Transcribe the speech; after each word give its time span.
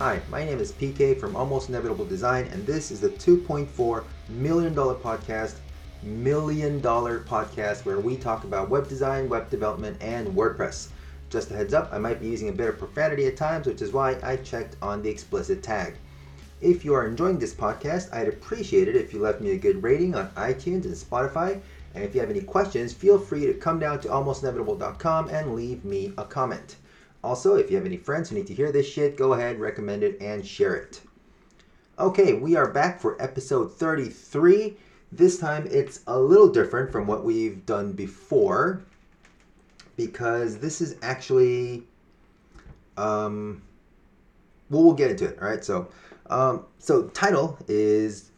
Hi, 0.00 0.18
my 0.30 0.42
name 0.46 0.60
is 0.60 0.72
PK 0.72 1.20
from 1.20 1.36
Almost 1.36 1.68
Inevitable 1.68 2.06
Design, 2.06 2.46
and 2.46 2.66
this 2.66 2.90
is 2.90 3.02
the 3.02 3.10
$2.4 3.10 4.02
million 4.30 4.74
podcast, 4.74 5.56
million 6.02 6.80
dollar 6.80 7.20
podcast 7.20 7.84
where 7.84 8.00
we 8.00 8.16
talk 8.16 8.44
about 8.44 8.70
web 8.70 8.88
design, 8.88 9.28
web 9.28 9.50
development, 9.50 9.98
and 10.00 10.28
WordPress. 10.28 10.88
Just 11.28 11.50
a 11.50 11.54
heads 11.54 11.74
up, 11.74 11.90
I 11.92 11.98
might 11.98 12.18
be 12.18 12.28
using 12.28 12.48
a 12.48 12.52
bit 12.52 12.70
of 12.70 12.78
profanity 12.78 13.26
at 13.26 13.36
times, 13.36 13.66
which 13.66 13.82
is 13.82 13.92
why 13.92 14.16
I 14.22 14.36
checked 14.36 14.76
on 14.80 15.02
the 15.02 15.10
explicit 15.10 15.62
tag. 15.62 15.96
If 16.62 16.82
you 16.82 16.94
are 16.94 17.06
enjoying 17.06 17.38
this 17.38 17.52
podcast, 17.52 18.10
I'd 18.10 18.26
appreciate 18.28 18.88
it 18.88 18.96
if 18.96 19.12
you 19.12 19.20
left 19.20 19.42
me 19.42 19.50
a 19.50 19.58
good 19.58 19.82
rating 19.82 20.14
on 20.14 20.30
iTunes 20.30 20.86
and 20.86 20.94
Spotify. 20.94 21.60
And 21.94 22.02
if 22.04 22.14
you 22.14 22.22
have 22.22 22.30
any 22.30 22.40
questions, 22.40 22.94
feel 22.94 23.18
free 23.18 23.44
to 23.44 23.52
come 23.52 23.78
down 23.78 24.00
to 24.00 24.08
almostinevitable.com 24.08 25.28
and 25.28 25.54
leave 25.54 25.84
me 25.84 26.14
a 26.16 26.24
comment. 26.24 26.76
Also, 27.22 27.56
if 27.56 27.70
you 27.70 27.76
have 27.76 27.86
any 27.86 27.96
friends 27.96 28.28
who 28.28 28.36
need 28.36 28.46
to 28.46 28.54
hear 28.54 28.72
this 28.72 28.88
shit, 28.88 29.16
go 29.16 29.34
ahead, 29.34 29.60
recommend 29.60 30.02
it, 30.02 30.20
and 30.20 30.46
share 30.46 30.74
it. 30.74 31.00
Okay, 31.98 32.32
we 32.32 32.56
are 32.56 32.70
back 32.70 32.98
for 32.98 33.20
episode 33.20 33.72
33. 33.72 34.76
This 35.12 35.38
time 35.38 35.66
it's 35.70 36.00
a 36.06 36.18
little 36.18 36.48
different 36.48 36.90
from 36.90 37.06
what 37.06 37.24
we've 37.24 37.66
done 37.66 37.92
before 37.92 38.82
because 39.96 40.58
this 40.58 40.80
is 40.80 40.96
actually 41.02 41.82
um 42.96 43.60
well 44.70 44.82
we'll 44.82 44.94
get 44.94 45.10
into 45.10 45.26
it 45.26 45.38
all 45.40 45.48
right 45.48 45.64
so 45.64 45.88
um 46.30 46.64
so 46.78 47.08
title 47.08 47.58
is 47.68 48.30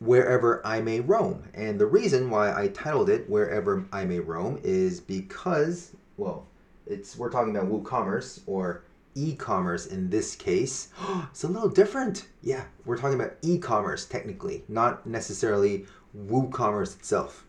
wherever 0.00 0.64
i 0.66 0.80
may 0.80 1.00
roam 1.00 1.42
and 1.54 1.78
the 1.78 1.86
reason 1.86 2.30
why 2.30 2.52
i 2.52 2.68
titled 2.68 3.08
it 3.08 3.28
wherever 3.30 3.84
i 3.92 4.04
may 4.04 4.18
roam 4.18 4.58
is 4.64 5.00
because 5.00 5.92
well 6.16 6.46
it's 6.86 7.16
we're 7.16 7.30
talking 7.30 7.56
about 7.56 7.70
WooCommerce 7.70 8.40
or 8.46 8.82
e-commerce 9.14 9.86
in 9.86 10.10
this 10.10 10.34
case. 10.34 10.88
it's 11.30 11.44
a 11.44 11.48
little 11.48 11.68
different. 11.68 12.28
Yeah, 12.42 12.64
we're 12.84 12.98
talking 12.98 13.18
about 13.18 13.34
e-commerce 13.42 14.06
technically, 14.06 14.64
not 14.68 15.06
necessarily 15.06 15.86
WooCommerce 16.16 16.96
itself. 16.96 17.44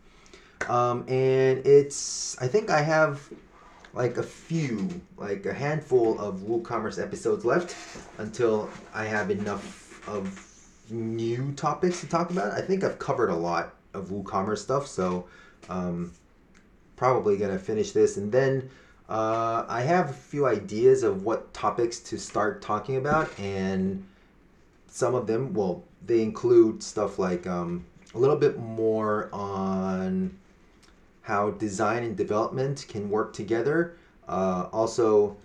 Um, 0.69 1.02
and 1.08 1.66
it's 1.66 2.38
I 2.42 2.47
think 2.47 2.69
I 2.69 2.81
have 2.81 3.22
like 3.94 4.17
a 4.17 4.23
few, 4.23 4.89
like 5.17 5.45
a 5.45 5.53
handful 5.53 6.20
of 6.20 6.39
WooCommerce 6.42 7.02
episodes 7.02 7.45
left 7.45 7.75
until 8.17 8.70
I 8.94 9.05
have 9.05 9.31
enough 9.31 10.08
of 10.08 10.52
new 10.89 11.52
topics 11.53 12.02
to 12.02 12.08
talk 12.08 12.30
about. 12.30 12.52
I 12.52 12.61
think 12.61 12.83
I've 12.83 12.99
covered 12.99 13.30
a 13.30 13.36
lot 13.36 13.75
of 13.94 14.09
WooCommerce 14.09 14.59
stuff, 14.59 14.88
so 14.88 15.27
um, 15.70 16.11
probably 16.95 17.38
gonna 17.38 17.59
finish 17.59 17.92
this 17.92 18.17
and 18.17 18.31
then 18.31 18.70
uh, 19.08 19.66
I 19.67 19.81
have 19.81 20.09
a 20.09 20.14
few 20.14 20.48
ideas 20.48 21.03
of 21.03 21.23
what 21.23 21.53
topics 21.53 22.00
to 22.00 22.17
start 22.17 22.61
talking 22.61 22.98
about, 22.98 23.38
and 23.39 24.06
some 24.88 25.14
of 25.14 25.28
them, 25.28 25.53
well, 25.53 25.84
they 26.06 26.22
include 26.22 26.81
stuff 26.81 27.20
like 27.20 27.45
um, 27.45 27.86
a 28.16 28.17
little 28.17 28.36
bit 28.36 28.58
more 28.58 29.30
on 29.31 30.38
how 31.22 31.52
design 31.52 32.03
and 32.03 32.16
development 32.16 32.86
can 32.88 33.09
work 33.09 33.33
together. 33.33 33.98
Uh, 34.28 34.70
also, 34.72 35.38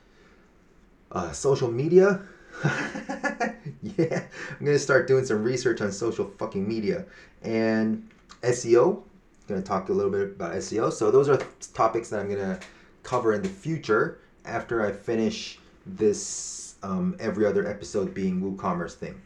uh, 1.12 1.33
social 1.33 1.70
media. 1.70 2.22
yeah, 2.64 4.25
I'm 4.58 4.66
gonna 4.66 4.78
start 4.78 5.06
doing 5.06 5.25
some 5.25 5.42
research 5.42 5.81
on 5.81 5.92
social 5.92 6.31
fucking 6.38 6.66
media 6.66 7.05
and 7.42 8.08
SEO. 8.42 8.97
I'm 8.97 9.03
Gonna 9.48 9.62
talk 9.62 9.88
a 9.88 9.92
little 9.92 10.10
bit 10.10 10.22
about 10.22 10.53
SEO. 10.54 10.92
So 10.92 11.10
those 11.10 11.28
are 11.28 11.38
topics 11.75 12.10
that 12.10 12.21
I'm 12.21 12.28
gonna 12.28 12.59
cover 13.03 13.33
in 13.33 13.43
the 13.43 13.49
future 13.49 14.19
after 14.44 14.84
I 14.84 14.93
finish 14.93 15.59
this 15.87 16.75
um, 16.83 17.16
every 17.21 17.47
other 17.47 17.66
episode 17.66 18.15
being 18.15 18.41
WooCommerce 18.41 18.94
thing. 18.94 19.21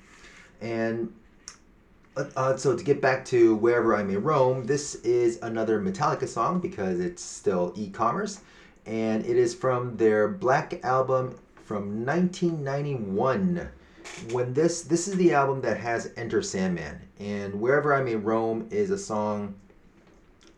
And 0.61 1.13
uh, 2.17 2.25
uh, 2.37 2.57
so 2.57 2.77
to 2.77 2.85
get 2.85 3.01
back 3.01 3.25
to 3.27 3.57
wherever 3.57 3.95
I 3.97 4.03
may 4.03 4.17
roam, 4.17 4.65
this 4.65 4.97
is 4.97 5.39
another 5.43 5.81
Metallica 5.81 6.29
song 6.29 6.61
because 6.61 7.01
it's 7.01 7.23
still 7.23 7.73
e-commerce, 7.77 8.41
and 8.87 9.25
it 9.27 9.37
is 9.37 9.55
from 9.55 9.97
their 9.97 10.29
Black 10.29 10.85
album 10.85 11.39
from 11.65 12.05
1991. 12.05 13.69
When 14.31 14.53
this 14.53 14.83
this 14.83 15.09
is 15.09 15.17
the 15.17 15.33
album 15.33 15.63
that 15.63 15.79
has 15.79 16.13
Enter 16.17 16.43
Sandman, 16.43 17.01
and 17.19 17.55
wherever 17.61 17.95
I 17.95 18.03
may 18.03 18.17
roam 18.17 18.69
is 18.71 18.91
a 18.91 18.99
song. 18.99 19.55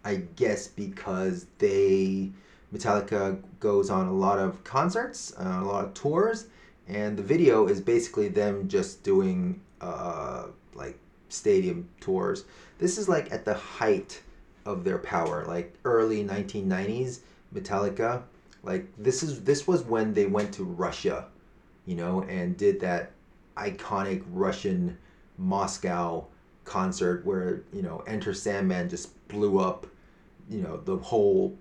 I 0.04 0.22
guess 0.36 0.68
because 0.68 1.46
they 1.58 2.30
Metallica 2.74 3.40
goes 3.60 3.90
on 3.90 4.06
a 4.06 4.12
lot 4.12 4.38
of 4.38 4.62
concerts, 4.64 5.32
uh, 5.38 5.60
a 5.62 5.64
lot 5.64 5.84
of 5.84 5.94
tours, 5.94 6.46
and 6.88 7.16
the 7.16 7.22
video 7.22 7.66
is 7.66 7.80
basically 7.80 8.28
them 8.28 8.68
just 8.68 9.02
doing 9.02 9.60
uh, 9.80 10.46
like 10.74 10.98
stadium 11.28 11.88
tours. 12.00 12.44
This 12.78 12.98
is 12.98 13.08
like 13.08 13.32
at 13.32 13.44
the 13.44 13.54
height 13.54 14.20
of 14.64 14.84
their 14.84 14.98
power, 14.98 15.44
like 15.46 15.74
early 15.84 16.24
1990s 16.24 17.20
Metallica. 17.54 18.22
Like 18.62 18.88
this 18.98 19.22
is 19.22 19.42
this 19.42 19.66
was 19.66 19.84
when 19.84 20.12
they 20.12 20.26
went 20.26 20.52
to 20.54 20.64
Russia, 20.64 21.28
you 21.86 21.94
know, 21.94 22.22
and 22.22 22.56
did 22.56 22.80
that 22.80 23.12
iconic 23.56 24.24
Russian 24.30 24.98
Moscow 25.38 26.26
concert 26.64 27.24
where 27.24 27.62
you 27.72 27.82
know 27.82 28.02
Enter 28.06 28.34
Sandman 28.34 28.88
just 28.88 29.28
blew 29.28 29.58
up, 29.58 29.86
you 30.50 30.60
know, 30.60 30.78
the 30.78 30.96
whole 30.96 31.56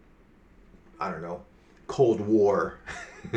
I 0.99 1.11
don't 1.11 1.21
know, 1.21 1.41
Cold 1.87 2.19
War. 2.21 2.79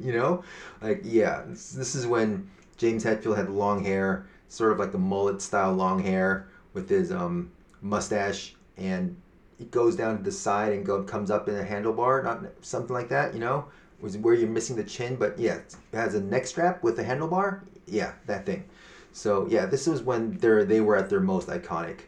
you 0.00 0.12
know, 0.12 0.42
like 0.82 1.00
yeah, 1.04 1.42
this, 1.46 1.70
this, 1.70 1.94
is 1.94 2.06
when 2.06 2.50
James 2.76 3.04
Hetfield 3.04 3.36
had 3.36 3.48
long 3.48 3.84
hair, 3.84 4.26
sort 4.48 4.72
of 4.72 4.78
like 4.78 4.94
a 4.94 4.98
mullet 4.98 5.40
style 5.40 5.72
long 5.72 6.02
hair 6.02 6.48
with 6.74 6.88
his 6.88 7.12
um, 7.12 7.50
mustache, 7.80 8.54
and 8.76 9.16
it 9.60 9.70
goes 9.70 9.96
down 9.96 10.18
to 10.18 10.22
the 10.22 10.32
side 10.32 10.72
and 10.72 10.84
go 10.84 11.02
comes 11.02 11.30
up 11.30 11.48
in 11.48 11.56
a 11.56 11.64
handlebar, 11.64 12.24
not 12.24 12.40
something 12.62 12.94
like 12.94 13.08
that. 13.08 13.32
You 13.32 13.40
know, 13.40 13.66
was 14.00 14.16
where 14.16 14.34
you're 14.34 14.48
missing 14.48 14.76
the 14.76 14.84
chin, 14.84 15.16
but 15.16 15.38
yeah, 15.38 15.56
it 15.56 15.76
has 15.92 16.14
a 16.14 16.20
neck 16.20 16.46
strap 16.46 16.82
with 16.82 16.98
a 16.98 17.04
handlebar. 17.04 17.60
Yeah, 17.86 18.12
that 18.26 18.46
thing. 18.46 18.64
So 19.12 19.46
yeah, 19.48 19.66
this 19.66 19.86
was 19.86 20.02
when 20.02 20.36
they're 20.38 20.64
they 20.64 20.80
were 20.80 20.96
at 20.96 21.08
their 21.08 21.20
most 21.20 21.48
iconic, 21.48 22.00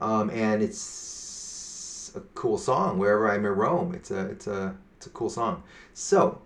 um, 0.00 0.30
and 0.30 0.62
it's 0.62 0.78
a 2.16 2.20
cool 2.34 2.58
song. 2.58 2.98
Wherever 2.98 3.30
I 3.30 3.38
may 3.38 3.48
roam, 3.48 3.94
it's 3.94 4.10
a 4.10 4.26
it's 4.26 4.46
a 4.46 4.74
it's 4.96 5.06
a 5.06 5.10
cool 5.10 5.30
song. 5.30 5.62
So, 5.94 6.40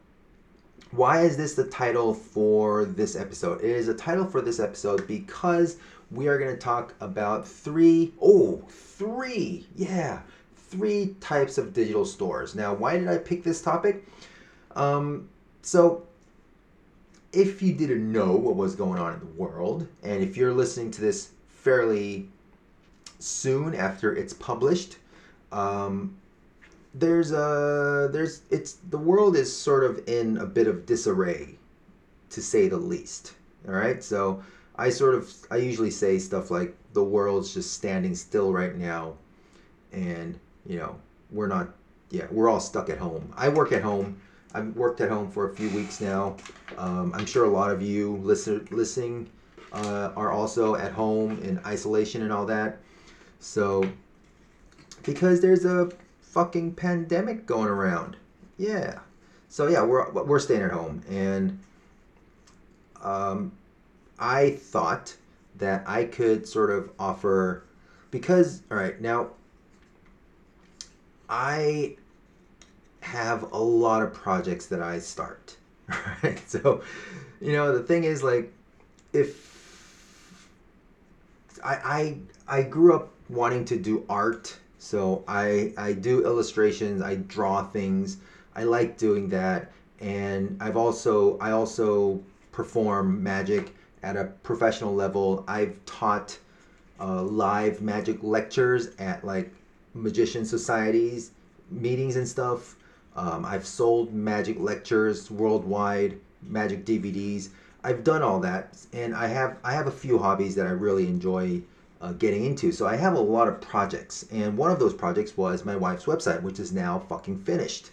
why 0.90 1.22
is 1.22 1.36
this 1.36 1.54
the 1.54 1.64
title 1.64 2.12
for 2.14 2.84
this 2.84 3.16
episode? 3.16 3.60
It 3.62 3.70
is 3.70 3.88
a 3.88 3.94
title 3.94 4.26
for 4.26 4.40
this 4.40 4.60
episode 4.60 5.06
because 5.06 5.78
we 6.10 6.28
are 6.28 6.38
going 6.38 6.52
to 6.52 6.60
talk 6.60 6.94
about 7.00 7.46
three 7.46 8.12
oh 8.20 8.62
three 8.68 9.66
yeah 9.76 10.20
three 10.56 11.16
types 11.20 11.58
of 11.58 11.72
digital 11.72 12.04
stores. 12.04 12.54
Now, 12.54 12.74
why 12.74 12.98
did 12.98 13.08
I 13.08 13.18
pick 13.18 13.42
this 13.42 13.60
topic? 13.62 14.06
Um, 14.76 15.28
so 15.62 16.06
if 17.32 17.62
you 17.62 17.72
didn't 17.74 18.10
know 18.10 18.32
what 18.32 18.56
was 18.56 18.74
going 18.74 18.98
on 18.98 19.14
in 19.14 19.20
the 19.20 19.26
world, 19.26 19.86
and 20.02 20.22
if 20.22 20.36
you're 20.36 20.54
listening 20.54 20.90
to 20.92 21.00
this 21.00 21.30
fairly 21.48 22.28
soon 23.18 23.74
after 23.74 24.14
it's 24.14 24.32
published, 24.32 24.96
um, 25.52 26.16
there's 26.94 27.32
a 27.32 28.08
there's 28.12 28.42
it's 28.50 28.74
the 28.90 28.98
world 28.98 29.36
is 29.36 29.54
sort 29.54 29.84
of 29.84 30.08
in 30.08 30.38
a 30.38 30.46
bit 30.46 30.66
of 30.66 30.86
disarray, 30.86 31.56
to 32.30 32.42
say 32.42 32.68
the 32.68 32.76
least. 32.76 33.34
All 33.66 33.74
right, 33.74 34.02
so 34.02 34.42
I 34.76 34.90
sort 34.90 35.14
of 35.14 35.32
I 35.50 35.56
usually 35.56 35.90
say 35.90 36.18
stuff 36.18 36.50
like 36.50 36.76
the 36.92 37.04
world's 37.04 37.54
just 37.54 37.74
standing 37.74 38.14
still 38.14 38.52
right 38.52 38.74
now, 38.74 39.14
and 39.92 40.38
you 40.66 40.78
know 40.78 40.96
we're 41.30 41.46
not 41.46 41.68
yeah 42.10 42.26
we're 42.30 42.48
all 42.48 42.60
stuck 42.60 42.88
at 42.88 42.98
home. 42.98 43.32
I 43.36 43.48
work 43.48 43.72
at 43.72 43.82
home. 43.82 44.20
I've 44.52 44.74
worked 44.74 45.00
at 45.00 45.10
home 45.10 45.30
for 45.30 45.48
a 45.48 45.54
few 45.54 45.68
weeks 45.70 46.00
now. 46.00 46.36
Um, 46.76 47.12
I'm 47.14 47.26
sure 47.26 47.44
a 47.44 47.48
lot 47.48 47.70
of 47.70 47.80
you 47.80 48.16
listen, 48.24 48.66
listening 48.72 49.30
uh, 49.72 50.10
are 50.16 50.32
also 50.32 50.74
at 50.74 50.90
home 50.90 51.40
in 51.42 51.60
isolation 51.64 52.22
and 52.22 52.32
all 52.32 52.46
that. 52.46 52.78
So 53.38 53.88
because 55.02 55.40
there's 55.40 55.64
a 55.64 55.90
fucking 56.20 56.74
pandemic 56.74 57.46
going 57.46 57.68
around. 57.68 58.16
Yeah. 58.58 59.00
So 59.48 59.66
yeah, 59.66 59.82
we're 59.82 60.10
we're 60.12 60.38
staying 60.38 60.62
at 60.62 60.70
home, 60.70 61.02
and 61.08 61.58
um, 63.02 63.52
I 64.18 64.50
thought 64.50 65.16
that 65.56 65.82
I 65.86 66.04
could 66.04 66.46
sort 66.46 66.70
of 66.70 66.90
offer 66.98 67.64
because 68.10 68.62
all 68.70 68.76
right 68.76 69.00
now 69.00 69.30
I 71.28 71.96
have 73.00 73.52
a 73.52 73.58
lot 73.58 74.02
of 74.02 74.12
projects 74.12 74.66
that 74.66 74.82
I 74.82 74.98
start. 74.98 75.56
Right. 76.22 76.38
So, 76.48 76.82
you 77.40 77.52
know, 77.52 77.76
the 77.76 77.82
thing 77.82 78.04
is 78.04 78.22
like 78.22 78.52
if 79.12 79.50
I 81.64 82.18
I 82.48 82.58
I 82.58 82.62
grew 82.62 82.94
up 82.94 83.10
wanting 83.28 83.64
to 83.66 83.76
do 83.76 84.04
art 84.08 84.56
so 84.80 85.22
I 85.28 85.74
I 85.76 85.92
do 85.92 86.24
illustrations, 86.24 87.02
I 87.02 87.16
draw 87.16 87.64
things. 87.64 88.16
I 88.56 88.64
like 88.64 88.96
doing 88.96 89.28
that, 89.28 89.70
and 90.00 90.56
I've 90.60 90.76
also 90.76 91.38
I 91.38 91.50
also 91.52 92.20
perform 92.50 93.22
magic 93.22 93.74
at 94.02 94.16
a 94.16 94.24
professional 94.42 94.94
level. 94.94 95.44
I've 95.46 95.84
taught 95.84 96.38
uh, 96.98 97.22
live 97.22 97.82
magic 97.82 98.22
lectures 98.22 98.88
at 98.98 99.22
like 99.22 99.52
magician 99.92 100.46
societies, 100.46 101.32
meetings 101.70 102.16
and 102.16 102.26
stuff. 102.26 102.76
Um, 103.16 103.44
I've 103.44 103.66
sold 103.66 104.14
magic 104.14 104.58
lectures 104.58 105.30
worldwide, 105.30 106.18
magic 106.42 106.86
DVDs. 106.86 107.50
I've 107.84 108.02
done 108.02 108.22
all 108.22 108.40
that, 108.40 108.78
and 108.94 109.14
I 109.14 109.26
have 109.26 109.58
I 109.62 109.72
have 109.72 109.86
a 109.86 109.92
few 109.92 110.18
hobbies 110.18 110.54
that 110.54 110.66
I 110.66 110.70
really 110.70 111.06
enjoy 111.06 111.62
uh, 112.00 112.12
getting 112.12 112.44
into. 112.44 112.72
So 112.72 112.86
I 112.86 112.96
have 112.96 113.14
a 113.14 113.20
lot 113.20 113.48
of 113.48 113.60
projects, 113.60 114.26
and 114.30 114.56
one 114.56 114.70
of 114.70 114.78
those 114.78 114.94
projects 114.94 115.36
was 115.36 115.64
my 115.64 115.76
wife's 115.76 116.04
website, 116.04 116.42
which 116.42 116.58
is 116.58 116.72
now 116.72 116.98
fucking 116.98 117.38
finished. 117.40 117.90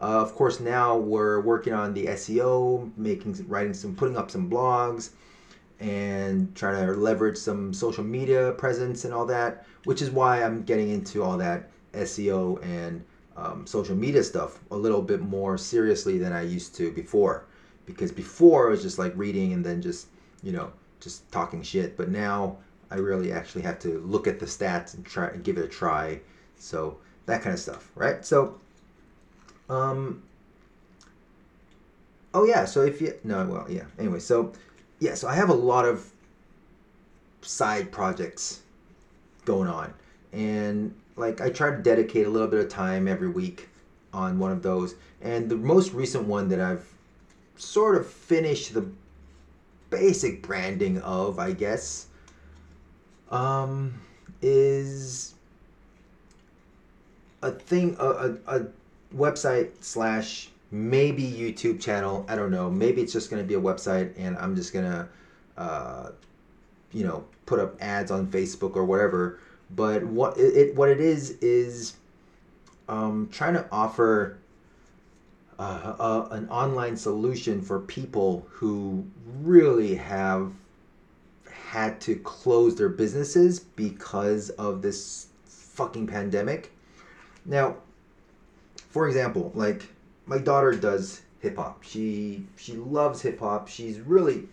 Uh, 0.00 0.20
of 0.20 0.34
course, 0.34 0.58
now 0.58 0.96
we're 0.96 1.40
working 1.40 1.72
on 1.72 1.94
the 1.94 2.06
SEO, 2.06 2.90
making, 2.96 3.44
writing 3.48 3.74
some, 3.74 3.94
putting 3.94 4.16
up 4.16 4.30
some 4.30 4.50
blogs, 4.50 5.10
and 5.78 6.54
trying 6.54 6.86
to 6.86 6.92
leverage 6.92 7.36
some 7.36 7.72
social 7.72 8.04
media 8.04 8.52
presence 8.52 9.04
and 9.04 9.12
all 9.12 9.26
that. 9.26 9.66
Which 9.84 10.00
is 10.00 10.10
why 10.10 10.42
I'm 10.42 10.62
getting 10.62 10.90
into 10.90 11.22
all 11.22 11.36
that 11.38 11.70
SEO 11.92 12.64
and 12.64 13.04
um, 13.36 13.66
social 13.66 13.96
media 13.96 14.22
stuff 14.22 14.60
a 14.70 14.76
little 14.76 15.02
bit 15.02 15.20
more 15.20 15.58
seriously 15.58 16.18
than 16.18 16.32
I 16.32 16.42
used 16.42 16.74
to 16.76 16.92
before. 16.92 17.46
Because 17.84 18.12
before 18.12 18.68
it 18.68 18.70
was 18.70 18.82
just 18.82 18.98
like 18.98 19.12
reading 19.16 19.52
and 19.52 19.64
then 19.64 19.82
just 19.82 20.06
you 20.42 20.52
know 20.52 20.72
just 21.00 21.30
talking 21.32 21.62
shit, 21.62 21.96
but 21.96 22.08
now 22.08 22.56
I 22.92 22.96
really 22.96 23.32
actually 23.32 23.62
have 23.62 23.78
to 23.80 24.00
look 24.00 24.26
at 24.26 24.38
the 24.38 24.46
stats 24.46 24.94
and 24.94 25.04
try 25.04 25.28
and 25.28 25.42
give 25.42 25.56
it 25.56 25.64
a 25.64 25.68
try. 25.68 26.20
So 26.56 26.98
that 27.26 27.42
kind 27.42 27.54
of 27.54 27.60
stuff, 27.60 27.90
right? 27.94 28.24
So, 28.24 28.60
um, 29.70 30.22
oh 32.34 32.44
yeah. 32.44 32.66
So 32.66 32.82
if 32.82 33.00
you 33.00 33.18
no, 33.24 33.46
well, 33.46 33.66
yeah. 33.70 33.84
Anyway, 33.98 34.18
so 34.18 34.52
yeah, 35.00 35.14
so 35.14 35.26
I 35.26 35.34
have 35.34 35.48
a 35.48 35.54
lot 35.54 35.86
of 35.86 36.10
side 37.40 37.90
projects 37.90 38.60
going 39.46 39.68
on, 39.68 39.94
and 40.32 40.94
like 41.16 41.40
I 41.40 41.48
try 41.48 41.70
to 41.70 41.78
dedicate 41.78 42.26
a 42.26 42.30
little 42.30 42.48
bit 42.48 42.60
of 42.60 42.68
time 42.68 43.08
every 43.08 43.28
week 43.28 43.70
on 44.12 44.38
one 44.38 44.52
of 44.52 44.62
those. 44.62 44.96
And 45.22 45.48
the 45.48 45.56
most 45.56 45.92
recent 45.94 46.24
one 46.24 46.48
that 46.50 46.60
I've 46.60 46.86
sort 47.56 47.96
of 47.96 48.06
finished 48.06 48.74
the 48.74 48.86
basic 49.88 50.42
branding 50.42 51.00
of, 51.02 51.38
I 51.38 51.52
guess, 51.52 52.08
um, 53.32 54.00
is 54.42 55.34
a 57.42 57.50
thing, 57.50 57.96
a, 57.98 58.06
a, 58.06 58.30
a 58.46 58.66
website 59.16 59.70
slash 59.80 60.50
maybe 60.70 61.24
YouTube 61.24 61.80
channel. 61.80 62.24
I 62.28 62.36
don't 62.36 62.50
know. 62.50 62.70
Maybe 62.70 63.02
it's 63.02 63.12
just 63.12 63.30
going 63.30 63.42
to 63.42 63.48
be 63.48 63.54
a 63.54 63.60
website 63.60 64.12
and 64.16 64.36
I'm 64.38 64.54
just 64.54 64.72
going 64.72 64.84
to, 64.84 65.08
uh, 65.56 66.10
you 66.92 67.04
know, 67.04 67.24
put 67.46 67.58
up 67.58 67.80
ads 67.80 68.10
on 68.10 68.28
Facebook 68.28 68.76
or 68.76 68.84
whatever. 68.84 69.40
But 69.74 70.04
what 70.04 70.36
it, 70.36 70.56
it 70.56 70.76
what 70.76 70.90
it 70.90 71.00
is 71.00 71.30
is 71.40 71.94
um, 72.88 73.28
trying 73.32 73.54
to 73.54 73.66
offer 73.72 74.38
uh, 75.58 75.94
uh, 75.98 76.28
an 76.30 76.48
online 76.48 76.96
solution 76.96 77.62
for 77.62 77.80
people 77.80 78.46
who 78.50 79.04
really 79.42 79.94
have 79.94 80.52
had 81.82 82.00
to 82.00 82.16
close 82.16 82.76
their 82.76 82.88
businesses 82.88 83.58
because 83.60 84.50
of 84.50 84.82
this 84.82 85.26
fucking 85.44 86.06
pandemic. 86.06 86.70
Now, 87.44 87.76
for 88.90 89.08
example, 89.08 89.50
like 89.54 89.82
my 90.26 90.38
daughter 90.38 90.72
does 90.72 91.22
hip 91.40 91.56
hop. 91.56 91.82
She 91.82 92.46
she 92.56 92.74
loves 92.74 93.20
hip 93.22 93.40
hop. 93.40 93.68
She's 93.68 93.98
really 94.00 94.48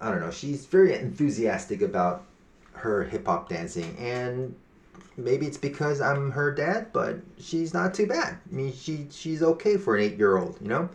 I 0.00 0.10
don't 0.10 0.20
know, 0.20 0.30
she's 0.30 0.66
very 0.66 0.94
enthusiastic 0.94 1.80
about 1.80 2.24
her 2.72 3.04
hip 3.04 3.26
hop 3.26 3.48
dancing 3.48 3.96
and 3.98 4.54
maybe 5.16 5.46
it's 5.46 5.56
because 5.56 6.00
I'm 6.00 6.30
her 6.32 6.52
dad, 6.52 6.88
but 6.92 7.16
she's 7.38 7.72
not 7.72 7.94
too 7.94 8.06
bad. 8.06 8.36
I 8.50 8.54
mean, 8.54 8.72
she 8.72 9.06
she's 9.10 9.42
okay 9.42 9.76
for 9.76 9.96
an 9.96 10.10
8-year-old, 10.10 10.58
you 10.60 10.68
know? 10.68 10.88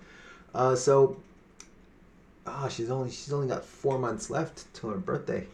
Uh, 0.54 0.76
so 0.76 1.18
oh, 2.60 2.70
she's 2.70 2.90
only 2.90 3.10
she's 3.10 3.32
only 3.34 3.48
got 3.48 3.64
four 3.64 3.98
months 3.98 4.30
left 4.30 4.74
till 4.74 4.90
her 4.90 4.98
birthday. 4.98 5.46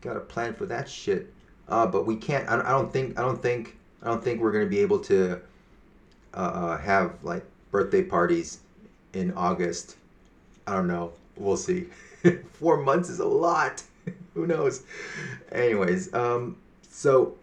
Got 0.00 0.16
a 0.16 0.20
plan 0.20 0.54
for 0.54 0.66
that 0.66 0.88
shit. 0.88 1.32
Uh, 1.68 1.86
but 1.86 2.06
we 2.06 2.16
can't. 2.16 2.48
I, 2.48 2.60
I 2.60 2.70
don't 2.70 2.92
think. 2.92 3.18
I 3.18 3.22
don't 3.22 3.40
think. 3.40 3.76
I 4.02 4.06
don't 4.06 4.22
think 4.22 4.40
we're 4.40 4.52
gonna 4.52 4.66
be 4.66 4.80
able 4.80 5.00
to 5.00 5.40
uh, 6.34 6.36
uh, 6.36 6.78
have 6.78 7.22
like 7.22 7.44
birthday 7.70 8.02
parties 8.02 8.60
in 9.12 9.32
August. 9.32 9.96
I 10.66 10.74
don't 10.74 10.88
know. 10.88 11.12
We'll 11.36 11.56
see. 11.56 11.86
four 12.52 12.76
months 12.78 13.08
is 13.08 13.20
a 13.20 13.26
lot. 13.26 13.82
Who 14.34 14.46
knows? 14.46 14.82
Anyways, 15.50 16.12
um, 16.14 16.56
so 16.88 17.34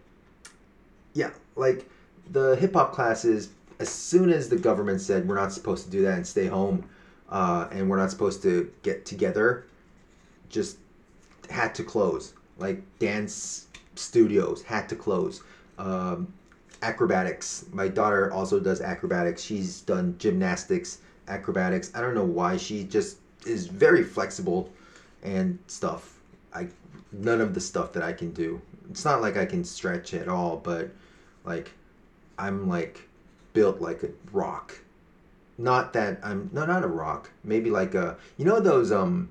yeah, 1.12 1.30
like 1.56 1.88
the 2.30 2.56
hip 2.56 2.74
hop 2.74 2.92
classes. 2.92 3.50
As 3.80 3.88
soon 3.88 4.30
as 4.30 4.48
the 4.48 4.56
government 4.56 5.00
said 5.00 5.26
we're 5.26 5.34
not 5.34 5.52
supposed 5.52 5.84
to 5.86 5.90
do 5.90 6.02
that 6.02 6.14
and 6.14 6.26
stay 6.26 6.46
home, 6.46 6.88
uh, 7.30 7.68
and 7.70 7.88
we're 7.88 7.96
not 7.96 8.10
supposed 8.10 8.42
to 8.42 8.70
get 8.82 9.04
together, 9.04 9.66
just 10.48 10.78
had 11.50 11.74
to 11.74 11.84
close. 11.84 12.34
Like 12.58 12.82
dance 12.98 13.66
studios 13.94 14.62
had 14.62 14.88
to 14.88 14.96
close. 14.96 15.42
Um, 15.78 16.32
acrobatics. 16.82 17.64
My 17.72 17.88
daughter 17.88 18.32
also 18.32 18.60
does 18.60 18.80
acrobatics. 18.80 19.42
She's 19.42 19.80
done 19.80 20.16
gymnastics, 20.18 20.98
acrobatics. 21.28 21.90
I 21.94 22.00
don't 22.00 22.14
know 22.14 22.24
why. 22.24 22.56
She 22.56 22.84
just 22.84 23.18
is 23.46 23.66
very 23.66 24.04
flexible 24.04 24.70
and 25.22 25.58
stuff. 25.66 26.20
I 26.54 26.68
none 27.12 27.40
of 27.40 27.54
the 27.54 27.60
stuff 27.60 27.92
that 27.94 28.02
I 28.02 28.12
can 28.12 28.32
do. 28.32 28.60
It's 28.90 29.04
not 29.04 29.22
like 29.22 29.36
I 29.36 29.46
can 29.46 29.64
stretch 29.64 30.14
at 30.14 30.28
all, 30.28 30.56
but 30.56 30.90
like 31.44 31.72
I'm 32.38 32.68
like 32.68 33.08
built 33.52 33.80
like 33.80 34.02
a 34.02 34.10
rock 34.32 34.78
not 35.58 35.92
that 35.92 36.18
I'm 36.22 36.50
no 36.52 36.66
not 36.66 36.84
a 36.84 36.88
rock. 36.88 37.30
Maybe 37.42 37.70
like 37.70 37.94
a 37.94 38.16
you 38.36 38.44
know 38.44 38.60
those 38.60 38.92
um 38.92 39.30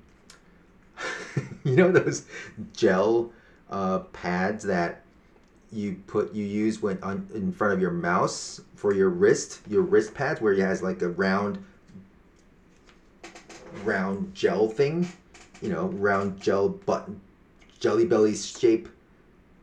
you 1.64 1.76
know 1.76 1.90
those 1.90 2.24
gel 2.72 3.32
uh, 3.70 4.00
pads 4.12 4.64
that 4.64 5.02
you 5.72 6.00
put 6.06 6.32
you 6.32 6.44
use 6.44 6.80
when 6.80 7.02
on 7.02 7.28
in 7.34 7.52
front 7.52 7.72
of 7.72 7.80
your 7.80 7.90
mouse 7.90 8.60
for 8.76 8.94
your 8.94 9.08
wrist 9.08 9.60
your 9.68 9.82
wrist 9.82 10.14
pads 10.14 10.40
where 10.40 10.52
it 10.52 10.60
has 10.60 10.82
like 10.82 11.02
a 11.02 11.08
round 11.08 11.62
round 13.82 14.32
gel 14.34 14.68
thing 14.68 15.08
you 15.60 15.68
know 15.68 15.86
round 15.88 16.40
gel 16.40 16.68
button 16.68 17.20
jelly 17.80 18.04
belly 18.04 18.36
shape 18.36 18.88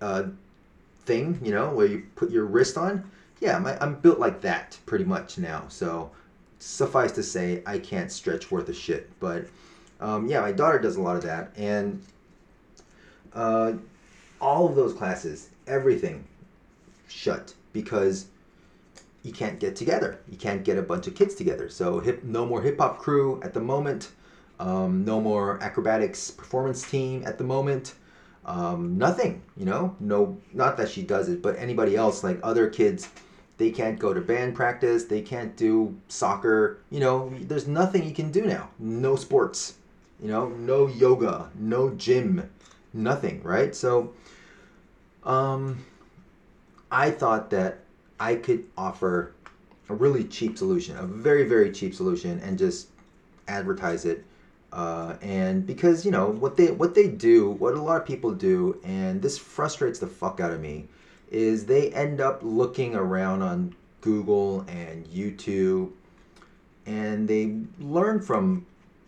uh, 0.01 0.23
thing 1.05 1.39
you 1.41 1.51
know 1.51 1.69
where 1.69 1.87
you 1.87 2.05
put 2.15 2.29
your 2.29 2.45
wrist 2.45 2.77
on 2.77 3.09
yeah 3.39 3.57
my, 3.57 3.77
i'm 3.79 3.95
built 3.95 4.19
like 4.19 4.41
that 4.41 4.77
pretty 4.85 5.05
much 5.05 5.37
now 5.37 5.63
so 5.69 6.11
suffice 6.61 7.11
to 7.13 7.23
say, 7.23 7.63
I 7.65 7.79
can't 7.79 8.11
stretch 8.11 8.51
worth 8.51 8.69
a 8.69 8.73
shit. 8.73 9.09
But 9.19 9.47
um, 9.99 10.27
yeah, 10.27 10.41
my 10.41 10.51
daughter 10.51 10.79
does 10.79 10.95
a 10.95 11.01
lot 11.01 11.17
of 11.17 11.23
that, 11.23 11.51
and 11.57 12.01
uh, 13.33 13.73
all 14.39 14.67
of 14.67 14.75
those 14.75 14.93
classes, 14.93 15.49
everything, 15.67 16.23
shut 17.07 17.53
because 17.73 18.27
you 19.23 19.31
can't 19.31 19.59
get 19.59 19.75
together. 19.75 20.19
You 20.29 20.37
can't 20.37 20.63
get 20.63 20.77
a 20.77 20.81
bunch 20.81 21.07
of 21.07 21.15
kids 21.15 21.35
together. 21.35 21.69
So 21.69 21.99
hip, 21.99 22.23
no 22.23 22.45
more 22.45 22.61
hip 22.61 22.79
hop 22.79 22.97
crew 22.97 23.39
at 23.43 23.53
the 23.53 23.59
moment. 23.59 24.11
Um, 24.59 25.03
no 25.05 25.19
more 25.19 25.61
acrobatics 25.61 26.29
performance 26.29 26.87
team 26.89 27.23
at 27.25 27.37
the 27.37 27.43
moment. 27.43 27.95
Um, 28.45 28.97
nothing, 28.97 29.41
you 29.57 29.65
know. 29.65 29.95
No, 29.99 30.37
not 30.53 30.77
that 30.77 30.89
she 30.89 31.03
does 31.03 31.29
it, 31.29 31.41
but 31.41 31.55
anybody 31.57 31.95
else, 31.95 32.23
like 32.23 32.39
other 32.43 32.69
kids 32.69 33.09
they 33.61 33.69
can't 33.69 33.99
go 33.99 34.11
to 34.11 34.19
band 34.19 34.55
practice. 34.55 35.03
They 35.03 35.21
can't 35.21 35.55
do 35.55 35.95
soccer. 36.07 36.79
You 36.89 36.99
know, 36.99 37.31
there's 37.41 37.67
nothing 37.67 38.03
you 38.03 38.13
can 38.13 38.31
do 38.31 38.43
now. 38.47 38.69
No 38.79 39.15
sports. 39.15 39.75
You 40.19 40.29
know, 40.29 40.49
no 40.49 40.87
yoga, 40.87 41.51
no 41.55 41.91
gym, 41.91 42.49
nothing, 42.91 43.43
right? 43.43 43.75
So, 43.75 44.13
um, 45.23 45.85
I 46.91 47.11
thought 47.11 47.51
that 47.51 47.79
I 48.19 48.35
could 48.35 48.65
offer 48.77 49.33
a 49.89 49.93
really 49.93 50.23
cheap 50.23 50.57
solution, 50.57 50.97
a 50.97 51.05
very, 51.05 51.43
very 51.43 51.71
cheap 51.71 51.93
solution, 51.93 52.39
and 52.39 52.57
just 52.57 52.87
advertise 53.47 54.05
it. 54.05 54.25
Uh, 54.73 55.17
and 55.21 55.67
because 55.67 56.03
you 56.03 56.11
know 56.11 56.29
what 56.29 56.57
they 56.57 56.71
what 56.71 56.95
they 56.95 57.07
do, 57.07 57.51
what 57.51 57.75
a 57.75 57.81
lot 57.81 58.01
of 58.01 58.07
people 58.07 58.31
do, 58.31 58.79
and 58.83 59.21
this 59.21 59.37
frustrates 59.37 59.99
the 59.99 60.07
fuck 60.07 60.39
out 60.39 60.51
of 60.51 60.59
me 60.59 60.87
is 61.31 61.65
they 61.65 61.91
end 61.93 62.21
up 62.21 62.41
looking 62.43 62.95
around 62.95 63.41
on 63.41 63.75
Google 64.01 64.61
and 64.67 65.07
YouTube 65.07 65.91
and 66.85 67.27
they 67.27 67.57
learn 67.79 68.19
from 68.19 68.65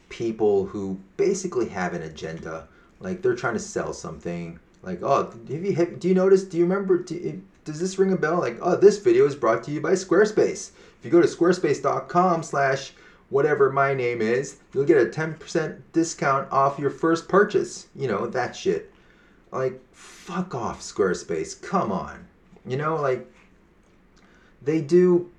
people 0.09 0.65
who 0.65 0.99
basically 1.17 1.67
have 1.69 1.93
an 1.93 2.03
agenda. 2.03 2.67
Like 2.99 3.21
they're 3.21 3.35
trying 3.35 3.55
to 3.55 3.59
sell 3.59 3.93
something. 3.93 4.59
Like, 4.81 4.99
oh, 5.01 5.31
have 5.49 5.65
you, 5.65 5.73
have, 5.75 5.99
do 5.99 6.07
you 6.07 6.13
notice? 6.13 6.43
Do 6.43 6.57
you 6.57 6.63
remember? 6.63 6.99
Do, 6.99 7.41
does 7.63 7.79
this 7.79 7.97
ring 7.97 8.11
a 8.11 8.17
bell? 8.17 8.39
Like, 8.39 8.57
oh, 8.61 8.75
this 8.75 8.97
video 8.97 9.25
is 9.25 9.35
brought 9.35 9.63
to 9.63 9.71
you 9.71 9.81
by 9.81 9.93
Squarespace. 9.93 10.71
If 10.99 11.05
you 11.05 11.11
go 11.11 11.21
to 11.21 11.27
squarespace.com 11.27 12.43
slash 12.43 12.93
whatever 13.29 13.71
my 13.71 13.93
name 13.93 14.21
is, 14.21 14.57
you'll 14.73 14.85
get 14.85 15.01
a 15.01 15.09
10% 15.09 15.81
discount 15.93 16.51
off 16.51 16.77
your 16.77 16.89
first 16.89 17.27
purchase. 17.27 17.87
You 17.95 18.07
know, 18.07 18.27
that 18.27 18.55
shit. 18.55 18.93
Like, 19.51 19.81
fuck 20.23 20.55
off, 20.55 20.79
Squarespace. 20.79 21.61
Come 21.61 21.91
on. 21.91 22.25
You 22.65 22.77
know, 22.77 22.95
like, 22.95 23.29
they 24.61 24.79
do 24.79 25.29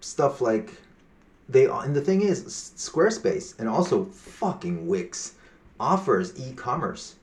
stuff 0.00 0.40
like 0.40 0.72
they 1.48 1.66
and 1.66 1.94
the 1.94 2.00
thing 2.00 2.22
is 2.22 2.42
squarespace 2.76 3.58
and 3.58 3.68
also 3.68 4.06
fucking 4.06 4.86
wix 4.86 5.34
offers 5.78 6.32
e-commerce 6.40 7.16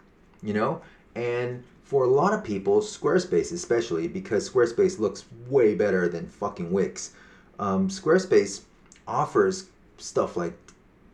you 0.43 0.53
know 0.53 0.79
and 1.15 1.63
for 1.83 2.03
a 2.03 2.07
lot 2.07 2.33
of 2.33 2.43
people 2.43 2.79
squarespace 2.79 3.51
especially 3.51 4.07
because 4.07 4.49
squarespace 4.49 4.99
looks 4.99 5.25
way 5.49 5.73
better 5.73 6.07
than 6.07 6.27
fucking 6.27 6.71
wix 6.71 7.13
um, 7.57 7.89
squarespace 7.89 8.61
offers 9.07 9.69
stuff 9.97 10.37
like 10.37 10.53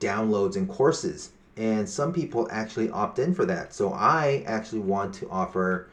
downloads 0.01 0.57
and 0.57 0.67
courses 0.67 1.31
and 1.57 1.87
some 1.87 2.11
people 2.11 2.47
actually 2.51 2.89
opt 2.89 3.19
in 3.19 3.33
for 3.33 3.45
that 3.45 3.73
so 3.73 3.93
i 3.93 4.43
actually 4.47 4.79
want 4.79 5.13
to 5.13 5.29
offer 5.29 5.87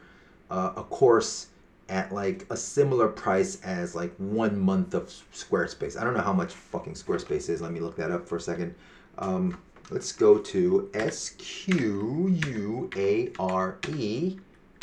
uh, 0.49 0.73
a 0.75 0.83
course 0.83 1.47
at 1.91 2.11
like 2.11 2.45
a 2.49 2.57
similar 2.57 3.07
price 3.07 3.61
as 3.63 3.93
like 3.93 4.15
one 4.17 4.57
month 4.57 4.93
of 4.93 5.07
Squarespace. 5.33 5.99
I 5.99 6.05
don't 6.05 6.13
know 6.13 6.21
how 6.21 6.33
much 6.33 6.53
fucking 6.53 6.93
Squarespace 6.93 7.49
is. 7.49 7.61
Let 7.61 7.73
me 7.73 7.81
look 7.81 7.97
that 7.97 8.11
up 8.11 8.27
for 8.27 8.37
a 8.37 8.41
second. 8.41 8.73
Um, 9.17 9.59
let's 9.89 10.13
go 10.13 10.37
to 10.37 10.89
S 10.93 11.31
Q 11.37 12.39
U 12.47 12.89
A 12.95 13.29
R 13.37 13.77
E 13.89 14.37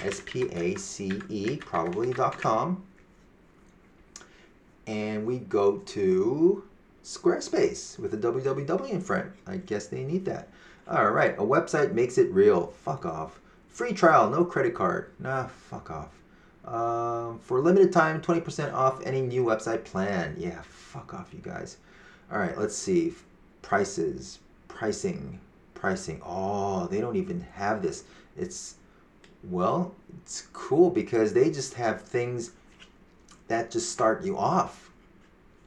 S 0.04 0.22
P 0.26 0.50
A 0.52 0.76
C 0.76 1.20
E 1.30 1.56
probably.com 1.56 2.84
and 4.86 5.26
we 5.26 5.38
go 5.38 5.78
to 5.78 6.62
Squarespace 7.02 7.98
with 7.98 8.12
a 8.12 8.18
www 8.18 8.90
in 8.90 9.00
front. 9.00 9.32
I 9.46 9.56
guess 9.56 9.86
they 9.86 10.04
need 10.04 10.26
that. 10.26 10.50
All 10.90 11.10
right, 11.10 11.34
a 11.34 11.42
website 11.42 11.92
makes 11.92 12.16
it 12.16 12.32
real. 12.32 12.68
Fuck 12.68 13.04
off. 13.04 13.40
Free 13.68 13.92
trial, 13.92 14.30
no 14.30 14.42
credit 14.42 14.74
card. 14.74 15.12
Nah, 15.18 15.46
fuck 15.46 15.90
off. 15.90 16.08
Um, 16.64 17.38
for 17.40 17.58
a 17.58 17.60
limited 17.60 17.92
time, 17.92 18.22
20% 18.22 18.72
off 18.72 19.04
any 19.04 19.20
new 19.20 19.44
website 19.44 19.84
plan. 19.84 20.34
Yeah, 20.38 20.62
fuck 20.62 21.12
off, 21.12 21.28
you 21.34 21.40
guys. 21.40 21.76
All 22.32 22.38
right, 22.38 22.56
let's 22.56 22.74
see. 22.74 23.12
Prices, 23.60 24.38
pricing, 24.68 25.38
pricing. 25.74 26.22
Oh, 26.24 26.86
they 26.86 27.02
don't 27.02 27.16
even 27.16 27.42
have 27.52 27.82
this. 27.82 28.04
It's, 28.34 28.76
well, 29.44 29.94
it's 30.22 30.48
cool 30.54 30.88
because 30.88 31.34
they 31.34 31.50
just 31.50 31.74
have 31.74 32.00
things 32.00 32.52
that 33.48 33.70
just 33.70 33.92
start 33.92 34.24
you 34.24 34.38
off. 34.38 34.90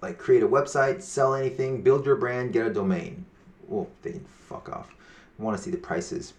Like 0.01 0.17
create 0.17 0.41
a 0.41 0.47
website, 0.47 1.03
sell 1.03 1.35
anything, 1.35 1.83
build 1.83 2.07
your 2.07 2.15
brand, 2.15 2.53
get 2.53 2.65
a 2.65 2.73
domain. 2.73 3.23
Well, 3.67 3.87
they 4.01 4.13
can 4.13 4.25
fuck 4.25 4.67
off. 4.69 4.95
I 5.41 5.43
want 5.43 5.57
to 5.57 5.63
see 5.63 5.71
the 5.71 5.77
prices. 5.77 6.33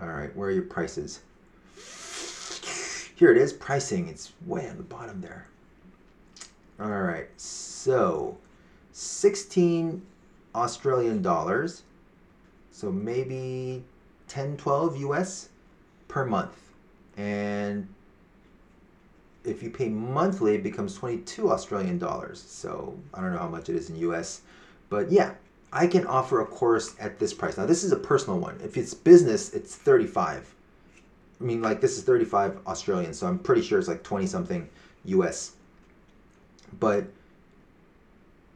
All 0.00 0.08
right, 0.08 0.34
where 0.34 0.48
are 0.48 0.52
your 0.52 0.64
prices? 0.64 1.20
Here 3.14 3.30
it 3.30 3.36
is, 3.36 3.52
pricing. 3.52 4.08
It's 4.08 4.32
way 4.44 4.68
on 4.68 4.76
the 4.78 4.82
bottom 4.82 5.20
there. 5.20 5.46
All 6.80 6.88
right, 6.88 7.28
so 7.36 8.36
16 8.90 10.02
Australian 10.56 11.22
dollars. 11.22 11.84
So 12.72 12.90
maybe 12.90 13.84
10, 14.26 14.56
12 14.56 14.96
US 14.96 15.50
per 16.08 16.24
month. 16.24 16.56
And 17.16 17.86
if 19.44 19.62
you 19.62 19.70
pay 19.70 19.88
monthly, 19.88 20.56
it 20.56 20.64
becomes 20.64 20.96
22 20.96 21.52
Australian 21.52 21.98
dollars. 21.98 22.42
So 22.42 22.98
I 23.14 23.20
don't 23.20 23.32
know 23.32 23.38
how 23.38 23.48
much 23.48 23.68
it 23.68 23.76
is 23.76 23.88
in 23.88 23.94
US. 23.96 24.40
But 24.88 25.12
yeah, 25.12 25.34
I 25.74 25.86
can 25.86 26.06
offer 26.06 26.40
a 26.40 26.46
course 26.46 26.94
at 26.98 27.18
this 27.18 27.34
price. 27.34 27.58
Now, 27.58 27.66
this 27.66 27.84
is 27.84 27.92
a 27.92 27.96
personal 27.96 28.38
one. 28.38 28.58
If 28.64 28.78
it's 28.78 28.94
business, 28.94 29.52
it's 29.52 29.74
35 29.74 30.54
I 31.40 31.44
mean, 31.44 31.62
like 31.62 31.80
this 31.80 31.96
is 31.98 32.04
35 32.04 32.58
Australian, 32.66 33.12
so 33.12 33.26
I'm 33.26 33.38
pretty 33.38 33.62
sure 33.62 33.78
it's 33.78 33.88
like 33.88 34.02
20 34.02 34.26
something 34.26 34.68
US. 35.04 35.52
But 36.78 37.06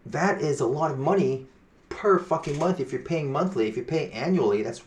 that 0.06 0.40
is 0.40 0.60
a 0.60 0.66
lot 0.66 0.90
of 0.90 0.98
money 0.98 1.46
per 1.88 2.18
fucking 2.18 2.58
month 2.58 2.80
if 2.80 2.92
you're 2.92 3.02
paying 3.02 3.30
monthly. 3.30 3.68
If 3.68 3.76
you 3.76 3.82
pay 3.82 4.10
annually, 4.10 4.62
that's 4.62 4.82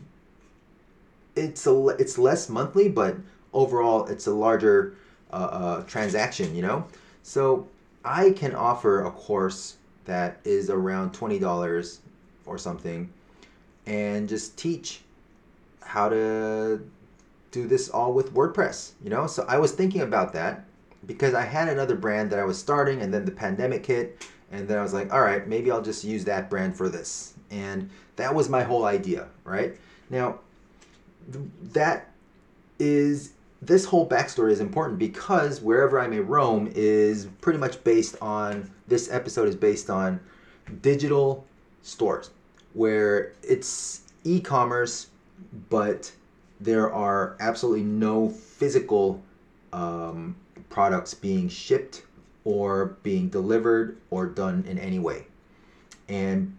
it's 1.35 1.67
a 1.67 1.87
it's 1.99 2.17
less 2.17 2.49
monthly, 2.49 2.89
but 2.89 3.17
overall 3.53 4.07
it's 4.07 4.27
a 4.27 4.33
larger 4.33 4.95
uh, 5.31 5.35
uh, 5.35 5.83
transaction, 5.83 6.55
you 6.55 6.61
know. 6.61 6.87
So 7.23 7.67
I 8.03 8.31
can 8.31 8.55
offer 8.55 9.05
a 9.05 9.11
course 9.11 9.77
that 10.05 10.39
is 10.43 10.69
around 10.69 11.13
twenty 11.13 11.39
dollars 11.39 11.99
or 12.45 12.57
something, 12.57 13.11
and 13.85 14.27
just 14.29 14.57
teach 14.57 15.01
how 15.81 16.09
to 16.09 16.81
do 17.51 17.67
this 17.67 17.89
all 17.89 18.13
with 18.13 18.33
WordPress, 18.33 18.91
you 19.03 19.09
know? 19.09 19.27
So 19.27 19.45
I 19.47 19.57
was 19.57 19.71
thinking 19.71 20.01
about 20.01 20.33
that 20.33 20.65
because 21.05 21.33
I 21.33 21.43
had 21.43 21.67
another 21.67 21.95
brand 21.95 22.31
that 22.31 22.39
I 22.39 22.43
was 22.43 22.57
starting 22.57 23.01
and 23.01 23.13
then 23.13 23.25
the 23.25 23.31
pandemic 23.31 23.85
hit 23.85 24.25
and 24.51 24.67
then 24.67 24.77
I 24.77 24.81
was 24.81 24.93
like, 24.93 25.13
all 25.13 25.21
right, 25.21 25.47
maybe 25.47 25.71
I'll 25.71 25.81
just 25.81 26.03
use 26.03 26.25
that 26.25 26.49
brand 26.49 26.75
for 26.75 26.89
this. 26.89 27.33
And 27.49 27.89
that 28.17 28.33
was 28.33 28.49
my 28.49 28.63
whole 28.63 28.85
idea, 28.85 29.27
right? 29.43 29.77
Now, 30.09 30.39
that 31.73 32.09
is 32.79 33.33
this 33.61 33.85
whole 33.85 34.07
backstory 34.07 34.51
is 34.51 34.59
important 34.59 34.97
because 34.99 35.61
wherever 35.61 35.99
I 35.99 36.07
may 36.07 36.19
roam 36.19 36.71
is 36.73 37.27
pretty 37.41 37.59
much 37.59 37.83
based 37.83 38.15
on 38.21 38.69
this 38.87 39.11
episode 39.11 39.47
is 39.47 39.55
based 39.55 39.89
on 39.89 40.19
digital 40.81 41.45
stores 41.81 42.31
where 42.73 43.33
it's 43.43 44.01
e-commerce 44.23 45.07
but 45.69 46.11
there 46.59 46.91
are 46.93 47.35
absolutely 47.39 47.83
no 47.83 48.29
physical 48.29 49.21
um, 49.73 50.35
products 50.69 51.13
being 51.13 51.49
shipped 51.49 52.03
or 52.43 52.97
being 53.03 53.29
delivered 53.29 53.97
or 54.09 54.25
done 54.25 54.63
in 54.67 54.77
any 54.77 54.99
way. 54.99 55.25
And 56.07 56.55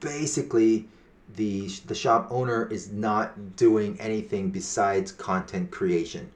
basically, 0.00 0.88
the, 1.36 1.68
the 1.86 1.94
shop 1.94 2.28
owner 2.30 2.68
is 2.68 2.90
not 2.90 3.56
doing 3.56 3.98
anything 4.00 4.50
besides 4.50 5.12
content 5.12 5.70
creation. 5.70 6.30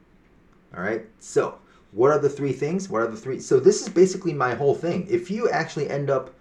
All 0.76 0.82
right. 0.82 1.04
So, 1.20 1.58
what 1.92 2.10
are 2.10 2.18
the 2.18 2.28
three 2.28 2.52
things? 2.52 2.88
What 2.88 3.02
are 3.02 3.06
the 3.06 3.16
three? 3.16 3.40
So, 3.40 3.60
this 3.60 3.82
is 3.82 3.88
basically 3.88 4.32
my 4.32 4.54
whole 4.54 4.74
thing. 4.74 5.06
If 5.08 5.30
you 5.30 5.48
actually 5.50 5.88
end 5.88 6.10
up 6.10 6.34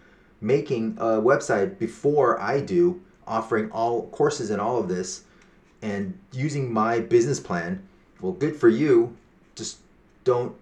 making 0.43 0.97
a 0.99 1.21
website 1.21 1.79
before 1.79 2.39
I 2.39 2.59
do, 2.59 3.01
offering 3.25 3.71
all 3.71 4.07
courses 4.09 4.49
and 4.49 4.59
all 4.59 4.77
of 4.77 4.87
this, 4.87 5.23
and 5.81 6.17
using 6.31 6.71
my 6.71 6.99
business 6.99 7.39
plan, 7.39 7.81
well, 8.21 8.33
good 8.33 8.55
for 8.55 8.69
you. 8.69 9.15
Just 9.55 9.79
don't 10.23 10.55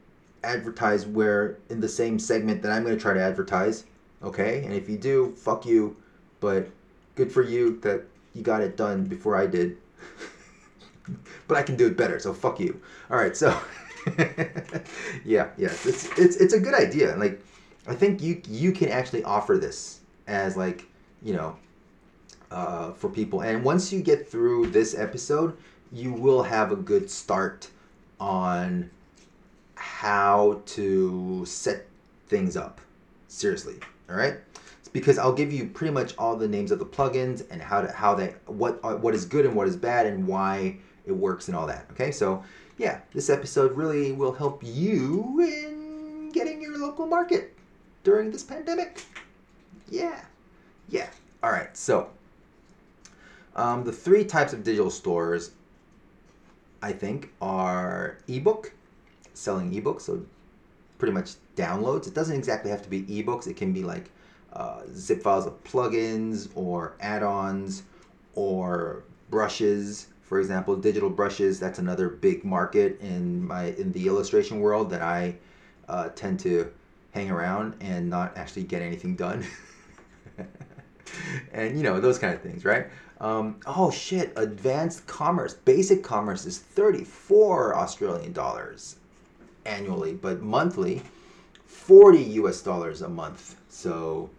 advertise 0.44 1.06
where 1.06 1.58
in 1.70 1.80
the 1.82 1.90
same 1.90 2.20
segment 2.20 2.62
that 2.62 2.72
I'm 2.72 2.84
going 2.84 2.96
to 2.96 3.02
try 3.02 3.14
to 3.14 3.22
advertise. 3.22 3.86
Okay? 4.24 4.64
And 4.64 4.74
if 4.74 4.88
you 4.88 4.98
do, 4.98 5.34
fuck 5.36 5.66
you. 5.66 5.96
But 6.40 6.70
good 7.16 7.32
for 7.32 7.42
you 7.42 7.80
that 7.82 8.04
you 8.34 8.42
got 8.42 8.62
it 8.62 8.78
done 8.78 9.06
before 9.06 9.36
I 9.36 9.46
did. 9.46 9.78
but 11.48 11.58
I 11.58 11.64
can 11.64 11.76
do 11.76 11.88
it 11.88 11.98
better, 11.98 12.20
so 12.20 12.34
fuck 12.34 12.60
you. 12.60 12.80
All 13.10 13.18
right, 13.18 13.36
so 13.36 13.50
yeah, 15.26 15.50
yeah, 15.58 15.72
it's 15.86 16.06
it's 16.18 16.38
it's 16.38 16.54
a 16.54 16.60
good 16.60 16.74
idea. 16.74 17.16
Like 17.18 17.44
I 17.88 17.96
think 17.96 18.22
you 18.22 18.42
you 18.48 18.72
can 18.72 18.90
actually 18.90 19.24
offer 19.24 19.58
this 19.58 20.02
as 20.28 20.56
like, 20.56 20.86
you 21.22 21.34
know, 21.34 21.56
uh, 22.52 22.92
for 22.92 23.10
people. 23.10 23.42
And 23.42 23.64
once 23.64 23.92
you 23.92 24.02
get 24.02 24.30
through 24.30 24.68
this 24.68 24.98
episode, 24.98 25.58
you 25.92 26.14
will 26.14 26.44
have 26.44 26.72
a 26.72 26.76
good 26.76 27.10
start 27.10 27.70
on 28.20 28.90
how 29.76 30.62
to 30.66 31.44
set 31.46 31.88
things 32.28 32.56
up. 32.56 32.80
Seriously, 33.28 33.76
all 34.10 34.16
right? 34.16 34.36
It's 34.80 34.90
because 34.90 35.18
I'll 35.18 35.34
give 35.34 35.52
you 35.52 35.68
pretty 35.68 35.94
much 35.94 36.14
all 36.18 36.36
the 36.36 36.48
names 36.48 36.72
of 36.72 36.80
the 36.80 36.86
plugins 36.86 37.44
and 37.50 37.62
how 37.62 37.82
to 37.82 37.92
how 37.92 38.14
they 38.14 38.36
what 38.46 38.80
uh, 38.84 38.96
what 38.96 39.16
is 39.16 39.26
good 39.26 39.46
and 39.46 39.56
what 39.56 39.68
is 39.68 39.76
bad 39.76 40.06
and 40.06 40.28
why 40.28 40.78
it 41.06 41.14
works 41.14 41.48
and 41.48 41.58
all 41.58 41.66
that. 41.66 41.88
Okay, 41.92 42.12
so 42.12 42.44
yeah, 42.78 43.00
this 43.14 43.30
episode 43.30 43.76
really 43.76 44.12
will 44.12 44.34
help 44.34 44.62
you 44.64 45.40
in 45.40 46.30
getting 46.32 46.62
your 46.62 46.78
local 46.78 47.08
market 47.08 47.56
during 48.04 48.32
this 48.32 48.44
pandemic. 48.44 49.04
Yeah, 49.90 50.22
yeah. 50.90 51.10
All 51.44 51.52
right, 51.52 51.76
so 51.76 52.10
um, 53.56 53.84
the 53.84 53.92
three 53.92 54.26
types 54.26 54.54
of 54.54 54.64
digital 54.64 54.90
stores, 54.92 55.52
I 56.82 56.92
think, 56.94 57.32
are 57.42 58.18
ebook, 58.28 58.72
selling 59.34 59.72
ebooks, 59.72 60.02
so 60.02 60.24
pretty 60.98 61.14
much 61.14 61.32
downloads. 61.56 62.08
It 62.08 62.14
doesn't 62.14 62.36
exactly 62.36 62.72
have 62.72 62.84
to 62.84 62.90
be 62.90 63.02
ebooks. 63.04 63.48
It 63.48 63.58
can 63.58 63.74
be 63.74 63.84
like 63.84 64.10
uh, 64.54 64.82
zip 64.94 65.24
files 65.24 65.46
of 65.46 65.64
plugins 65.64 66.50
or 66.56 66.94
add-ons 67.00 67.84
or 68.36 69.04
brushes. 69.30 70.08
For 70.22 70.40
example, 70.40 70.76
digital 70.76 71.10
brushes. 71.10 71.60
That's 71.60 71.80
another 71.80 72.08
big 72.08 72.46
market 72.46 73.02
in 73.02 73.46
my 73.46 73.72
in 73.72 73.92
the 73.92 74.08
illustration 74.08 74.60
world 74.60 74.90
that 74.92 75.02
I 75.02 75.36
uh, 75.90 76.10
tend 76.10 76.40
to 76.42 76.72
hang 77.12 77.30
around 77.30 77.76
and 77.82 78.10
not 78.10 78.38
actually 78.38 78.64
get 78.64 78.82
anything 78.82 79.16
done. 79.16 79.46
and 81.54 81.78
you 81.78 81.84
know 81.84 82.00
those 82.00 82.18
kind 82.18 82.34
of 82.34 82.42
things, 82.42 82.66
right? 82.66 82.88
Um, 83.20 83.60
oh 83.68 83.92
shit! 83.92 84.34
Advanced 84.36 85.06
commerce, 85.08 85.54
basic 85.54 86.04
commerce 86.04 86.46
is 86.46 86.58
thirty-four 86.58 87.76
Australian 87.76 88.34
dollars 88.34 88.96
annually, 89.66 90.14
but 90.14 90.42
monthly, 90.42 91.02
forty 91.66 92.24
U.S. 92.24 92.62
dollars 92.62 93.02
a 93.02 93.10
month. 93.10 93.56
So, 93.70 94.30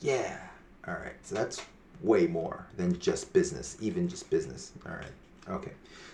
yeah. 0.00 0.38
All 0.86 0.94
right. 0.94 1.14
So 1.22 1.34
that's 1.34 1.60
way 2.00 2.26
more 2.26 2.66
than 2.76 2.98
just 2.98 3.32
business, 3.32 3.76
even 3.80 4.08
just 4.08 4.28
business. 4.30 4.72
All 4.86 4.92
right. 4.92 5.12
Okay. 5.48 5.72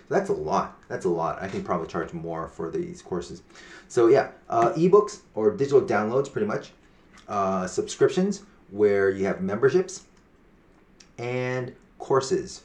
That's 0.09 0.29
a 0.29 0.33
lot. 0.33 0.77
That's 0.87 1.05
a 1.05 1.09
lot. 1.09 1.41
I 1.41 1.47
can 1.47 1.63
probably 1.63 1.87
charge 1.87 2.13
more 2.13 2.47
for 2.47 2.71
these 2.71 3.01
courses. 3.01 3.43
So 3.87 4.07
yeah, 4.07 4.31
uh, 4.49 4.73
ebooks 4.73 5.19
or 5.35 5.51
digital 5.51 5.81
downloads, 5.81 6.31
pretty 6.31 6.47
much. 6.47 6.71
Uh, 7.27 7.67
subscriptions 7.67 8.43
where 8.71 9.11
you 9.11 9.25
have 9.25 9.41
memberships 9.41 10.05
and 11.19 11.73
courses. 11.99 12.63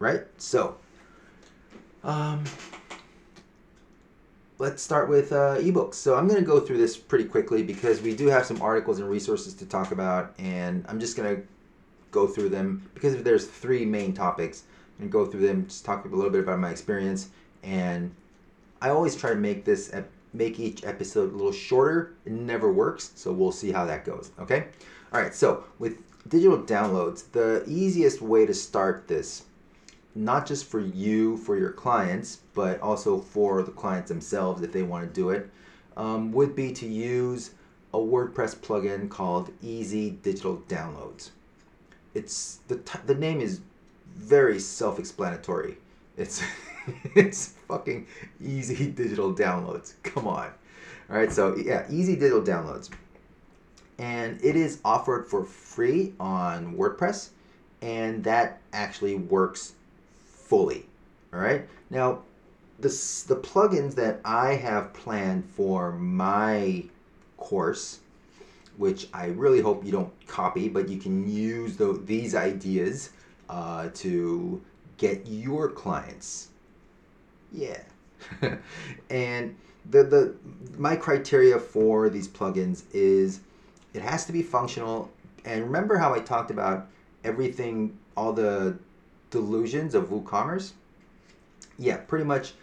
Right? 0.00 0.22
So, 0.38 0.76
um, 2.02 2.44
let's 4.58 4.82
start 4.82 5.08
with 5.08 5.32
uh, 5.32 5.56
ebooks. 5.58 5.94
So 5.94 6.16
I'm 6.16 6.26
going 6.26 6.40
to 6.40 6.46
go 6.46 6.58
through 6.58 6.78
this 6.78 6.96
pretty 6.96 7.24
quickly 7.24 7.62
because 7.62 8.00
we 8.00 8.14
do 8.14 8.26
have 8.26 8.44
some 8.44 8.60
articles 8.60 8.98
and 8.98 9.08
resources 9.08 9.54
to 9.54 9.66
talk 9.66 9.92
about, 9.92 10.34
and 10.38 10.84
I'm 10.88 10.98
just 10.98 11.16
going 11.16 11.36
to 11.36 11.42
go 12.10 12.26
through 12.26 12.48
them 12.48 12.88
because 12.94 13.22
there's 13.22 13.46
three 13.46 13.84
main 13.84 14.14
topics 14.14 14.64
and 14.98 15.10
go 15.10 15.26
through 15.26 15.46
them, 15.46 15.66
just 15.66 15.84
talk 15.84 16.04
a 16.04 16.08
little 16.08 16.30
bit 16.30 16.40
about 16.40 16.58
my 16.58 16.70
experience. 16.70 17.30
And 17.62 18.14
I 18.80 18.90
always 18.90 19.16
try 19.16 19.30
to 19.30 19.36
make 19.36 19.64
this 19.64 19.92
make 20.32 20.60
each 20.60 20.84
episode 20.84 21.32
a 21.32 21.36
little 21.36 21.52
shorter. 21.52 22.14
It 22.24 22.32
never 22.32 22.72
works, 22.72 23.12
so 23.14 23.32
we'll 23.32 23.52
see 23.52 23.72
how 23.72 23.84
that 23.86 24.04
goes. 24.04 24.30
Okay. 24.38 24.66
All 25.12 25.20
right. 25.20 25.34
So 25.34 25.64
with 25.78 26.02
digital 26.28 26.58
downloads, 26.58 27.30
the 27.32 27.64
easiest 27.66 28.20
way 28.20 28.46
to 28.46 28.54
start 28.54 29.08
this, 29.08 29.44
not 30.14 30.46
just 30.46 30.66
for 30.66 30.80
you, 30.80 31.36
for 31.38 31.56
your 31.56 31.72
clients, 31.72 32.40
but 32.54 32.80
also 32.80 33.18
for 33.18 33.62
the 33.62 33.70
clients 33.70 34.08
themselves 34.08 34.62
if 34.62 34.72
they 34.72 34.82
want 34.82 35.06
to 35.08 35.20
do 35.20 35.30
it, 35.30 35.50
um, 35.96 36.32
would 36.32 36.54
be 36.54 36.72
to 36.72 36.86
use 36.86 37.52
a 37.94 37.98
WordPress 37.98 38.56
plugin 38.56 39.08
called 39.08 39.50
Easy 39.62 40.10
Digital 40.10 40.58
Downloads. 40.68 41.30
It's 42.14 42.60
the 42.68 42.80
the 43.06 43.14
name 43.14 43.40
is 43.40 43.60
very 44.18 44.58
self-explanatory. 44.58 45.78
It's 46.16 46.42
it's 47.14 47.54
fucking 47.68 48.06
easy 48.44 48.90
digital 48.90 49.32
downloads. 49.32 49.94
Come 50.02 50.26
on. 50.26 50.50
All 51.10 51.16
right, 51.16 51.32
so 51.32 51.56
yeah, 51.56 51.86
easy 51.88 52.14
digital 52.14 52.42
downloads. 52.42 52.90
And 53.98 54.42
it 54.44 54.54
is 54.56 54.80
offered 54.84 55.26
for 55.26 55.44
free 55.44 56.14
on 56.20 56.76
WordPress 56.76 57.30
and 57.80 58.22
that 58.24 58.60
actually 58.72 59.14
works 59.14 59.72
fully. 60.26 60.86
All 61.32 61.40
right? 61.40 61.66
Now, 61.90 62.22
the 62.78 62.88
the 62.88 63.36
plugins 63.36 63.94
that 63.96 64.20
I 64.24 64.54
have 64.54 64.92
planned 64.92 65.44
for 65.44 65.92
my 65.92 66.84
course 67.36 68.00
which 68.78 69.08
I 69.12 69.26
really 69.26 69.60
hope 69.60 69.84
you 69.84 69.90
don't 69.90 70.12
copy, 70.28 70.68
but 70.68 70.88
you 70.88 70.98
can 70.98 71.28
use 71.28 71.76
the, 71.76 72.00
these 72.04 72.36
ideas 72.36 73.10
uh, 73.48 73.88
to 73.94 74.62
get 74.96 75.26
your 75.26 75.68
clients. 75.68 76.48
Yeah. 77.52 77.80
and 79.10 79.56
the, 79.90 80.04
the 80.04 80.34
my 80.76 80.96
criteria 80.96 81.58
for 81.58 82.08
these 82.08 82.28
plugins 82.28 82.82
is 82.92 83.40
it 83.94 84.02
has 84.02 84.26
to 84.26 84.32
be 84.32 84.42
functional. 84.42 85.10
And 85.44 85.62
remember 85.62 85.96
how 85.96 86.14
I 86.14 86.20
talked 86.20 86.50
about 86.50 86.88
everything, 87.24 87.96
all 88.16 88.32
the 88.32 88.78
delusions 89.30 89.94
of 89.94 90.10
WooCommerce? 90.10 90.72
Yeah, 91.78 91.98
pretty 91.98 92.24
much 92.24 92.54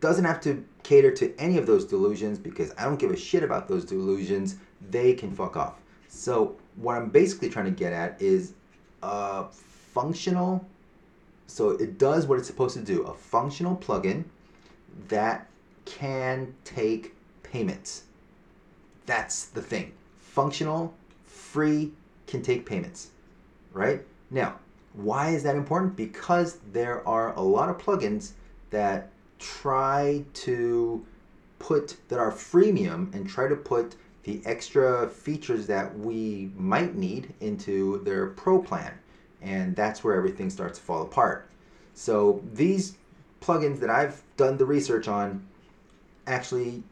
doesn't 0.00 0.24
have 0.24 0.40
to 0.40 0.64
cater 0.82 1.12
to 1.12 1.32
any 1.38 1.58
of 1.58 1.66
those 1.66 1.84
delusions 1.84 2.38
because 2.38 2.72
I 2.76 2.84
don't 2.84 2.98
give 2.98 3.10
a 3.10 3.16
shit 3.16 3.44
about 3.44 3.68
those 3.68 3.84
delusions. 3.84 4.56
They 4.90 5.14
can 5.14 5.32
fuck 5.32 5.56
off. 5.56 5.76
So 6.08 6.56
what 6.76 6.96
I'm 6.96 7.08
basically 7.08 7.48
trying 7.48 7.66
to 7.66 7.70
get 7.70 7.92
at 7.92 8.20
is 8.20 8.54
a 9.02 9.46
functional. 9.92 10.66
So 11.46 11.70
it 11.70 11.98
does 11.98 12.26
what 12.26 12.38
it's 12.38 12.46
supposed 12.46 12.76
to 12.76 12.82
do. 12.82 13.02
A 13.02 13.14
functional 13.14 13.76
plugin 13.76 14.24
that 15.08 15.48
can 15.84 16.54
take 16.64 17.14
payments. 17.42 18.04
That's 19.06 19.46
the 19.46 19.62
thing. 19.62 19.92
Functional, 20.18 20.94
free, 21.24 21.92
can 22.26 22.42
take 22.42 22.64
payments. 22.64 23.10
Right? 23.72 24.02
Now, 24.30 24.56
why 24.94 25.30
is 25.30 25.42
that 25.42 25.56
important? 25.56 25.96
Because 25.96 26.58
there 26.72 27.06
are 27.06 27.34
a 27.34 27.40
lot 27.40 27.68
of 27.68 27.78
plugins 27.78 28.32
that 28.70 29.10
try 29.38 30.24
to 30.34 31.04
put 31.58 31.96
that 32.08 32.18
are 32.18 32.32
freemium 32.32 33.12
and 33.14 33.28
try 33.28 33.48
to 33.48 33.56
put 33.56 33.96
the 34.24 34.40
extra 34.44 35.08
features 35.08 35.66
that 35.66 35.98
we 35.98 36.50
might 36.56 36.94
need 36.94 37.34
into 37.40 38.02
their 38.04 38.28
pro 38.28 38.60
plan 38.60 38.92
and 39.42 39.74
that's 39.76 40.04
where 40.04 40.14
everything 40.14 40.50
starts 40.50 40.78
to 40.78 40.84
fall 40.84 41.02
apart. 41.02 41.48
So 41.94 42.42
these 42.52 42.96
plugins 43.42 43.80
that 43.80 43.90
i've 43.90 44.22
done 44.36 44.56
the 44.56 44.64
research 44.64 45.08
on 45.08 45.44
actually 46.26 46.82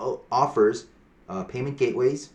uh, 0.00 0.16
offers 0.30 0.86
uh, 1.28 1.44
payment 1.44 1.78
gateways 1.78 2.30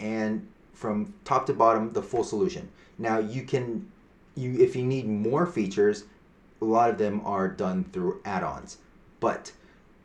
and 0.00 0.46
from 0.72 1.14
top 1.24 1.46
to 1.46 1.54
bottom 1.54 1.92
the 1.92 2.02
full 2.02 2.24
solution. 2.24 2.68
Now 2.98 3.18
you 3.18 3.42
can 3.42 3.90
you 4.34 4.58
if 4.58 4.74
you 4.76 4.84
need 4.84 5.06
more 5.06 5.46
features 5.46 6.04
a 6.60 6.64
lot 6.64 6.90
of 6.90 6.98
them 6.98 7.20
are 7.24 7.48
done 7.48 7.84
through 7.92 8.20
add-ons. 8.24 8.78
But 9.20 9.52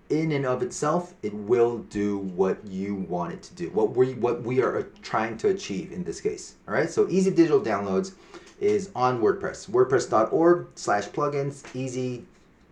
in 0.10 0.34
and 0.34 0.46
of 0.46 0.62
itself 0.62 1.14
it 1.24 1.34
will 1.34 1.80
do 1.80 2.20
what 2.20 2.66
you 2.68 2.96
want 2.96 3.34
it 3.34 3.42
to 3.42 3.56
do 3.56 3.70
what 3.72 3.96
we 3.96 4.14
what 4.14 4.44
we 4.44 4.62
are 4.62 4.84
trying 5.02 5.38
to 5.38 5.50
achieve 5.50 5.92
in 5.92 6.04
this 6.04 6.22
case. 6.22 6.56
All 6.68 6.74
right? 6.74 6.90
So 6.90 7.08
easy 7.10 7.32
digital 7.32 7.60
downloads 7.60 8.14
is 8.62 8.90
on 8.96 9.22
wordpress 9.22 9.70
wordpress.org 9.70 10.68
slash 10.76 11.08
plugins 11.10 11.64
easy 11.76 12.26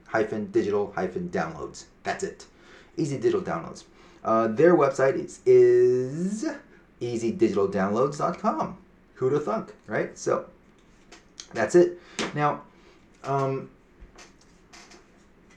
hyphen 0.07 0.49
digital 0.51 0.93
hyphen 0.95 1.29
downloads 1.29 1.85
that's 2.03 2.23
it 2.23 2.45
easy 2.97 3.17
digital 3.17 3.41
downloads 3.41 3.83
uh, 4.23 4.47
their 4.47 4.75
website 4.75 5.15
is 5.15 5.41
is 5.45 6.45
easydigitaldownloads.com 7.01 8.77
who'd 9.15 9.33
have 9.33 9.43
thunk 9.43 9.73
right 9.87 10.17
so 10.17 10.45
that's 11.53 11.75
it 11.75 11.99
now 12.33 12.61
um, 13.23 13.69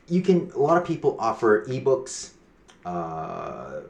you 0.09 0.23
can. 0.23 0.51
A 0.55 0.59
lot 0.59 0.77
of 0.77 0.87
people 0.87 1.17
offer 1.19 1.65
ebooks. 1.67 2.33
Uh, 2.85 3.81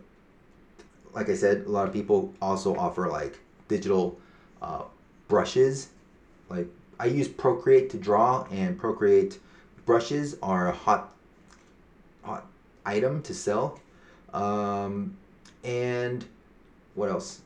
like 1.12 1.28
I 1.28 1.35
said, 1.35 1.64
a 1.66 1.70
lot 1.70 1.87
of 1.87 1.92
people 1.92 2.33
also 2.40 2.76
offer 2.76 3.09
like 3.09 3.38
digital 3.68 4.18
uh, 4.61 4.83
brushes. 5.28 5.88
Like 6.53 6.69
I 7.01 7.07
use 7.07 7.29
Procreate 7.29 7.91
to 7.91 7.99
draw, 7.99 8.47
and 8.51 8.79
Procreate 8.79 9.38
brushes 9.87 10.37
are 10.43 10.69
a 10.69 10.73
hot, 10.73 11.12
hot 12.23 12.47
item 12.85 13.23
to 13.23 13.35
sell. 13.35 13.81
Um, 14.33 15.17
and 15.65 16.25
what 16.95 17.11
else? 17.11 17.41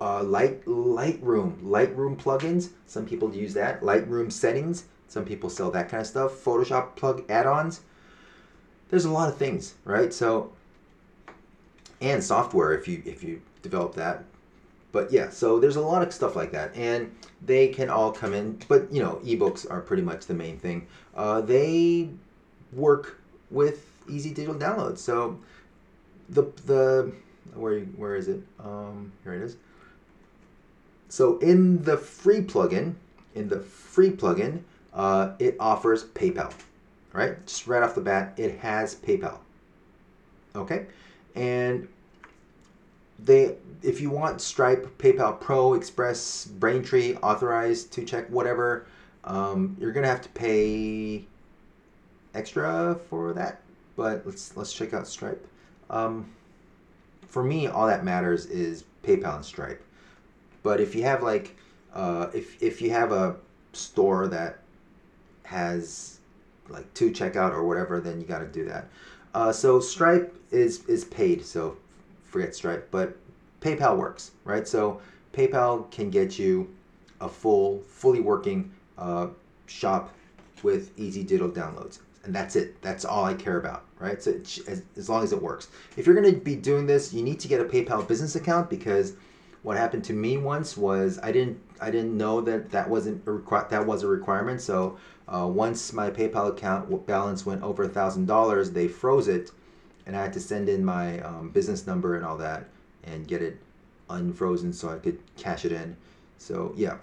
uh, 0.00 0.22
Light 0.22 0.64
Lightroom 0.64 1.60
Lightroom 1.62 2.16
plugins. 2.16 2.70
Some 2.86 3.06
people 3.06 3.34
use 3.34 3.54
that. 3.54 3.82
Lightroom 3.82 4.32
settings. 4.32 4.84
Some 5.08 5.24
people 5.24 5.50
sell 5.50 5.70
that 5.70 5.88
kind 5.88 6.00
of 6.00 6.06
stuff. 6.06 6.32
Photoshop 6.32 6.96
plug 6.96 7.24
add-ons. 7.28 7.80
There's 8.88 9.04
a 9.04 9.10
lot 9.10 9.28
of 9.28 9.36
things, 9.36 9.74
right? 9.84 10.12
So, 10.12 10.52
and 12.00 12.22
software 12.22 12.72
if 12.74 12.88
you 12.88 13.02
if 13.04 13.22
you 13.22 13.42
develop 13.62 13.94
that. 13.94 14.24
But 14.96 15.12
yeah, 15.12 15.28
so 15.28 15.60
there's 15.60 15.76
a 15.76 15.82
lot 15.82 16.00
of 16.00 16.10
stuff 16.10 16.34
like 16.36 16.52
that, 16.52 16.74
and 16.74 17.14
they 17.44 17.68
can 17.68 17.90
all 17.90 18.10
come 18.10 18.32
in. 18.32 18.58
But 18.66 18.90
you 18.90 19.02
know, 19.02 19.20
ebooks 19.22 19.70
are 19.70 19.82
pretty 19.82 20.02
much 20.02 20.24
the 20.24 20.32
main 20.32 20.58
thing. 20.58 20.86
Uh, 21.14 21.42
they 21.42 22.08
work 22.72 23.20
with 23.50 23.86
easy 24.08 24.30
digital 24.30 24.54
downloads. 24.54 24.96
So 24.96 25.38
the 26.30 26.44
the 26.64 27.12
where 27.52 27.80
where 27.80 28.16
is 28.16 28.28
it? 28.28 28.40
Um, 28.58 29.12
here 29.22 29.34
it 29.34 29.42
is. 29.42 29.58
So 31.10 31.36
in 31.40 31.82
the 31.82 31.98
free 31.98 32.40
plugin, 32.40 32.94
in 33.34 33.50
the 33.50 33.60
free 33.60 34.12
plugin, 34.12 34.62
uh, 34.94 35.32
it 35.38 35.56
offers 35.60 36.04
PayPal. 36.04 36.54
Right, 37.12 37.44
just 37.44 37.66
right 37.66 37.82
off 37.82 37.94
the 37.94 38.00
bat, 38.00 38.32
it 38.38 38.60
has 38.60 38.94
PayPal. 38.94 39.40
Okay, 40.54 40.86
and 41.34 41.86
they 43.18 43.56
if 43.82 44.00
you 44.00 44.10
want 44.10 44.40
Stripe, 44.40 44.98
PayPal 44.98 45.38
Pro, 45.40 45.74
Express, 45.74 46.46
Braintree, 46.46 47.16
authorized 47.16 47.92
to 47.92 48.04
check 48.04 48.28
whatever, 48.28 48.86
um, 49.24 49.76
you're 49.78 49.92
gonna 49.92 50.08
have 50.08 50.22
to 50.22 50.28
pay 50.30 51.24
extra 52.34 52.98
for 53.08 53.32
that. 53.34 53.60
But 53.96 54.26
let's 54.26 54.56
let's 54.56 54.72
check 54.72 54.92
out 54.92 55.06
Stripe. 55.06 55.46
Um, 55.88 56.30
for 57.28 57.42
me, 57.42 57.66
all 57.66 57.86
that 57.86 58.04
matters 58.04 58.46
is 58.46 58.84
PayPal 59.02 59.36
and 59.36 59.44
Stripe. 59.44 59.82
But 60.62 60.80
if 60.80 60.94
you 60.94 61.02
have 61.04 61.22
like, 61.22 61.56
uh, 61.94 62.28
if 62.34 62.62
if 62.62 62.82
you 62.82 62.90
have 62.90 63.12
a 63.12 63.36
store 63.72 64.26
that 64.28 64.58
has 65.44 66.18
like 66.68 66.92
2Checkout 66.94 67.52
or 67.52 67.64
whatever, 67.64 68.00
then 68.00 68.20
you 68.20 68.26
got 68.26 68.40
to 68.40 68.46
do 68.46 68.64
that. 68.64 68.88
Uh, 69.32 69.52
so 69.52 69.80
Stripe 69.80 70.34
is 70.50 70.84
is 70.86 71.04
paid, 71.04 71.44
so 71.44 71.76
forget 72.26 72.54
Stripe. 72.54 72.88
But 72.90 73.16
PayPal 73.60 73.96
works, 73.96 74.32
right? 74.44 74.66
So 74.66 75.00
PayPal 75.32 75.90
can 75.90 76.10
get 76.10 76.38
you 76.38 76.72
a 77.20 77.28
full, 77.28 77.80
fully 77.80 78.20
working 78.20 78.70
uh, 78.98 79.28
shop 79.66 80.12
with 80.62 80.98
easy 80.98 81.22
digital 81.22 81.48
downloads 81.48 82.00
and 82.26 82.34
that's 82.34 82.56
it. 82.56 82.80
That's 82.82 83.04
all 83.04 83.24
I 83.24 83.34
care 83.34 83.58
about, 83.58 83.84
right? 83.98 84.22
So 84.22 84.32
as, 84.32 84.82
as 84.96 85.08
long 85.08 85.22
as 85.22 85.32
it 85.32 85.40
works. 85.40 85.68
If 85.96 86.06
you're 86.06 86.14
going 86.14 86.32
to 86.32 86.38
be 86.38 86.56
doing 86.56 86.86
this, 86.86 87.14
you 87.14 87.22
need 87.22 87.40
to 87.40 87.48
get 87.48 87.60
a 87.60 87.64
PayPal 87.64 88.06
business 88.06 88.34
account 88.34 88.68
because 88.68 89.14
what 89.62 89.76
happened 89.76 90.04
to 90.04 90.12
me 90.12 90.36
once 90.36 90.76
was 90.76 91.18
I 91.22 91.32
didn't 91.32 91.60
I 91.80 91.90
didn't 91.90 92.16
know 92.16 92.40
that 92.42 92.70
that 92.70 92.88
wasn't 92.88 93.26
a 93.26 93.30
requ- 93.30 93.68
that 93.70 93.86
was 93.86 94.02
a 94.02 94.08
requirement. 94.08 94.60
So 94.60 94.98
uh, 95.28 95.46
once 95.46 95.92
my 95.92 96.10
PayPal 96.10 96.48
account 96.48 97.06
balance 97.06 97.46
went 97.46 97.62
over 97.62 97.84
a 97.84 97.88
thousand 97.88 98.26
dollars, 98.26 98.70
they 98.72 98.88
froze 98.88 99.28
it, 99.28 99.50
and 100.06 100.16
I 100.16 100.22
had 100.22 100.32
to 100.34 100.40
send 100.40 100.68
in 100.68 100.84
my 100.84 101.20
um, 101.20 101.50
business 101.50 101.86
number 101.86 102.16
and 102.16 102.24
all 102.24 102.36
that 102.38 102.64
and 103.04 103.26
get 103.26 103.42
it 103.42 103.58
unfrozen 104.08 104.72
so 104.72 104.88
I 104.88 104.98
could 104.98 105.18
cash 105.36 105.64
it 105.64 105.72
in. 105.72 105.96
So 106.38 106.72
yeah. 106.76 106.96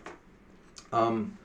Um, 0.92 1.38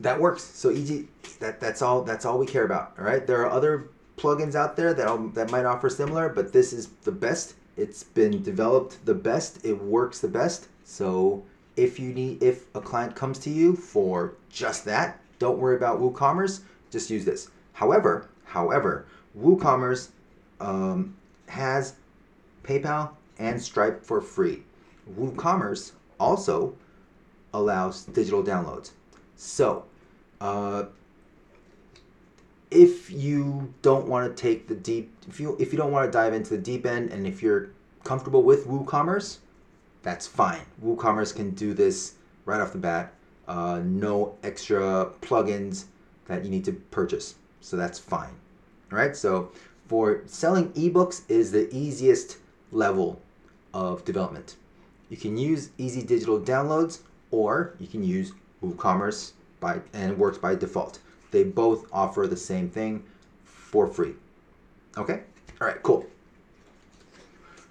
that 0.00 0.20
works. 0.20 0.42
So 0.42 0.70
easy. 0.70 1.08
That 1.40 1.60
that's 1.60 1.82
all. 1.82 2.02
That's 2.02 2.24
all 2.24 2.38
we 2.38 2.46
care 2.46 2.64
about. 2.64 2.94
All 2.98 3.04
right. 3.04 3.26
There 3.26 3.42
are 3.42 3.50
other 3.50 3.88
plugins 4.16 4.54
out 4.54 4.76
there 4.76 4.94
that 4.94 5.34
that 5.34 5.50
might 5.50 5.64
offer 5.64 5.88
similar, 5.88 6.28
but 6.28 6.52
this 6.52 6.72
is 6.72 6.88
the 7.04 7.12
best. 7.12 7.54
It's 7.76 8.02
been 8.02 8.42
developed 8.42 9.04
the 9.04 9.14
best. 9.14 9.64
It 9.64 9.74
works 9.74 10.20
the 10.20 10.28
best. 10.28 10.68
So 10.84 11.42
if 11.76 11.98
you 11.98 12.12
need, 12.12 12.42
if 12.42 12.66
a 12.74 12.80
client 12.80 13.16
comes 13.16 13.38
to 13.40 13.50
you 13.50 13.74
for 13.74 14.34
just 14.48 14.84
that, 14.84 15.20
don't 15.38 15.58
worry 15.58 15.76
about 15.76 16.00
WooCommerce. 16.00 16.60
Just 16.90 17.10
use 17.10 17.24
this. 17.24 17.50
However, 17.72 18.28
however, 18.44 19.06
WooCommerce 19.36 20.10
um, 20.60 21.16
has 21.46 21.94
PayPal 22.62 23.10
and 23.38 23.60
Stripe 23.60 24.04
for 24.04 24.20
free. 24.20 24.62
WooCommerce 25.18 25.92
also 26.18 26.74
allows 27.52 28.04
digital 28.04 28.42
downloads. 28.42 28.92
So, 29.36 29.84
uh, 30.40 30.84
if 32.70 33.10
you 33.10 33.72
don't 33.82 34.08
want 34.08 34.36
to 34.36 34.42
take 34.42 34.66
the 34.66 34.74
deep, 34.74 35.12
if 35.28 35.38
you 35.38 35.56
if 35.60 35.72
you 35.72 35.78
don't 35.78 35.92
want 35.92 36.10
to 36.10 36.10
dive 36.10 36.34
into 36.34 36.50
the 36.50 36.58
deep 36.58 36.86
end, 36.86 37.10
and 37.10 37.26
if 37.26 37.42
you're 37.42 37.68
comfortable 38.02 38.42
with 38.42 38.66
WooCommerce, 38.66 39.38
that's 40.02 40.26
fine. 40.26 40.62
WooCommerce 40.84 41.34
can 41.34 41.50
do 41.50 41.72
this 41.72 42.14
right 42.44 42.60
off 42.60 42.72
the 42.72 42.78
bat. 42.78 43.12
Uh, 43.46 43.80
no 43.84 44.36
extra 44.42 45.10
plugins 45.20 45.84
that 46.26 46.44
you 46.44 46.50
need 46.50 46.64
to 46.64 46.72
purchase, 46.72 47.36
so 47.60 47.76
that's 47.76 47.98
fine. 47.98 48.34
All 48.90 48.98
right. 48.98 49.16
So 49.16 49.52
for 49.86 50.22
selling 50.26 50.70
ebooks 50.72 51.22
is 51.28 51.52
the 51.52 51.72
easiest 51.74 52.38
level 52.72 53.20
of 53.72 54.04
development. 54.04 54.56
You 55.10 55.16
can 55.16 55.36
use 55.36 55.70
Easy 55.78 56.02
Digital 56.02 56.40
Downloads, 56.40 57.00
or 57.30 57.74
you 57.78 57.86
can 57.86 58.02
use 58.02 58.32
WooCommerce 58.62 59.32
by 59.60 59.80
and 59.92 60.12
it 60.12 60.18
works 60.18 60.38
by 60.38 60.54
default. 60.54 60.98
They 61.30 61.44
both 61.44 61.86
offer 61.92 62.26
the 62.26 62.36
same 62.36 62.68
thing 62.68 63.04
for 63.44 63.86
free. 63.86 64.14
Okay? 64.96 65.22
All 65.60 65.66
right, 65.66 65.82
cool. 65.82 66.06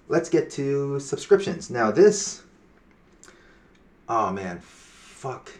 Let's 0.08 0.28
get 0.28 0.50
to 0.52 1.00
subscriptions. 1.00 1.70
Now 1.70 1.90
this 1.90 2.42
Oh 4.08 4.30
man, 4.30 4.60
fuck. 4.60 5.50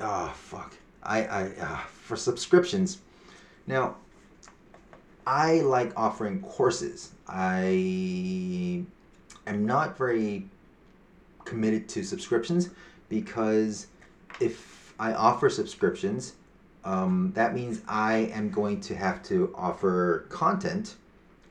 Ah, 0.00 0.30
oh, 0.30 0.34
fuck. 0.34 0.74
I 1.02 1.24
I 1.24 1.42
uh, 1.60 1.78
for 1.78 2.16
subscriptions. 2.16 2.98
Now 3.66 3.96
I 5.26 5.60
like 5.60 5.92
offering 5.96 6.40
courses. 6.40 7.12
I 7.28 8.84
am 9.46 9.66
not 9.66 9.96
very 9.96 10.48
committed 11.44 11.88
to 11.90 12.04
subscriptions 12.04 12.70
because 13.08 13.88
if 14.40 14.94
I 14.98 15.12
offer 15.12 15.50
subscriptions, 15.50 16.34
um, 16.84 17.32
that 17.34 17.54
means 17.54 17.82
I 17.88 18.30
am 18.32 18.50
going 18.50 18.80
to 18.82 18.94
have 18.94 19.22
to 19.24 19.52
offer 19.54 20.26
content 20.28 20.96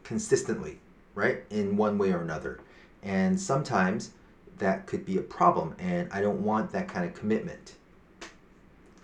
consistently, 0.03 0.79
right? 1.13 1.43
In 1.49 1.77
one 1.77 1.97
way 1.97 2.11
or 2.11 2.21
another. 2.21 2.59
And 3.03 3.39
sometimes 3.39 4.11
that 4.57 4.87
could 4.87 5.05
be 5.05 5.17
a 5.17 5.21
problem, 5.21 5.75
and 5.79 6.11
I 6.11 6.21
don't 6.21 6.43
want 6.43 6.71
that 6.71 6.87
kind 6.87 7.05
of 7.05 7.13
commitment. 7.13 7.75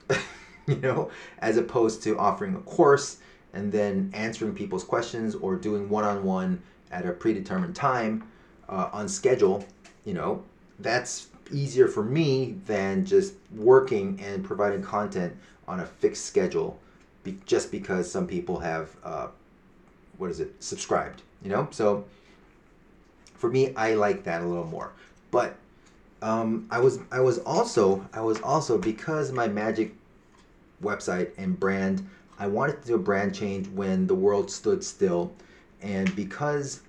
you 0.67 0.75
know, 0.77 1.09
as 1.39 1.57
opposed 1.57 2.03
to 2.03 2.17
offering 2.17 2.55
a 2.55 2.59
course 2.59 3.17
and 3.55 3.71
then 3.71 4.11
answering 4.13 4.53
people's 4.53 4.83
questions 4.83 5.33
or 5.33 5.55
doing 5.55 5.89
one 5.89 6.03
on 6.03 6.23
one 6.23 6.61
at 6.91 7.05
a 7.05 7.11
predetermined 7.11 7.75
time 7.75 8.27
uh, 8.69 8.89
on 8.93 9.07
schedule, 9.09 9.65
you 10.05 10.13
know, 10.13 10.43
that's 10.79 11.27
easier 11.51 11.87
for 11.87 12.03
me 12.03 12.55
than 12.65 13.05
just 13.05 13.35
working 13.55 14.19
and 14.21 14.43
providing 14.43 14.83
content 14.83 15.35
on 15.67 15.79
a 15.79 15.85
fixed 15.85 16.25
schedule 16.25 16.79
be, 17.23 17.37
just 17.45 17.71
because 17.71 18.11
some 18.11 18.27
people 18.27 18.59
have 18.59 18.89
uh, 19.03 19.27
what 20.17 20.29
is 20.29 20.39
it 20.39 20.53
subscribed 20.63 21.21
you 21.45 21.49
know? 21.51 21.67
So 21.71 22.05
for 23.35 23.49
me 23.49 23.73
i 23.75 23.93
like 23.93 24.23
that 24.23 24.41
a 24.41 24.45
little 24.45 24.65
more. 24.65 24.91
But 25.31 25.55
um, 26.21 26.67
i 26.71 26.79
was 26.79 26.99
i 27.11 27.19
was 27.19 27.39
also 27.39 28.05
i 28.13 28.21
was 28.21 28.41
also 28.41 28.77
because 28.77 29.31
my 29.31 29.47
magic 29.47 29.93
website 30.83 31.31
and 31.37 31.57
brand 31.59 32.07
i 32.39 32.47
wanted 32.47 32.81
to 32.81 32.87
do 32.87 32.95
a 32.95 32.99
brand 32.99 33.33
change 33.33 33.67
when 33.69 34.07
the 34.07 34.15
world 34.15 34.49
stood 34.51 34.83
still 34.83 35.33
and 35.81 36.15
because 36.15 36.81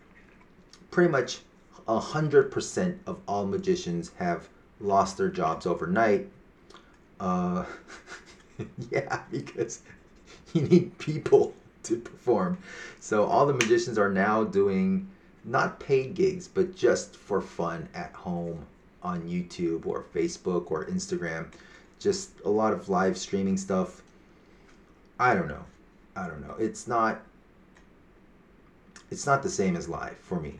pretty 0.90 1.10
much 1.10 1.40
100% 1.86 2.98
of 3.06 3.20
all 3.28 3.46
magicians 3.46 4.10
have 4.18 4.48
lost 4.80 5.16
their 5.16 5.28
jobs 5.28 5.66
overnight. 5.66 6.28
Uh, 7.20 7.64
yeah, 8.90 9.20
because 9.30 9.80
you 10.52 10.62
need 10.62 10.96
people 10.98 11.54
to 11.84 11.98
perform. 11.98 12.58
So 13.00 13.24
all 13.24 13.46
the 13.46 13.54
magicians 13.54 13.98
are 13.98 14.10
now 14.10 14.44
doing 14.44 15.08
not 15.44 15.78
paid 15.78 16.14
gigs, 16.14 16.48
but 16.48 16.74
just 16.74 17.14
for 17.14 17.40
fun 17.40 17.88
at 17.94 18.12
home 18.12 18.66
on 19.02 19.22
YouTube 19.22 19.86
or 19.86 20.04
Facebook 20.14 20.70
or 20.70 20.86
Instagram. 20.86 21.46
Just 22.00 22.30
a 22.44 22.50
lot 22.50 22.72
of 22.72 22.88
live 22.88 23.16
streaming 23.16 23.56
stuff. 23.56 24.02
I 25.18 25.34
don't 25.34 25.48
know. 25.48 25.64
I 26.14 26.26
don't 26.26 26.46
know. 26.46 26.54
It's 26.58 26.86
not 26.86 27.22
it's 29.10 29.26
not 29.26 29.42
the 29.42 29.50
same 29.50 29.76
as 29.76 29.88
live 29.88 30.18
for 30.18 30.40
me. 30.40 30.58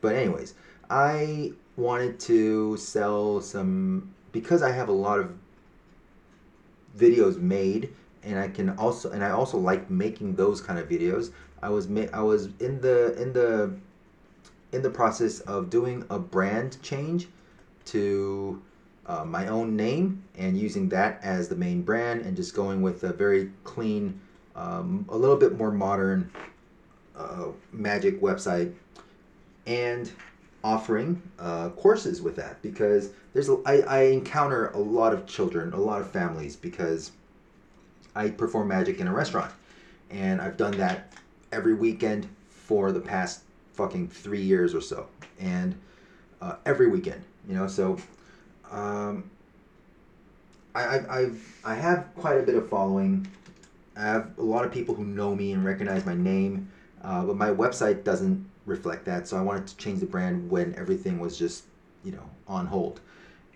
But 0.00 0.14
anyways, 0.14 0.54
I 0.88 1.52
wanted 1.76 2.18
to 2.20 2.76
sell 2.76 3.40
some 3.40 4.14
because 4.32 4.62
I 4.62 4.72
have 4.72 4.88
a 4.88 4.92
lot 4.92 5.18
of 5.18 5.32
videos 6.96 7.38
made 7.38 7.94
and 8.22 8.38
I 8.38 8.48
can 8.48 8.70
also 8.70 9.10
and 9.10 9.24
I 9.24 9.30
also 9.30 9.58
like 9.58 9.90
making 9.90 10.34
those 10.34 10.60
kind 10.60 10.78
of 10.78 10.88
videos. 10.88 11.32
I 11.62 11.68
was 11.68 11.88
ma- 11.88 12.10
I 12.12 12.22
was 12.22 12.46
in 12.58 12.80
the 12.80 13.20
in 13.20 13.32
the 13.32 13.74
in 14.72 14.82
the 14.82 14.90
process 14.90 15.40
of 15.40 15.70
doing 15.70 16.04
a 16.10 16.18
brand 16.18 16.80
change 16.82 17.28
to 17.86 18.62
uh, 19.06 19.24
my 19.24 19.48
own 19.48 19.76
name 19.76 20.22
and 20.36 20.56
using 20.56 20.88
that 20.90 21.20
as 21.22 21.48
the 21.48 21.56
main 21.56 21.82
brand 21.82 22.22
and 22.22 22.36
just 22.36 22.54
going 22.54 22.82
with 22.82 23.02
a 23.04 23.12
very 23.12 23.50
clean, 23.64 24.20
um, 24.54 25.04
a 25.08 25.16
little 25.16 25.36
bit 25.36 25.56
more 25.56 25.70
modern 25.70 26.30
uh, 27.16 27.46
magic 27.72 28.20
website 28.20 28.72
and 29.66 30.10
offering 30.62 31.20
uh, 31.38 31.70
courses 31.70 32.20
with 32.20 32.36
that 32.36 32.60
because 32.62 33.10
there's 33.32 33.48
a, 33.48 33.58
I, 33.64 33.80
I 33.80 34.02
encounter 34.04 34.68
a 34.68 34.78
lot 34.78 35.12
of 35.12 35.26
children, 35.26 35.72
a 35.72 35.80
lot 35.80 36.00
of 36.00 36.10
families 36.10 36.56
because 36.56 37.12
I 38.14 38.28
perform 38.30 38.68
magic 38.68 39.00
in 39.00 39.06
a 39.06 39.12
restaurant 39.12 39.52
and 40.10 40.40
I've 40.40 40.56
done 40.56 40.76
that 40.78 41.12
every 41.52 41.74
weekend 41.74 42.28
for 42.48 42.92
the 42.92 43.00
past 43.00 43.42
fucking 43.74 44.08
three 44.08 44.42
years 44.42 44.74
or 44.74 44.80
so 44.80 45.06
and 45.38 45.74
uh, 46.40 46.56
every 46.66 46.88
weekend 46.88 47.24
you 47.48 47.54
know 47.54 47.66
so 47.66 47.96
um, 48.70 49.30
I, 50.74 50.82
I, 50.82 51.18
I've 51.18 51.60
I 51.64 51.74
have 51.74 52.14
quite 52.14 52.38
a 52.38 52.42
bit 52.42 52.54
of 52.54 52.68
following 52.68 53.26
I 53.96 54.02
have 54.02 54.38
a 54.38 54.42
lot 54.42 54.64
of 54.64 54.72
people 54.72 54.94
who 54.94 55.04
know 55.04 55.34
me 55.34 55.52
and 55.52 55.64
recognize 55.64 56.06
my 56.06 56.14
name 56.14 56.70
uh, 57.02 57.24
but 57.24 57.36
my 57.36 57.48
website 57.48 58.04
doesn't 58.04 58.48
reflect 58.66 59.04
that. 59.06 59.26
So 59.26 59.36
I 59.36 59.40
wanted 59.40 59.66
to 59.68 59.76
change 59.76 60.00
the 60.00 60.06
brand 60.06 60.50
when 60.50 60.74
everything 60.76 61.18
was 61.18 61.38
just, 61.38 61.64
you 62.04 62.12
know, 62.12 62.30
on 62.46 62.66
hold. 62.66 63.00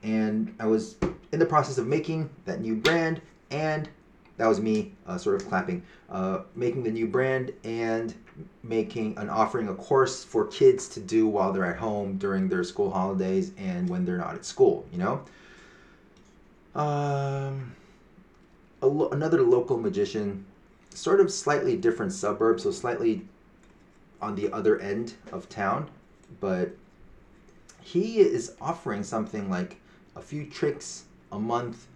And 0.03 0.55
I 0.59 0.67
was 0.67 0.97
in 1.33 1.39
the 1.39 1.47
process 1.47 1.79
of 1.79 1.87
making 1.87 2.31
that 2.45 2.61
new 2.61 2.77
brand 2.77 3.21
and 3.51 3.89
that 4.37 4.47
was 4.47 4.61
me 4.61 4.93
uh, 5.07 5.17
sort 5.17 5.37
of 5.37 5.49
clapping, 5.49 5.83
uh, 6.11 6.41
making 6.55 6.83
the 6.83 6.91
new 6.91 7.07
brand 7.07 7.53
and 7.63 8.15
making 8.63 9.17
an 9.19 9.29
offering 9.29 9.69
a 9.69 9.75
course 9.75 10.25
for 10.25 10.47
kids 10.47 10.89
to 10.89 11.01
do 11.01 11.27
while 11.27 11.53
they're 11.53 11.65
at 11.65 11.79
home 11.79 12.19
during 12.19 12.49
their 12.49 12.65
school 12.65 12.91
holidays 12.91 13.53
and 13.57 13.89
when 13.89 14.05
they're 14.05 14.19
not 14.19 14.35
at 14.35 14.45
school. 14.45 14.87
You 14.93 14.99
know. 14.99 15.25
Um, 16.75 17.77
lo- 18.81 19.11
another 19.11 19.43
local 19.43 19.79
magician, 19.79 20.45
sort 20.91 21.21
of 21.21 21.31
slightly 21.31 21.77
different 21.77 22.13
suburb, 22.13 22.61
so 22.61 22.71
slightly 22.71 23.27
on 24.21 24.35
the 24.35 24.53
other 24.53 24.79
end 24.81 25.15
of 25.33 25.49
town, 25.49 25.89
but 26.41 26.71
he 27.81 28.19
is 28.19 28.55
offering 28.61 29.05
something 29.05 29.51
like 29.51 29.77
a 30.17 30.21
few 30.21 30.47
tricks 30.47 31.05
a 31.31 31.39
month 31.39 31.87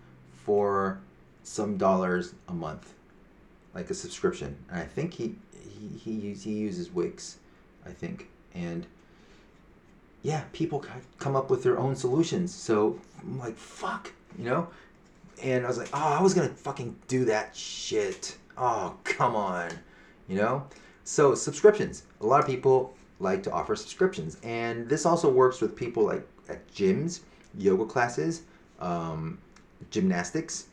for 0.44 1.00
some 1.48 1.78
dollars 1.78 2.34
a 2.48 2.52
month, 2.52 2.94
like 3.74 3.90
a 3.90 3.94
subscription. 3.94 4.56
And 4.70 4.80
I 4.80 4.84
think 4.84 5.14
he 5.14 5.34
he 5.52 5.88
he, 5.98 6.34
he 6.34 6.52
uses 6.52 6.92
Wix, 6.92 7.38
I 7.86 7.90
think, 7.90 8.28
and 8.54 8.86
yeah, 10.22 10.44
people 10.52 10.84
come 11.18 11.36
up 11.36 11.48
with 11.50 11.62
their 11.62 11.78
own 11.78 11.96
solutions. 11.96 12.54
So 12.54 13.00
I'm 13.20 13.38
like, 13.38 13.56
fuck, 13.56 14.12
you 14.38 14.44
know. 14.44 14.68
And 15.42 15.64
I 15.64 15.68
was 15.68 15.78
like, 15.78 15.88
oh, 15.94 16.16
I 16.18 16.20
was 16.20 16.34
gonna 16.34 16.48
fucking 16.48 16.96
do 17.08 17.24
that 17.26 17.56
shit. 17.56 18.36
Oh, 18.56 18.96
come 19.04 19.34
on, 19.34 19.70
you 20.28 20.36
know. 20.36 20.66
So 21.04 21.34
subscriptions. 21.34 22.02
A 22.20 22.26
lot 22.26 22.40
of 22.40 22.46
people 22.46 22.94
like 23.20 23.42
to 23.44 23.50
offer 23.50 23.74
subscriptions, 23.74 24.36
and 24.42 24.88
this 24.88 25.06
also 25.06 25.30
works 25.30 25.60
with 25.60 25.74
people 25.74 26.04
like 26.04 26.26
at 26.48 26.68
gyms, 26.72 27.20
yoga 27.56 27.84
classes, 27.86 28.42
um, 28.80 29.38
gymnastics 29.90 30.67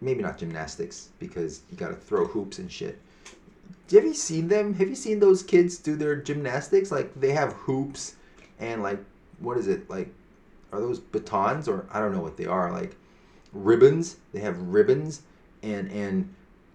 maybe 0.00 0.22
not 0.22 0.38
gymnastics 0.38 1.10
because 1.18 1.62
you 1.70 1.76
got 1.76 1.88
to 1.88 1.94
throw 1.94 2.26
hoops 2.26 2.58
and 2.58 2.70
shit. 2.70 3.00
Have 3.90 4.04
you 4.04 4.14
seen 4.14 4.48
them? 4.48 4.74
Have 4.74 4.88
you 4.88 4.94
seen 4.94 5.18
those 5.18 5.42
kids 5.42 5.78
do 5.78 5.96
their 5.96 6.16
gymnastics? 6.16 6.90
Like 6.90 7.12
they 7.18 7.32
have 7.32 7.52
hoops 7.54 8.16
and 8.58 8.82
like 8.82 9.02
what 9.40 9.56
is 9.56 9.66
it? 9.66 9.88
Like 9.88 10.12
are 10.72 10.80
those 10.80 11.00
batons 11.00 11.68
or 11.68 11.86
I 11.90 12.00
don't 12.00 12.12
know 12.12 12.20
what 12.20 12.36
they 12.36 12.46
are. 12.46 12.70
Like 12.70 12.96
ribbons. 13.52 14.16
They 14.32 14.40
have 14.40 14.60
ribbons 14.60 15.22
and 15.62 15.90
and 15.90 16.34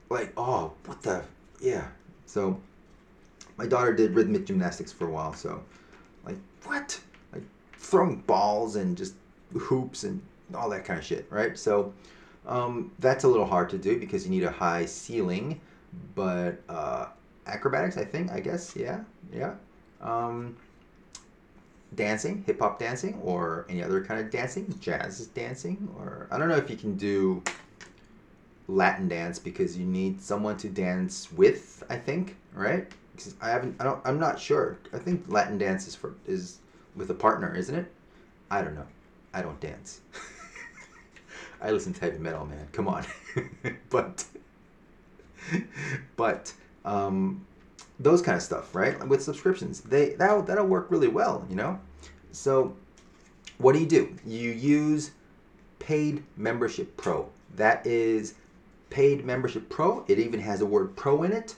like 0.09 0.33
oh 0.37 0.73
what 0.85 1.01
the 1.03 1.23
yeah. 1.61 1.87
So 2.25 2.59
my 3.57 3.67
daughter 3.67 3.93
did 3.93 4.15
rhythmic 4.15 4.45
gymnastics 4.45 4.91
for 4.91 5.07
a 5.07 5.11
while. 5.11 5.33
So 5.33 5.63
like 6.25 6.37
what? 6.63 6.99
Like 7.31 7.43
throwing 7.77 8.17
balls 8.21 8.75
and 8.75 8.97
just 8.97 9.13
hoops 9.53 10.03
and 10.03 10.21
all 10.55 10.69
that 10.69 10.85
kind 10.85 10.99
of 10.99 11.05
shit, 11.05 11.27
right? 11.29 11.57
So 11.57 11.93
um, 12.45 12.91
that's 12.99 13.23
a 13.23 13.27
little 13.27 13.45
hard 13.45 13.69
to 13.69 13.77
do 13.77 13.99
because 13.99 14.25
you 14.25 14.31
need 14.31 14.43
a 14.43 14.51
high 14.51 14.85
ceiling, 14.85 15.61
but 16.15 16.61
uh, 16.69 17.07
acrobatics, 17.45 17.97
I 17.97 18.05
think, 18.05 18.31
I 18.31 18.39
guess, 18.39 18.75
yeah, 18.75 19.01
yeah. 19.31 19.55
Um, 20.01 20.57
dancing, 21.95 22.43
hip 22.45 22.59
hop 22.59 22.79
dancing, 22.79 23.19
or 23.23 23.65
any 23.69 23.83
other 23.83 24.03
kind 24.03 24.19
of 24.19 24.29
dancing, 24.29 24.73
jazz 24.79 25.27
dancing, 25.27 25.89
or 25.97 26.27
I 26.31 26.37
don't 26.37 26.49
know 26.49 26.57
if 26.57 26.69
you 26.69 26.75
can 26.75 26.95
do 26.95 27.41
Latin 28.67 29.07
dance 29.07 29.39
because 29.39 29.77
you 29.77 29.85
need 29.85 30.21
someone 30.21 30.57
to 30.57 30.69
dance 30.69 31.31
with. 31.31 31.83
I 31.89 31.97
think, 31.97 32.35
right? 32.53 32.91
Because 33.15 33.35
I 33.41 33.49
haven't, 33.49 33.75
I 33.79 33.83
don't, 33.83 34.01
I'm 34.03 34.19
not 34.19 34.39
sure. 34.39 34.77
I 34.91 34.97
think 34.97 35.25
Latin 35.27 35.57
dance 35.57 35.87
is 35.87 35.95
for 35.95 36.15
is 36.27 36.57
with 36.95 37.09
a 37.09 37.13
partner, 37.13 37.55
isn't 37.55 37.75
it? 37.75 37.91
I 38.51 38.61
don't 38.61 38.75
know. 38.75 38.87
I 39.33 39.41
don't 39.41 39.59
dance. 39.59 40.01
I 41.63 41.71
listen 41.71 41.93
to 41.93 42.01
heavy 42.01 42.19
metal, 42.19 42.45
man. 42.45 42.67
Come 42.73 42.87
on. 42.89 43.05
but 43.89 44.25
but 46.17 46.53
um, 46.83 47.45
those 47.99 48.21
kind 48.21 48.35
of 48.35 48.43
stuff, 48.43 48.75
right? 48.75 49.07
With 49.07 49.23
subscriptions, 49.23 49.79
they 49.81 50.09
that'll 50.15 50.41
that'll 50.43 50.67
work 50.67 50.87
really 50.89 51.07
well, 51.07 51.45
you 51.49 51.55
know. 51.55 51.79
So 52.33 52.75
what 53.57 53.73
do 53.73 53.79
you 53.79 53.85
do? 53.85 54.13
You 54.25 54.51
use 54.51 55.11
paid 55.79 56.23
membership 56.35 56.97
pro. 56.97 57.29
That 57.55 57.85
is 57.87 58.35
paid 58.89 59.25
membership 59.25 59.69
pro. 59.69 60.03
It 60.07 60.19
even 60.19 60.41
has 60.41 60.61
a 60.61 60.65
word 60.65 60.95
pro 60.97 61.23
in 61.23 61.31
it, 61.31 61.55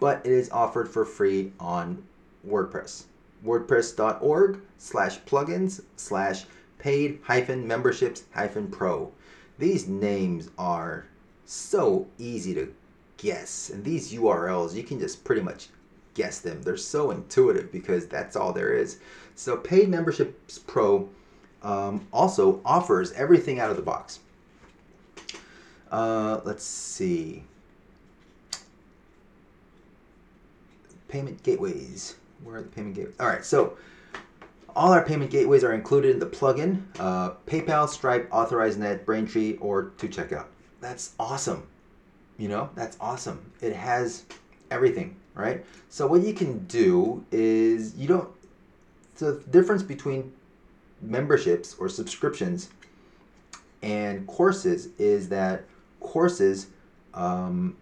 but 0.00 0.24
it 0.24 0.32
is 0.32 0.50
offered 0.50 0.88
for 0.88 1.04
free 1.04 1.52
on 1.60 2.02
WordPress. 2.48 3.04
WordPress.org 3.44 4.60
slash 4.78 5.20
plugins 5.20 5.82
slash 5.96 6.46
paid 6.78 7.20
hyphen 7.22 7.66
memberships 7.66 8.24
hyphen 8.32 8.68
pro. 8.68 9.12
These 9.62 9.86
names 9.86 10.50
are 10.58 11.06
so 11.44 12.08
easy 12.18 12.52
to 12.54 12.74
guess, 13.16 13.70
and 13.70 13.84
these 13.84 14.12
URLs, 14.12 14.74
you 14.74 14.82
can 14.82 14.98
just 14.98 15.22
pretty 15.22 15.40
much 15.40 15.68
guess 16.14 16.40
them. 16.40 16.62
They're 16.62 16.76
so 16.76 17.12
intuitive 17.12 17.70
because 17.70 18.08
that's 18.08 18.34
all 18.34 18.52
there 18.52 18.72
is. 18.72 18.98
So, 19.36 19.56
Paid 19.56 19.88
Memberships 19.88 20.58
Pro 20.58 21.08
um, 21.62 22.08
also 22.12 22.60
offers 22.64 23.12
everything 23.12 23.60
out 23.60 23.70
of 23.70 23.76
the 23.76 23.84
box. 23.84 24.18
Uh, 25.92 26.40
let's 26.44 26.64
see. 26.64 27.44
Payment 31.06 31.40
gateways. 31.44 32.16
Where 32.42 32.56
are 32.56 32.62
the 32.62 32.68
payment 32.68 32.96
gateways? 32.96 33.14
All 33.20 33.28
right, 33.28 33.44
so 33.44 33.76
all 34.74 34.92
our 34.92 35.04
payment 35.04 35.30
gateways 35.30 35.64
are 35.64 35.72
included 35.72 36.12
in 36.12 36.18
the 36.18 36.26
plugin 36.26 36.82
uh, 36.98 37.32
PayPal, 37.46 37.88
Stripe, 37.88 38.28
Authorize.Net, 38.32 39.04
Braintree, 39.04 39.56
or 39.58 39.92
2Checkout. 39.98 40.46
That's 40.80 41.14
awesome. 41.18 41.66
You 42.38 42.48
know, 42.48 42.70
that's 42.74 42.96
awesome. 43.00 43.52
It 43.60 43.74
has 43.74 44.24
everything, 44.70 45.16
right? 45.34 45.64
So, 45.88 46.06
what 46.06 46.22
you 46.22 46.34
can 46.34 46.64
do 46.66 47.24
is 47.30 47.96
you 47.96 48.08
don't, 48.08 48.28
the 49.16 49.42
difference 49.50 49.82
between 49.82 50.32
memberships 51.00 51.76
or 51.78 51.88
subscriptions 51.88 52.70
and 53.82 54.26
courses 54.26 54.88
is 54.98 55.28
that 55.28 55.64
courses 56.00 56.68
um, 57.14 57.76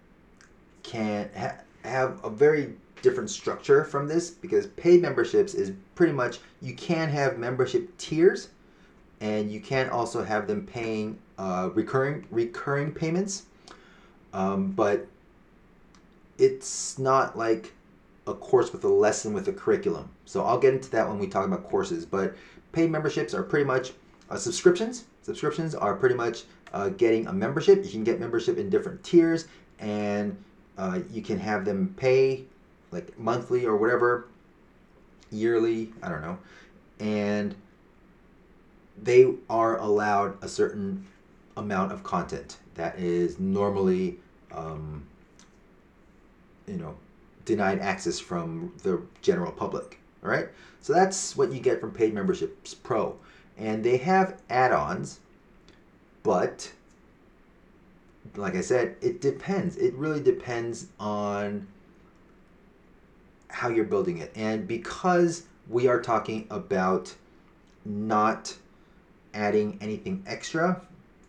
can 0.83 1.31
ha- 1.37 1.59
have 1.85 2.23
a 2.25 2.31
very 2.31 2.75
different 3.03 3.31
structure 3.31 3.85
from 3.85 4.09
this 4.09 4.31
because 4.31 4.67
paid 4.67 5.03
memberships 5.03 5.55
is 5.55 5.73
pretty 5.95 6.13
much 6.13 6.39
you 6.61 6.75
can 6.75 7.09
have 7.09 7.39
membership 7.39 7.97
tiers 7.99 8.49
and 9.21 9.51
you 9.51 9.61
can 9.61 9.91
also 9.91 10.25
have 10.25 10.47
them 10.47 10.67
paying 10.67 11.19
uh, 11.39 11.71
recurring 11.75 12.27
recurring 12.31 12.93
payments. 12.93 13.45
Um, 14.33 14.71
but 14.73 15.07
it's 16.39 16.99
not 16.99 17.37
like 17.37 17.73
a 18.27 18.35
course 18.35 18.73
with 18.73 18.85
a 18.85 18.89
lesson 18.89 19.33
with 19.33 19.49
a 19.49 19.53
curriculum. 19.53 20.09
So 20.25 20.43
i'll 20.45 20.59
get 20.59 20.75
into 20.75 20.91
that 20.91 21.09
when 21.09 21.19
we 21.19 21.27
talk 21.27 21.47
about 21.47 21.65
courses 21.65 22.07
but 22.07 22.37
paid 22.73 22.91
memberships 22.91 23.35
are 23.35 23.43
pretty 23.43 23.65
much 23.65 23.93
uh, 24.31 24.37
subscriptions. 24.37 25.05
Subscriptions 25.23 25.75
are 25.75 25.95
pretty 25.95 26.15
much 26.15 26.45
uh, 26.73 26.89
getting 26.91 27.27
a 27.27 27.33
membership. 27.33 27.85
You 27.85 27.91
can 27.91 28.05
get 28.05 28.21
membership 28.21 28.57
in 28.59 28.71
different 28.71 29.03
tiers 29.03 29.49
and 29.81 30.37
uh, 30.79 31.01
you 31.11 31.21
can 31.21 31.39
have 31.39 31.65
them 31.65 31.95
pay 31.97 32.45
like 32.91 33.19
monthly 33.19 33.67
or 33.67 33.77
whatever, 33.77 34.27
yearly, 35.31 35.93
I 36.03 36.09
don't 36.09 36.23
know. 36.23 36.39
And 36.99 37.55
they 39.03 39.33
are 39.49 39.79
allowed 39.79 40.43
a 40.43 40.49
certain 40.49 41.07
amount 41.57 41.93
of 41.93 42.03
content 42.03 42.59
that 42.75 42.99
is 42.99 43.39
normally, 43.39 44.19
um, 44.53 45.07
you 46.67 46.77
know, 46.77 46.97
denied 47.45 47.79
access 47.81 48.19
from 48.19 48.73
the 48.83 49.01
general 49.23 49.53
public. 49.53 49.99
All 50.23 50.31
right. 50.31 50.49
So 50.81 50.93
that's 50.93 51.37
what 51.37 51.53
you 51.53 51.61
get 51.61 51.81
from 51.81 51.93
Paid 51.93 52.15
Memberships 52.15 52.75
Pro. 52.75 53.17
And 53.57 53.85
they 53.85 53.99
have 53.99 54.41
add 54.49 54.73
ons, 54.73 55.21
but 56.23 56.73
like 58.37 58.55
I 58.55 58.61
said, 58.61 58.97
it 59.01 59.21
depends. 59.21 59.77
It 59.77 59.95
really 59.95 60.23
depends 60.23 60.87
on 60.99 61.67
how 63.53 63.69
you're 63.69 63.85
building 63.85 64.19
it. 64.19 64.33
And 64.35 64.67
because 64.67 65.45
we 65.69 65.89
are 65.89 66.01
talking 66.01 66.47
about 66.51 67.15
not 67.85 68.57
adding 69.35 69.79
anything 69.81 70.23
extra 70.27 70.81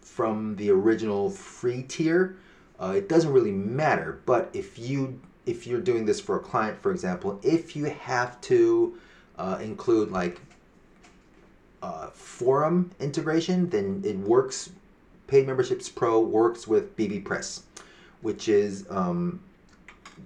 from 0.01 0.55
the 0.55 0.69
original 0.69 1.29
free 1.29 1.83
tier, 1.83 2.35
uh, 2.79 2.93
it 2.95 3.07
doesn't 3.07 3.31
really 3.31 3.51
matter. 3.51 4.21
But 4.25 4.49
if 4.53 4.77
you 4.79 5.19
if 5.45 5.65
you're 5.65 5.81
doing 5.81 6.05
this 6.05 6.19
for 6.19 6.35
a 6.37 6.39
client, 6.39 6.79
for 6.81 6.91
example, 6.91 7.39
if 7.43 7.75
you 7.75 7.85
have 7.85 8.39
to 8.41 8.97
uh, 9.37 9.57
include 9.61 10.11
like 10.11 10.39
uh, 11.81 12.07
forum 12.07 12.91
integration, 12.99 13.69
then 13.69 14.01
it 14.05 14.17
works. 14.17 14.71
Paid 15.27 15.47
Memberships 15.47 15.87
Pro 15.87 16.19
works 16.19 16.67
with 16.67 16.95
bbPress, 16.97 17.61
which 18.21 18.49
is 18.49 18.85
um, 18.89 19.39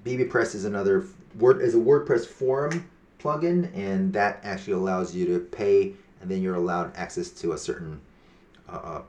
bbPress 0.03 0.55
is 0.55 0.65
another 0.65 1.05
Word 1.39 1.61
is 1.61 1.75
a 1.75 1.79
WordPress 1.79 2.25
forum 2.25 2.89
plugin, 3.19 3.75
and 3.75 4.13
that 4.13 4.39
actually 4.43 4.73
allows 4.73 5.15
you 5.15 5.25
to 5.25 5.39
pay, 5.39 5.93
and 6.21 6.29
then 6.29 6.41
you're 6.41 6.55
allowed 6.55 6.95
access 6.95 7.29
to 7.31 7.53
a 7.53 7.57
certain 7.57 7.99
uh, 8.69 8.71
uh 8.71 9.01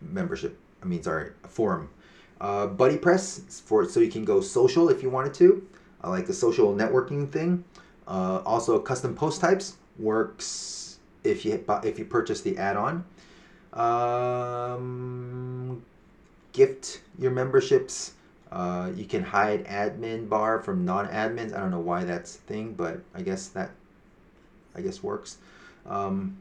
membership. 0.00 0.58
I 0.82 0.86
mean, 0.86 1.02
sorry, 1.02 1.30
a 1.44 1.48
forum. 1.48 1.90
Uh, 2.40 2.68
BuddyPress 2.68 3.62
for 3.62 3.88
so 3.88 4.00
you 4.00 4.10
can 4.10 4.24
go 4.24 4.40
social 4.40 4.90
if 4.90 5.02
you 5.02 5.08
wanted 5.08 5.32
to, 5.34 5.66
I 6.02 6.10
like 6.10 6.26
the 6.26 6.34
social 6.34 6.74
networking 6.74 7.30
thing. 7.30 7.64
Uh, 8.06 8.42
also, 8.44 8.78
custom 8.78 9.14
post 9.14 9.40
types 9.40 9.76
works 9.98 10.98
if 11.24 11.44
you 11.44 11.64
if 11.82 11.98
you 11.98 12.04
purchase 12.04 12.40
the 12.40 12.56
add-on. 12.56 13.04
Um, 13.72 15.82
gift 16.52 17.02
your 17.18 17.32
memberships. 17.32 18.12
Uh, 18.56 18.90
you 18.96 19.04
can 19.04 19.22
hide 19.22 19.66
admin 19.66 20.26
bar 20.30 20.58
from 20.62 20.82
non-admins. 20.82 21.54
I 21.54 21.60
don't 21.60 21.70
know 21.70 21.78
why 21.78 22.04
that's 22.04 22.36
a 22.36 22.38
thing, 22.38 22.72
but 22.72 23.02
I 23.14 23.20
guess 23.20 23.48
that 23.48 23.70
I 24.74 24.80
guess 24.80 25.02
works. 25.02 25.36
Um, 25.84 26.38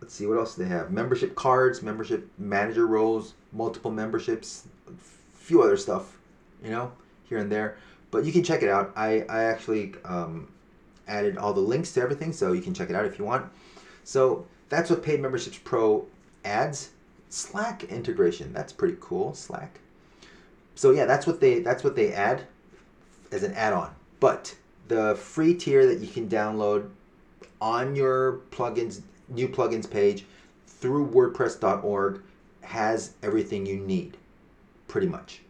let's 0.00 0.12
see 0.12 0.26
what 0.26 0.38
else 0.38 0.56
they 0.56 0.64
have. 0.64 0.90
Membership 0.90 1.36
cards, 1.36 1.82
membership 1.82 2.28
manager 2.36 2.88
roles, 2.88 3.34
multiple 3.52 3.92
memberships, 3.92 4.66
a 4.88 4.92
few 5.38 5.62
other 5.62 5.76
stuff, 5.76 6.18
you 6.64 6.70
know, 6.70 6.90
here 7.28 7.38
and 7.38 7.52
there. 7.52 7.76
But 8.10 8.24
you 8.24 8.32
can 8.32 8.42
check 8.42 8.64
it 8.64 8.68
out. 8.68 8.92
I 8.96 9.20
I 9.28 9.44
actually 9.44 9.94
um, 10.04 10.48
added 11.06 11.38
all 11.38 11.52
the 11.52 11.60
links 11.60 11.92
to 11.92 12.00
everything, 12.00 12.32
so 12.32 12.52
you 12.52 12.60
can 12.60 12.74
check 12.74 12.90
it 12.90 12.96
out 12.96 13.04
if 13.04 13.20
you 13.20 13.24
want. 13.24 13.52
So 14.02 14.44
that's 14.68 14.90
what 14.90 15.04
Paid 15.04 15.20
Memberships 15.20 15.60
Pro 15.62 16.06
adds. 16.44 16.90
Slack 17.28 17.84
integration. 17.84 18.52
That's 18.52 18.72
pretty 18.72 18.96
cool. 19.00 19.32
Slack. 19.32 19.78
So 20.76 20.92
yeah, 20.92 21.06
that's 21.06 21.26
what 21.26 21.40
they 21.40 21.60
that's 21.60 21.82
what 21.82 21.96
they 21.96 22.12
add 22.12 22.42
as 23.32 23.42
an 23.42 23.54
add-on. 23.54 23.92
But 24.20 24.54
the 24.86 25.16
free 25.16 25.54
tier 25.54 25.86
that 25.86 25.98
you 25.98 26.06
can 26.06 26.28
download 26.28 26.90
on 27.60 27.96
your 27.96 28.40
plugins 28.50 29.00
new 29.28 29.48
plugins 29.48 29.90
page 29.90 30.24
through 30.66 31.08
wordpress.org 31.08 32.22
has 32.60 33.14
everything 33.22 33.66
you 33.66 33.76
need 33.76 34.16
pretty 34.86 35.08
much. 35.08 35.40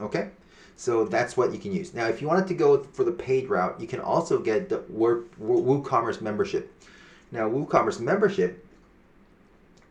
Okay? 0.00 0.30
So 0.76 1.04
that's 1.04 1.36
what 1.36 1.52
you 1.52 1.58
can 1.58 1.72
use. 1.72 1.94
Now, 1.94 2.06
if 2.08 2.20
you 2.20 2.28
wanted 2.28 2.46
to 2.48 2.54
go 2.54 2.82
for 2.82 3.04
the 3.04 3.12
paid 3.12 3.48
route, 3.48 3.80
you 3.80 3.86
can 3.86 4.00
also 4.00 4.38
get 4.38 4.68
the 4.68 4.80
WooCommerce 4.80 6.20
membership. 6.20 6.70
Now, 7.32 7.48
WooCommerce 7.48 8.00
membership 8.00 8.65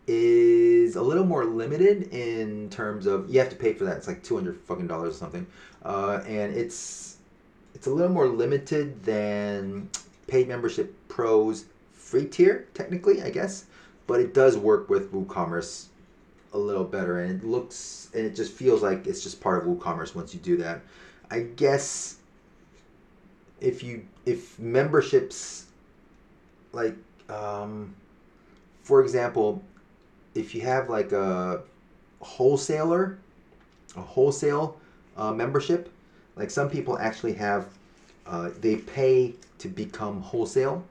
is 0.08 0.96
a 0.96 1.02
little 1.02 1.26
more 1.26 1.46
limited 1.46 2.14
in 2.14 2.70
terms 2.70 3.06
of 3.08 3.30
you 3.30 3.40
have 3.40 3.50
to 3.50 3.56
pay 3.56 3.74
for 3.74 3.86
that. 3.86 3.98
It's 3.98 4.08
like 4.08 4.24
two 4.24 4.36
hundred 4.36 4.58
fucking 4.62 4.88
dollars 4.88 5.16
or 5.16 5.18
something, 5.18 5.48
uh, 5.84 6.22
and 6.28 6.56
it's 6.56 7.18
it's 7.74 7.88
a 7.88 7.92
little 7.92 8.12
more 8.12 8.28
limited 8.28 9.04
than 9.04 9.90
paid 10.28 10.48
membership 10.48 10.96
pros 11.08 11.66
free 11.94 12.26
tier 12.26 12.68
technically, 12.74 13.22
I 13.22 13.30
guess, 13.30 13.66
but 14.08 14.20
it 14.20 14.34
does 14.34 14.58
work 14.58 14.90
with 14.90 15.12
WooCommerce 15.12 15.88
a 16.54 16.58
little 16.58 16.84
better, 16.84 17.20
and 17.20 17.42
it 17.42 17.46
looks 17.46 18.10
and 18.14 18.26
it 18.26 18.36
just 18.36 18.54
feels 18.54 18.82
like 18.82 19.08
it's 19.08 19.24
just 19.24 19.42
part 19.42 19.62
of 19.62 19.70
WooCommerce 19.70 20.16
once 20.16 20.34
you 20.34 20.40
do 20.40 20.58
that. 20.58 20.82
I 21.32 21.42
guess 21.42 22.18
if 23.60 23.84
you 23.84 24.06
if 24.26 24.58
memberships 24.60 25.66
like 26.72 26.96
um, 27.30 27.96
for 28.84 29.02
example 29.02 29.64
if 30.36 30.54
you 30.54 30.62
have 30.62 30.90
like 30.90 31.14
a 31.14 31.62
wholesaler, 32.20 33.18
a 33.96 34.02
wholesale 34.02 34.78
uh, 35.16 35.32
membership, 35.34 35.92
like 36.36 36.52
some 36.52 36.70
people 36.70 37.00
actually 37.00 37.34
have, 37.34 37.68
uh, 38.28 38.50
they 38.60 38.76
pay 38.76 39.34
to 39.60 39.70
become 39.70 40.22
wholesale. 40.22 40.84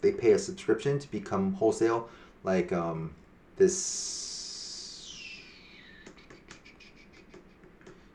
They 0.00 0.10
pay 0.10 0.32
a 0.32 0.38
subscription 0.38 0.98
to 0.98 1.10
become 1.10 1.52
wholesale, 1.54 2.10
like 2.42 2.72
um, 2.72 3.14
this 3.56 5.30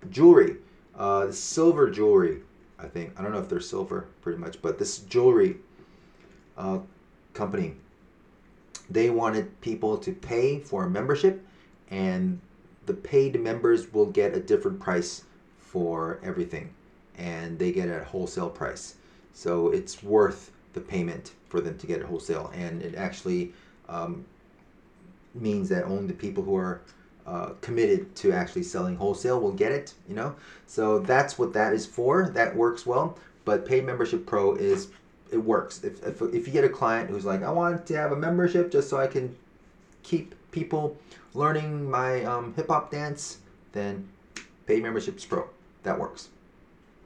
jewelry, 0.09 0.57
uh, 0.97 1.31
silver 1.31 1.89
jewelry. 1.89 2.41
I 2.77 2.87
think 2.87 3.17
I 3.17 3.23
don't 3.23 3.31
know 3.31 3.39
if 3.39 3.47
they're 3.47 3.61
silver, 3.61 4.07
pretty 4.21 4.37
much, 4.37 4.61
but 4.61 4.77
this 4.77 4.99
jewelry 4.99 5.57
uh, 6.57 6.79
company 7.33 7.75
they 8.89 9.09
wanted 9.09 9.59
people 9.61 9.97
to 9.97 10.11
pay 10.11 10.59
for 10.59 10.85
a 10.85 10.89
membership, 10.89 11.45
and 11.89 12.39
the 12.85 12.93
paid 12.93 13.39
members 13.39 13.93
will 13.93 14.05
get 14.05 14.33
a 14.33 14.39
different 14.39 14.79
price 14.79 15.23
for 15.59 16.19
everything, 16.23 16.73
and 17.17 17.59
they 17.59 17.71
get 17.71 17.89
a 17.89 18.03
wholesale 18.03 18.49
price. 18.49 18.95
So 19.33 19.69
it's 19.69 20.01
worth 20.01 20.51
the 20.73 20.81
payment 20.81 21.33
for 21.49 21.61
them 21.61 21.77
to 21.77 21.87
get 21.87 22.01
wholesale, 22.01 22.51
and 22.53 22.81
it 22.81 22.95
actually 22.95 23.53
um, 23.89 24.25
means 25.35 25.69
that 25.69 25.83
only 25.83 26.07
the 26.07 26.13
people 26.13 26.43
who 26.43 26.55
are 26.55 26.81
uh, 27.25 27.49
committed 27.59 28.15
to 28.15 28.31
actually 28.31 28.63
selling 28.63 28.95
wholesale 28.95 29.39
will 29.39 29.51
get 29.51 29.71
it. 29.71 29.93
You 30.07 30.15
know, 30.15 30.35
so 30.65 30.99
that's 30.99 31.37
what 31.37 31.53
that 31.53 31.73
is 31.73 31.85
for. 31.85 32.29
That 32.29 32.55
works 32.55 32.85
well. 32.85 33.17
But 33.43 33.65
paid 33.65 33.85
membership 33.85 34.25
pro 34.25 34.55
is 34.55 34.89
it 35.31 35.37
works. 35.37 35.83
If, 35.83 36.03
if, 36.05 36.21
if 36.21 36.47
you 36.47 36.53
get 36.53 36.63
a 36.63 36.69
client 36.69 37.09
who's 37.09 37.25
like, 37.25 37.43
I 37.43 37.51
want 37.51 37.85
to 37.85 37.95
have 37.95 38.11
a 38.11 38.15
membership 38.15 38.71
just 38.71 38.89
so 38.89 38.97
I 38.97 39.07
can 39.07 39.35
keep 40.03 40.35
people 40.51 40.97
learning 41.33 41.89
my 41.89 42.23
um, 42.23 42.53
hip 42.55 42.67
hop 42.67 42.91
dance, 42.91 43.39
then 43.73 44.07
pay 44.65 44.79
memberships 44.79 45.25
pro. 45.25 45.47
That 45.83 45.99
works. 45.99 46.29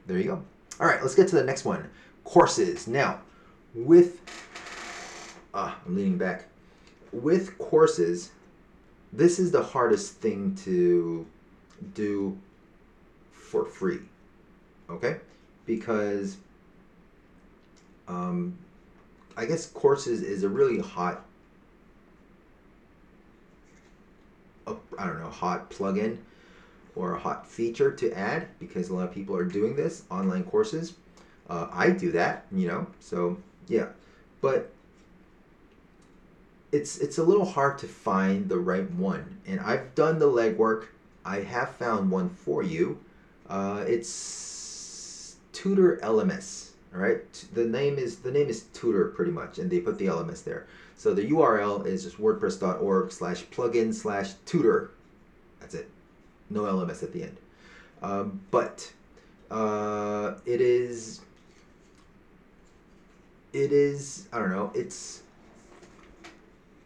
There 0.06 0.18
you 0.18 0.24
go. 0.24 0.42
All 0.80 0.86
right, 0.86 1.00
let's 1.02 1.14
get 1.14 1.28
to 1.28 1.36
the 1.36 1.44
next 1.44 1.64
one. 1.64 1.88
Courses. 2.24 2.88
Now, 2.88 3.20
with 3.74 4.20
ah, 5.54 5.78
I'm 5.86 5.96
leaning 5.96 6.18
back. 6.18 6.46
With 7.12 7.58
courses, 7.58 8.30
this 9.12 9.38
is 9.38 9.50
the 9.50 9.62
hardest 9.62 10.14
thing 10.16 10.54
to 10.64 11.26
do 11.94 12.38
for 13.32 13.64
free. 13.64 14.00
Okay? 14.88 15.18
Because 15.66 16.38
um, 18.08 18.56
I 19.36 19.46
guess 19.46 19.66
courses 19.66 20.22
is 20.22 20.42
a 20.42 20.48
really 20.48 20.80
hot, 20.80 21.24
uh, 24.66 24.74
I 24.98 25.06
don't 25.06 25.20
know, 25.20 25.30
hot 25.30 25.70
plugin 25.70 26.18
or 26.94 27.14
a 27.14 27.18
hot 27.18 27.46
feature 27.46 27.90
to 27.90 28.12
add 28.12 28.48
because 28.58 28.88
a 28.90 28.94
lot 28.94 29.08
of 29.08 29.14
people 29.14 29.36
are 29.36 29.44
doing 29.44 29.74
this 29.74 30.04
online 30.10 30.44
courses. 30.44 30.94
Uh, 31.48 31.68
I 31.72 31.90
do 31.90 32.12
that, 32.12 32.46
you 32.52 32.68
know, 32.68 32.86
so 33.00 33.38
yeah, 33.68 33.88
but 34.40 34.70
it's 36.72 36.98
it's 36.98 37.18
a 37.18 37.22
little 37.22 37.44
hard 37.44 37.78
to 37.78 37.86
find 37.86 38.48
the 38.48 38.58
right 38.58 38.90
one, 38.92 39.38
and 39.46 39.60
I've 39.60 39.94
done 39.94 40.18
the 40.18 40.28
legwork. 40.28 40.86
I 41.24 41.40
have 41.40 41.70
found 41.76 42.10
one 42.10 42.30
for 42.30 42.62
you. 42.62 42.98
Uh, 43.48 43.84
it's 43.86 45.36
Tutor 45.52 45.98
LMS. 46.02 46.71
Right, 46.94 47.22
the 47.54 47.64
name 47.64 47.96
is 47.96 48.16
the 48.18 48.30
name 48.30 48.48
is 48.48 48.64
Tutor 48.74 49.06
pretty 49.08 49.30
much, 49.30 49.58
and 49.58 49.70
they 49.70 49.80
put 49.80 49.98
the 49.98 50.08
elements 50.08 50.42
there. 50.42 50.66
So 50.96 51.14
the 51.14 51.30
URL 51.30 51.86
is 51.86 52.04
just 52.04 52.18
wordpress.org 52.18 53.10
slash 53.10 53.44
plugin 53.46 53.94
slash 53.94 54.34
tutor. 54.44 54.90
That's 55.58 55.74
it. 55.74 55.88
No 56.50 56.62
LMS 56.62 57.02
at 57.02 57.12
the 57.14 57.22
end. 57.22 57.36
Um, 58.02 58.40
but 58.50 58.92
uh, 59.50 60.34
it 60.44 60.60
is 60.60 61.22
it 63.52 63.72
is 63.72 64.28
I 64.32 64.38
don't 64.38 64.50
know. 64.50 64.70
It's 64.74 65.22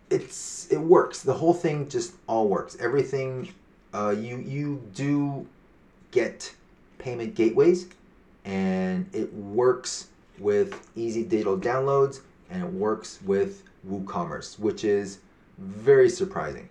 it's 0.09 0.71
it 0.71 0.79
works. 0.79 1.23
The 1.23 1.35
whole 1.35 1.55
thing 1.55 1.89
just 1.89 2.15
all 2.27 2.49
works. 2.49 2.77
Everything 2.81 3.53
uh, 3.93 4.15
you 4.17 4.39
you 4.39 4.83
do 4.95 5.47
get 6.11 6.55
payment 6.99 7.35
gateways 7.35 7.89
and 8.47 9.11
it 9.13 9.31
works 9.35 10.09
with 10.39 10.89
easy 10.95 11.25
digital 11.25 11.59
downloads 11.59 12.21
and 12.49 12.63
it 12.63 12.73
works 12.73 13.19
with 13.25 13.65
WooCommerce, 13.87 14.59
which 14.59 14.85
is 14.85 15.19
very 15.59 16.09
surprising. 16.09 16.69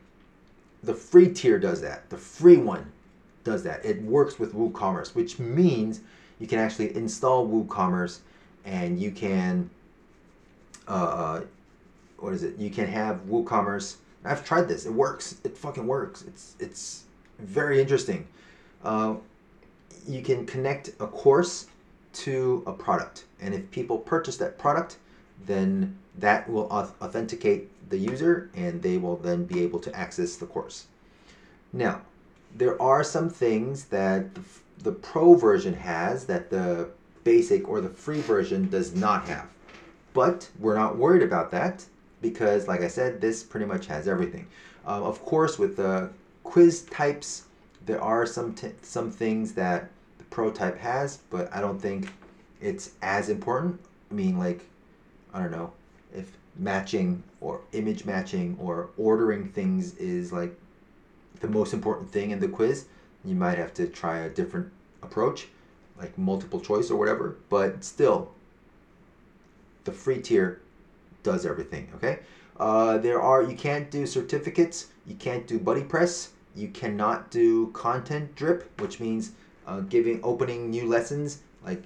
The 0.84 0.94
free 0.94 1.34
tier 1.34 1.60
does 1.60 1.82
that. 1.82 2.10
The 2.10 2.18
free 2.18 2.58
one 2.58 2.92
does 3.44 3.62
that. 3.64 3.84
It 3.84 4.02
works 4.02 4.40
with 4.40 4.54
WooCommerce, 4.54 5.14
which 5.16 5.38
means 5.38 6.02
you 6.40 6.48
can 6.48 6.60
actually 6.60 6.96
install 6.96 7.48
WooCommerce 7.48 8.20
and 8.64 9.00
you 9.00 9.12
can, 9.12 9.70
uh, 10.88 10.92
uh 10.92 11.42
what 12.18 12.34
is 12.34 12.44
it? 12.44 12.58
You 12.58 12.70
can 12.70 12.88
have 12.88 13.26
WooCommerce. 13.28 13.98
I've 14.24 14.46
tried 14.46 14.68
this. 14.68 14.86
It 14.86 14.94
works. 14.94 15.36
It 15.44 15.58
fucking 15.58 15.86
works. 15.86 16.24
It's 16.24 16.56
it's 16.60 17.04
very 17.38 17.80
interesting. 17.80 18.28
Uh, 18.84 19.16
you 20.08 20.22
can 20.22 20.46
connect 20.46 20.90
a 21.00 21.08
course 21.08 21.68
to 22.14 22.64
a 22.66 22.74
product. 22.74 23.26
And 23.42 23.54
if 23.54 23.70
people 23.72 23.98
purchase 23.98 24.38
that 24.38 24.58
product, 24.58 24.98
then 25.46 25.98
that 26.18 26.50
will 26.50 26.68
authenticate 26.72 27.70
the 27.90 27.98
user 27.98 28.50
and 28.56 28.82
they 28.82 28.98
will 28.98 29.18
then 29.18 29.46
be 29.46 29.62
able 29.62 29.80
to 29.80 29.96
access 29.96 30.38
the 30.38 30.46
course. 30.46 30.88
Now, 31.74 32.02
there 32.56 32.82
are 32.82 33.04
some 33.04 33.30
things 33.30 33.86
that 33.86 34.34
the, 34.34 34.42
the 34.80 34.92
pro 34.94 35.36
version 35.36 35.74
has 35.74 36.26
that 36.26 36.50
the 36.50 36.90
basic 37.24 37.68
or 37.68 37.82
the 37.82 37.90
free 37.90 38.22
version 38.22 38.70
does 38.70 38.96
not 38.96 39.28
have. 39.28 39.48
But 40.14 40.50
we're 40.60 40.76
not 40.76 40.98
worried 40.98 41.24
about 41.24 41.52
that 41.52 41.84
because, 42.22 42.68
like 42.70 42.82
I 42.82 42.88
said, 42.88 43.20
this 43.20 43.44
pretty 43.44 43.66
much 43.66 43.88
has 43.88 44.08
everything. 44.08 44.48
Um, 44.86 45.04
of 45.04 45.24
course, 45.26 45.60
with 45.60 45.76
the 45.76 46.10
quiz 46.44 46.84
types, 46.84 47.46
There 47.86 48.02
are 48.02 48.26
some 48.26 48.54
t- 48.54 48.72
some 48.82 49.12
things 49.12 49.54
that 49.54 49.90
the 50.18 50.24
prototype 50.26 50.78
has, 50.80 51.20
but 51.30 51.54
I 51.54 51.62
don't 51.62 51.80
think 51.80 52.12
it's 52.62 52.92
as 53.02 53.30
important. 53.30 53.80
I 54.12 54.14
mean, 54.14 54.40
like, 54.40 54.62
I 55.34 55.42
don't 55.42 55.52
know 55.52 55.72
if 56.14 56.32
matching 56.58 57.24
or 57.42 57.62
image 57.74 58.06
matching 58.06 58.58
or 58.60 58.90
ordering 58.98 59.50
things 59.50 59.96
is 59.98 60.32
like 60.32 60.58
the 61.42 61.48
most 61.48 61.74
important 61.74 62.12
thing 62.12 62.32
in 62.32 62.40
the 62.40 62.48
quiz. 62.48 62.86
You 63.24 63.36
might 63.36 63.58
have 63.58 63.74
to 63.76 63.88
try 63.88 64.20
a 64.20 64.30
different 64.30 64.72
approach, 65.04 65.48
like 65.98 66.18
multiple 66.18 66.62
choice 66.62 66.90
or 66.90 66.98
whatever. 66.98 67.38
But 67.50 67.84
still, 67.84 68.32
the 69.84 69.92
free 69.92 70.22
tier 70.22 70.62
does 71.24 71.46
everything. 71.46 71.90
Okay. 71.96 72.20
Uh, 72.58 72.98
there 72.98 73.22
are 73.22 73.44
you 73.44 73.56
can't 73.56 73.92
do 73.92 74.06
certificates. 74.06 74.88
You 75.06 75.16
can't 75.16 75.46
do 75.46 75.60
BuddyPress. 75.60 76.30
You 76.56 76.70
cannot 76.70 77.32
do 77.32 77.68
content 77.72 78.36
drip, 78.36 78.80
which 78.80 79.00
means 79.00 79.32
uh, 79.68 79.82
giving 79.82 80.20
opening 80.24 80.70
new 80.70 80.88
lessons 80.88 81.40
like 81.64 81.84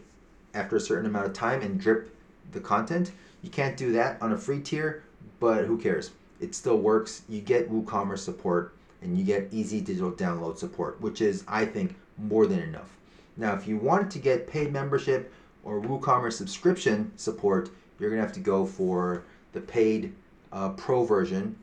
after 0.54 0.76
a 0.76 0.80
certain 0.80 1.06
amount 1.06 1.26
of 1.26 1.34
time 1.34 1.62
and 1.62 1.80
drip 1.80 2.16
the 2.52 2.60
content. 2.60 3.12
You 3.42 3.50
can't 3.50 3.78
do 3.78 3.92
that 3.94 4.22
on 4.22 4.34
a 4.34 4.38
free 4.38 4.60
tier, 4.60 5.04
but 5.40 5.66
who 5.66 5.78
cares? 5.78 6.12
It 6.40 6.54
still 6.56 6.78
works. 6.78 7.24
You 7.30 7.42
get 7.42 7.72
WooCommerce 7.72 8.20
support 8.20 8.74
and 9.02 9.18
you 9.18 9.24
get 9.24 9.48
easy 9.52 9.82
digital 9.82 10.12
download 10.12 10.58
support, 10.58 11.00
which 11.02 11.22
is, 11.22 11.44
I 11.48 11.66
think, 11.66 11.96
more 12.18 12.46
than 12.48 12.60
enough. 12.60 12.96
Now, 13.38 13.54
if 13.54 13.68
you 13.68 13.78
want 13.78 14.12
to 14.12 14.20
get 14.20 14.48
paid 14.48 14.74
membership 14.74 15.34
or 15.64 15.82
WooCommerce 15.82 16.34
subscription 16.34 17.12
support, 17.16 17.70
you're 17.98 18.10
going 18.10 18.22
to 18.22 18.26
have 18.26 18.36
to 18.36 18.42
go 18.42 18.66
for 18.66 19.24
the 19.54 19.62
paid 19.62 20.14
uh, 20.52 20.70
pro 20.70 21.06
version, 21.06 21.56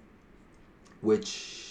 which 1.02 1.66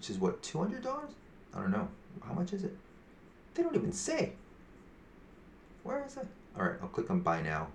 which 0.00 0.08
is 0.08 0.18
what 0.18 0.42
two 0.42 0.58
hundred 0.58 0.82
dollars? 0.82 1.10
I 1.54 1.60
don't 1.60 1.70
know. 1.70 1.86
How 2.26 2.32
much 2.32 2.54
is 2.54 2.64
it? 2.64 2.74
They 3.52 3.62
don't 3.62 3.74
even 3.74 3.92
say. 3.92 4.32
Where 5.82 6.02
is 6.06 6.16
it? 6.16 6.26
All 6.58 6.64
right, 6.64 6.76
I'll 6.80 6.88
click 6.88 7.10
on 7.10 7.20
buy 7.20 7.42
now. 7.42 7.68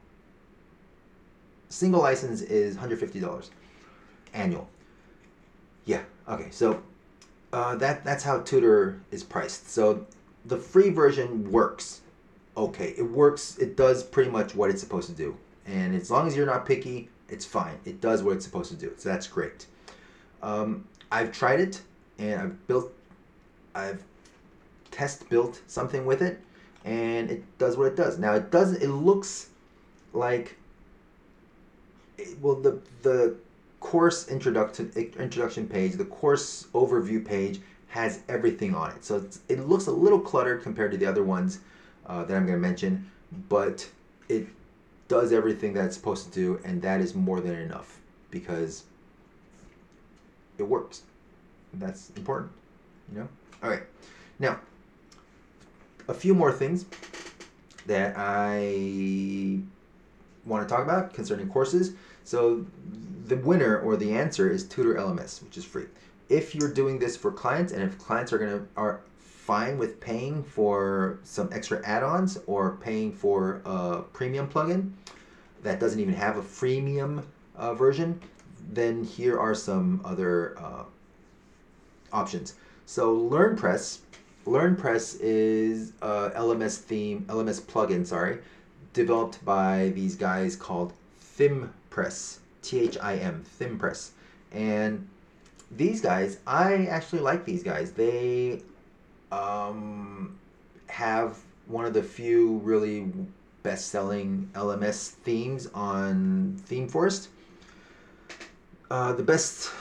Single 1.69 2.01
license 2.01 2.41
is 2.41 2.75
hundred 2.75 2.99
fifty 2.99 3.19
dollars 3.19 3.51
annual. 4.33 4.67
Yeah. 5.85 6.01
Okay. 6.27 6.49
So 6.49 6.81
uh, 7.53 7.75
that 7.75 8.03
that's 8.03 8.23
how 8.23 8.39
Tutor 8.39 8.99
is 9.11 9.23
priced. 9.23 9.69
So 9.69 10.07
the 10.45 10.57
free 10.57 10.89
version 10.89 11.51
works. 11.51 12.01
Okay, 12.57 12.95
it 12.97 13.03
works. 13.03 13.59
It 13.59 13.77
does 13.77 14.03
pretty 14.03 14.31
much 14.31 14.55
what 14.55 14.71
it's 14.71 14.81
supposed 14.81 15.09
to 15.09 15.15
do, 15.15 15.37
and 15.67 15.93
as 15.93 16.09
long 16.09 16.25
as 16.25 16.35
you're 16.35 16.47
not 16.47 16.65
picky, 16.65 17.09
it's 17.29 17.45
fine. 17.45 17.77
It 17.85 18.01
does 18.01 18.23
what 18.23 18.35
it's 18.35 18.45
supposed 18.45 18.71
to 18.71 18.77
do. 18.77 18.93
So 18.97 19.09
that's 19.09 19.27
great. 19.27 19.67
Um, 20.41 20.87
I've 21.11 21.31
tried 21.31 21.59
it, 21.59 21.81
and 22.19 22.41
I've 22.41 22.67
built, 22.67 22.91
I've 23.73 24.03
test 24.91 25.27
built 25.29 25.61
something 25.67 26.05
with 26.05 26.21
it, 26.21 26.39
and 26.83 27.29
it 27.29 27.43
does 27.57 27.77
what 27.77 27.87
it 27.87 27.95
does. 27.95 28.17
Now 28.17 28.33
it 28.33 28.51
doesn't. 28.51 28.81
It 28.81 28.89
looks 28.89 29.49
like. 30.13 30.57
It, 32.17 32.39
well, 32.39 32.55
the 32.55 32.79
the 33.01 33.35
course 33.79 34.29
introduction 34.29 34.91
introduction 34.95 35.67
page, 35.67 35.93
the 35.93 36.05
course 36.05 36.67
overview 36.73 37.23
page 37.23 37.61
has 37.89 38.21
everything 38.27 38.75
on 38.75 38.91
it. 38.91 39.05
So 39.05 39.25
it 39.47 39.59
looks 39.59 39.87
a 39.87 39.91
little 39.91 40.19
cluttered 40.19 40.63
compared 40.63 40.91
to 40.91 40.97
the 40.97 41.05
other 41.05 41.23
ones 41.23 41.59
uh, 42.07 42.23
that 42.25 42.35
I'm 42.35 42.45
going 42.45 42.57
to 42.57 42.67
mention, 42.67 43.09
but 43.47 43.87
it 44.27 44.47
does 45.07 45.31
everything 45.31 45.73
that 45.73 45.85
it's 45.85 45.95
supposed 45.95 46.25
to 46.25 46.31
do, 46.31 46.59
and 46.65 46.81
that 46.81 46.99
is 46.99 47.15
more 47.15 47.39
than 47.39 47.55
enough 47.55 47.99
because 48.31 48.83
it 50.57 50.63
works. 50.63 51.03
That's 51.79 52.11
important, 52.11 52.51
you 53.11 53.19
know. 53.19 53.27
All 53.63 53.69
right, 53.69 53.83
now 54.39 54.59
a 56.07 56.13
few 56.13 56.33
more 56.33 56.51
things 56.51 56.85
that 57.85 58.13
I 58.17 59.59
want 60.45 60.67
to 60.67 60.73
talk 60.73 60.83
about 60.83 61.13
concerning 61.13 61.49
courses. 61.49 61.93
So 62.23 62.65
the 63.25 63.37
winner 63.37 63.79
or 63.79 63.97
the 63.97 64.11
answer 64.13 64.49
is 64.49 64.67
Tutor 64.67 64.95
LMS, 64.95 65.43
which 65.43 65.57
is 65.57 65.65
free. 65.65 65.85
If 66.29 66.55
you're 66.55 66.71
doing 66.71 66.99
this 66.99 67.15
for 67.15 67.31
clients, 67.31 67.71
and 67.71 67.83
if 67.83 67.97
clients 67.97 68.33
are 68.33 68.37
gonna 68.37 68.65
are 68.75 69.01
fine 69.19 69.77
with 69.77 69.99
paying 69.99 70.43
for 70.43 71.19
some 71.23 71.49
extra 71.51 71.79
add-ons 71.85 72.39
or 72.47 72.77
paying 72.77 73.11
for 73.11 73.61
a 73.65 74.01
premium 74.11 74.47
plugin 74.47 74.91
that 75.61 75.79
doesn't 75.79 75.99
even 75.99 76.15
have 76.15 76.37
a 76.37 76.41
freemium 76.41 77.23
uh, 77.55 77.73
version, 77.73 78.19
then 78.71 79.03
here 79.03 79.39
are 79.39 79.53
some 79.53 80.01
other 80.03 80.57
uh, 80.59 80.83
options. 82.11 82.55
So 82.85 83.15
LearnPress, 83.15 83.99
LearnPress 84.45 85.17
is 85.21 85.93
a 86.01 86.31
LMS 86.35 86.77
theme, 86.77 87.25
LMS 87.27 87.61
plugin, 87.61 88.05
sorry, 88.05 88.39
developed 88.93 89.43
by 89.43 89.91
these 89.95 90.15
guys 90.15 90.55
called 90.55 90.93
ThimPress. 91.37 92.39
T 92.65 92.79
H 92.79 92.97
I 92.99 93.17
M, 93.17 93.43
ThimPress. 93.59 94.09
And 94.51 95.07
these 95.69 96.01
guys, 96.01 96.39
I 96.47 96.87
actually 96.87 97.21
like 97.21 97.45
these 97.45 97.61
guys. 97.61 97.91
They 97.91 98.61
um, 99.31 100.37
have 100.87 101.37
one 101.67 101.85
of 101.85 101.93
the 101.93 102.01
few 102.01 102.57
really 102.57 103.11
best 103.61 103.87
selling 103.89 104.49
LMS 104.53 105.09
themes 105.09 105.67
on 105.73 106.59
ThemeForest. 106.67 107.27
Uh, 108.89 109.13
the 109.13 109.23
best 109.23 109.71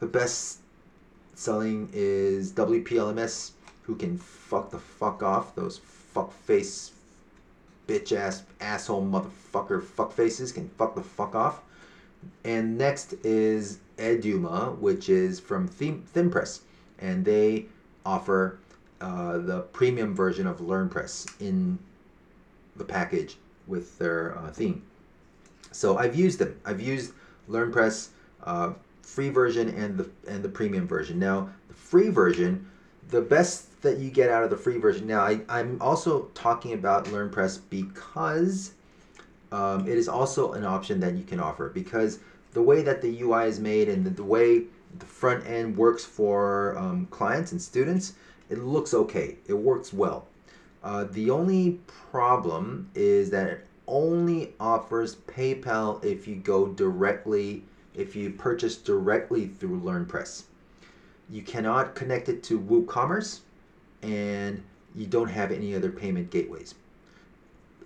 the 0.00 0.06
best 0.06 0.58
selling 1.34 1.88
is 1.92 2.52
WPLMS, 2.52 3.52
who 3.82 3.96
can 3.96 4.18
fuck 4.18 4.70
the 4.70 4.78
fuck 4.78 5.22
off 5.22 5.54
those 5.54 5.78
fuck 5.78 6.32
face 6.32 6.92
bitch 7.86 8.16
ass 8.16 8.44
asshole 8.60 9.04
motherfucker 9.04 9.82
fuck 9.82 10.12
faces 10.12 10.52
can 10.52 10.68
fuck 10.78 10.94
the 10.94 11.02
fuck 11.02 11.34
off. 11.34 11.60
And 12.44 12.78
next 12.78 13.14
is 13.24 13.80
Eduma, 13.98 14.78
which 14.78 15.08
is 15.08 15.38
from 15.38 15.68
Theme, 15.68 16.04
ThimPress, 16.14 16.60
and 16.98 17.24
they 17.24 17.66
offer 18.06 18.58
uh, 19.00 19.38
the 19.38 19.60
premium 19.72 20.14
version 20.14 20.46
of 20.46 20.58
LearnPress 20.60 21.40
in 21.40 21.78
the 22.76 22.84
package 22.84 23.36
with 23.66 23.98
their 23.98 24.38
uh, 24.38 24.50
theme. 24.50 24.82
So 25.72 25.98
I've 25.98 26.14
used 26.14 26.38
them. 26.38 26.58
I've 26.64 26.80
used 26.80 27.12
LearnPress 27.48 28.08
uh, 28.44 28.72
free 29.04 29.30
version 29.30 29.68
and 29.70 29.96
the 29.96 30.10
and 30.26 30.42
the 30.42 30.48
premium 30.48 30.86
version. 30.86 31.18
Now 31.18 31.50
the 31.68 31.74
free 31.74 32.08
version, 32.08 32.68
the 33.10 33.20
best 33.20 33.80
that 33.82 33.98
you 33.98 34.10
get 34.10 34.30
out 34.30 34.42
of 34.42 34.50
the 34.50 34.56
free 34.56 34.78
version. 34.78 35.06
Now 35.06 35.20
I, 35.20 35.40
I'm 35.48 35.80
also 35.80 36.30
talking 36.34 36.72
about 36.72 37.04
LearnPress 37.06 37.60
because 37.70 38.72
um, 39.52 39.86
it 39.86 39.96
is 39.96 40.08
also 40.08 40.52
an 40.52 40.64
option 40.64 40.98
that 41.00 41.14
you 41.14 41.22
can 41.24 41.38
offer 41.38 41.68
because 41.68 42.18
the 42.54 42.62
way 42.62 42.82
that 42.82 43.02
the 43.02 43.22
UI 43.22 43.46
is 43.46 43.60
made 43.60 43.88
and 43.88 44.04
the, 44.04 44.10
the 44.10 44.24
way 44.24 44.62
the 44.98 45.06
front 45.06 45.46
end 45.46 45.76
works 45.76 46.04
for 46.04 46.76
um, 46.78 47.06
clients 47.06 47.52
and 47.52 47.60
students, 47.60 48.14
it 48.48 48.58
looks 48.58 48.94
okay. 48.94 49.36
It 49.46 49.54
works 49.54 49.92
well. 49.92 50.26
Uh, 50.82 51.04
the 51.04 51.30
only 51.30 51.80
problem 52.10 52.90
is 52.94 53.30
that 53.30 53.48
it 53.48 53.66
only 53.86 54.54
offers 54.60 55.16
PayPal 55.16 56.04
if 56.04 56.28
you 56.28 56.36
go 56.36 56.68
directly, 56.68 57.64
if 57.94 58.16
you 58.16 58.30
purchase 58.30 58.76
directly 58.76 59.46
through 59.46 59.80
LearnPress. 59.80 60.44
You 61.30 61.42
cannot 61.42 61.94
connect 61.94 62.28
it 62.28 62.42
to 62.44 62.60
WooCommerce 62.60 63.40
and 64.02 64.62
you 64.94 65.06
don't 65.06 65.28
have 65.28 65.50
any 65.50 65.74
other 65.74 65.90
payment 65.90 66.30
gateways. 66.30 66.74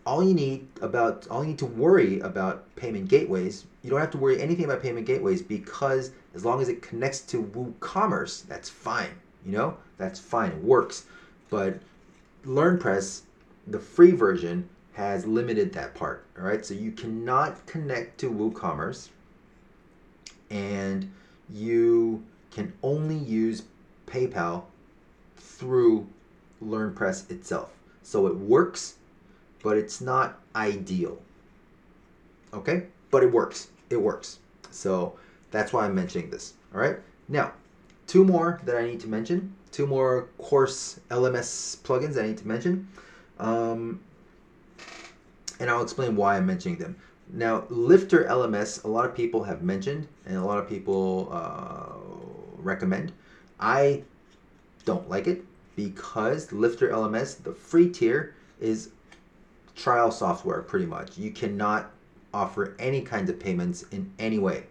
All 0.05 0.23
you 0.23 0.35
need 0.35 0.67
about 0.81 1.29
all 1.29 1.43
you 1.43 1.51
need 1.51 1.59
to 1.59 1.67
worry 1.67 2.19
about 2.21 2.75
payment 2.77 3.09
gateways 3.09 3.67
you 3.83 3.91
don't 3.91 4.01
have 4.01 4.11
to 4.13 4.19
worry 4.19 4.41
anything 4.41 4.65
about 4.65 4.83
payment 4.83 5.07
gateways 5.07 5.43
because 5.43 6.13
as 6.35 6.45
long 6.45 6.63
as 6.63 6.69
it 6.69 6.81
connects 6.81 7.21
to 7.21 7.43
woocommerce 7.43 8.47
that's 8.47 8.71
fine 8.71 9.11
you 9.45 9.53
know? 9.53 9.77
That's 9.99 10.19
fine 10.19 10.53
it 10.53 10.65
works. 10.65 11.05
But 11.51 11.79
learnpress 12.47 13.23
the 13.67 13.79
free 13.79 14.13
version 14.13 14.69
has 14.95 15.27
limited 15.27 15.75
that 15.75 15.95
part 15.95 16.25
all 16.39 16.45
right? 16.45 16.65
So 16.65 16.73
you 16.73 16.91
cannot 16.91 17.67
connect 17.67 18.19
to 18.21 18.31
woocommerce 18.31 19.11
and 20.51 21.11
you 21.51 22.25
can 22.51 22.73
only 22.83 23.17
use 23.17 23.63
paypal 24.07 24.65
through 25.37 26.07
learnpress 26.63 27.31
itself 27.31 27.71
so 28.03 28.27
it 28.27 28.37
works 28.37 28.95
but 29.63 29.77
it's 29.77 30.01
not 30.01 30.39
ideal. 30.55 31.19
Okay? 32.53 32.87
But 33.11 33.23
it 33.23 33.33
works. 33.33 33.69
It 33.91 33.97
works. 33.97 34.39
So 34.71 35.15
that's 35.51 35.73
why 35.73 35.85
I'm 35.85 35.95
mentioning 35.95 36.31
this. 36.31 36.55
All 36.75 36.81
right? 36.81 36.97
Now, 37.29 37.53
two 38.07 38.25
more 38.25 38.61
that 38.65 38.77
I 38.77 38.85
need 38.85 39.01
to 39.01 39.09
mention. 39.09 39.55
Two 39.73 39.87
more 39.87 40.29
course 40.39 41.01
LMS 41.11 41.79
plugins 41.79 42.19
I 42.19 42.29
need 42.29 42.39
to 42.39 42.49
mention. 42.49 42.89
Um, 43.39 44.01
and 45.61 45.69
I'll 45.69 45.83
explain 45.83 46.17
why 46.17 46.37
I'm 46.37 46.47
mentioning 46.47 46.79
them. 46.79 46.97
Now, 47.33 47.65
Lifter 47.69 48.25
LMS, 48.25 48.85
a 48.85 48.89
lot 48.89 49.05
of 49.05 49.15
people 49.15 49.45
have 49.45 49.63
mentioned 49.63 50.09
and 50.27 50.37
a 50.37 50.45
lot 50.45 50.59
of 50.59 50.69
people 50.69 51.29
uh, 51.31 51.93
recommend. 52.57 53.13
I 53.61 54.03
don't 54.85 55.09
like 55.09 55.27
it 55.27 55.45
because 55.77 56.51
Lifter 56.53 56.89
LMS, 56.89 57.43
the 57.43 57.53
free 57.53 57.91
tier, 57.91 58.35
is 58.61 58.91
trial 59.77 60.11
software 60.11 60.63
pretty 60.63 60.87
much. 60.87 61.19
You 61.19 61.31
cannot 61.31 61.91
offer 62.33 62.75
any 62.79 63.03
kinds 63.03 63.31
of 63.31 63.39
payments 63.39 63.85
in 63.91 64.11
any 64.19 64.39
way. 64.39 64.65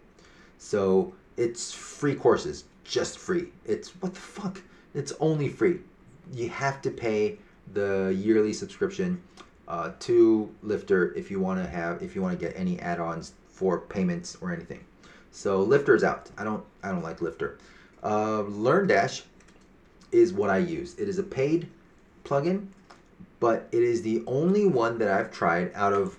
So 0.58 1.14
it's 1.36 1.72
free 1.72 2.14
courses, 2.14 2.64
just 2.84 3.18
free. 3.18 3.48
It's 3.64 3.90
what 4.00 4.14
the 4.14 4.20
fuck? 4.20 4.60
It's 4.94 5.12
only 5.20 5.48
free. 5.48 5.78
You 6.32 6.48
have 6.50 6.82
to 6.82 6.90
pay 6.90 7.38
the 7.72 8.14
yearly 8.18 8.52
subscription 8.52 9.22
uh, 9.68 9.92
to 10.00 10.52
Lifter 10.62 11.14
if 11.14 11.30
you 11.30 11.38
want 11.38 11.62
to 11.62 11.68
have 11.68 12.02
if 12.02 12.16
you 12.16 12.22
want 12.22 12.38
to 12.38 12.44
get 12.44 12.56
any 12.56 12.80
add-ons 12.80 13.34
for 13.48 13.80
payments 13.80 14.36
or 14.40 14.52
anything. 14.52 14.84
So 15.30 15.62
Lifter's 15.62 16.02
out. 16.02 16.30
I 16.36 16.44
don't 16.44 16.64
I 16.82 16.90
don't 16.90 17.02
like 17.02 17.20
Lifter. 17.20 17.58
Uh, 18.02 18.42
LearnDash 18.44 19.22
is 20.10 20.32
what 20.32 20.50
I 20.50 20.58
use. 20.58 20.94
It 20.98 21.08
is 21.08 21.18
a 21.18 21.22
paid 21.22 21.68
plugin, 22.24 22.68
but 23.40 23.68
it 23.72 23.82
is 23.82 24.02
the 24.02 24.22
only 24.26 24.66
one 24.66 24.98
that 24.98 25.08
I've 25.08 25.30
tried 25.30 25.72
out 25.74 25.92
of 25.92 26.18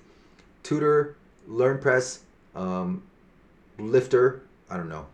Tutor, 0.64 1.16
LearnPress, 1.50 2.20
um, 2.56 3.02
Lifter. 3.78 4.41
I 4.70 4.78
don't 4.78 4.89
know. 4.89 5.08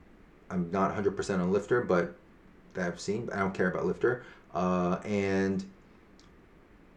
I'm 0.49 0.69
not 0.71 0.95
100% 0.95 1.39
on 1.39 1.51
Lifter, 1.51 1.81
but 1.81 2.15
that 2.73 2.88
I've 2.88 2.99
seen. 2.99 3.29
I 3.33 3.39
don't 3.39 3.53
care 3.53 3.69
about 3.69 3.86
Lifter. 3.86 4.23
Uh, 4.53 4.99
and 5.05 5.63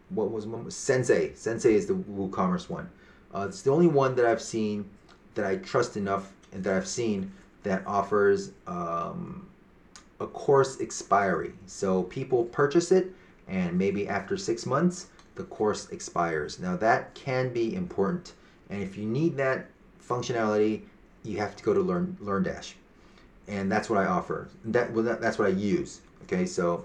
what 0.09 0.31
was? 0.31 0.47
Sensei. 0.75 1.33
Sensei 1.35 1.73
is 1.73 1.85
the 1.85 1.93
WooCommerce 1.93 2.69
one. 2.69 2.89
Uh, 3.33 3.45
it's 3.47 3.61
the 3.61 3.71
only 3.71 3.87
one 3.87 4.15
that 4.15 4.25
I've 4.25 4.41
seen 4.41 4.89
that 5.35 5.45
I 5.45 5.57
trust 5.57 5.97
enough 5.97 6.31
and 6.51 6.63
that 6.63 6.73
I've 6.73 6.87
seen 6.87 7.31
that 7.63 7.85
offers 7.85 8.51
um, 8.67 9.47
a 10.19 10.27
course 10.27 10.79
expiry. 10.79 11.53
So 11.65 12.03
people 12.03 12.45
purchase 12.45 12.91
it, 12.91 13.11
and 13.47 13.77
maybe 13.77 14.07
after 14.07 14.37
six 14.37 14.65
months, 14.65 15.07
the 15.35 15.43
course 15.45 15.89
expires. 15.89 16.59
Now 16.59 16.75
that 16.77 17.13
can 17.15 17.53
be 17.53 17.75
important, 17.75 18.33
and 18.69 18.81
if 18.81 18.97
you 18.97 19.05
need 19.05 19.37
that 19.37 19.67
functionality, 20.05 20.81
you 21.23 21.37
have 21.37 21.55
to 21.55 21.63
go 21.63 21.73
to 21.73 21.81
Learn 21.81 22.17
LearnDash, 22.21 22.73
and 23.47 23.71
that's 23.71 23.89
what 23.89 23.99
I 23.99 24.05
offer. 24.05 24.49
That, 24.65 24.91
well, 24.91 25.03
that 25.03 25.21
that's 25.21 25.37
what 25.37 25.47
I 25.47 25.51
use. 25.51 26.01
Okay, 26.23 26.45
so 26.45 26.83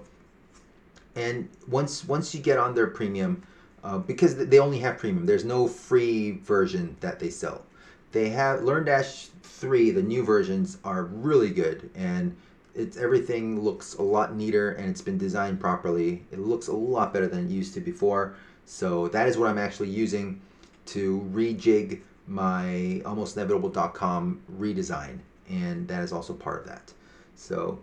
and 1.15 1.49
once 1.67 2.05
once 2.05 2.33
you 2.33 2.41
get 2.41 2.57
on 2.57 2.75
their 2.75 2.87
premium, 2.87 3.43
uh, 3.83 3.97
because 3.97 4.35
they 4.35 4.59
only 4.59 4.79
have 4.79 4.97
premium, 4.97 5.25
there's 5.25 5.45
no 5.45 5.67
free 5.67 6.31
version 6.43 6.95
that 6.99 7.19
they 7.19 7.29
sell. 7.29 7.65
They 8.11 8.29
have 8.29 8.61
LearnDash 8.61 9.29
three, 9.43 9.91
the 9.91 10.03
new 10.03 10.23
versions 10.23 10.77
are 10.83 11.03
really 11.03 11.49
good, 11.49 11.89
and 11.95 12.35
it's 12.73 12.97
everything 12.97 13.61
looks 13.61 13.95
a 13.95 14.01
lot 14.01 14.35
neater 14.35 14.71
and 14.71 14.89
it's 14.89 15.01
been 15.01 15.17
designed 15.17 15.59
properly. 15.59 16.25
It 16.31 16.39
looks 16.39 16.67
a 16.67 16.73
lot 16.73 17.13
better 17.13 17.27
than 17.27 17.45
it 17.45 17.51
used 17.51 17.73
to 17.75 17.79
before. 17.79 18.35
So 18.65 19.07
that 19.09 19.27
is 19.29 19.37
what 19.37 19.49
I'm 19.49 19.57
actually 19.57 19.89
using 19.89 20.41
to 20.87 21.27
rejig 21.33 22.01
my 22.27 23.01
almost 23.05 23.37
almostinevitable.com 23.37 24.41
redesign, 24.59 25.19
and 25.49 25.87
that 25.87 26.03
is 26.03 26.11
also 26.11 26.33
part 26.33 26.61
of 26.61 26.67
that. 26.67 26.91
So 27.35 27.79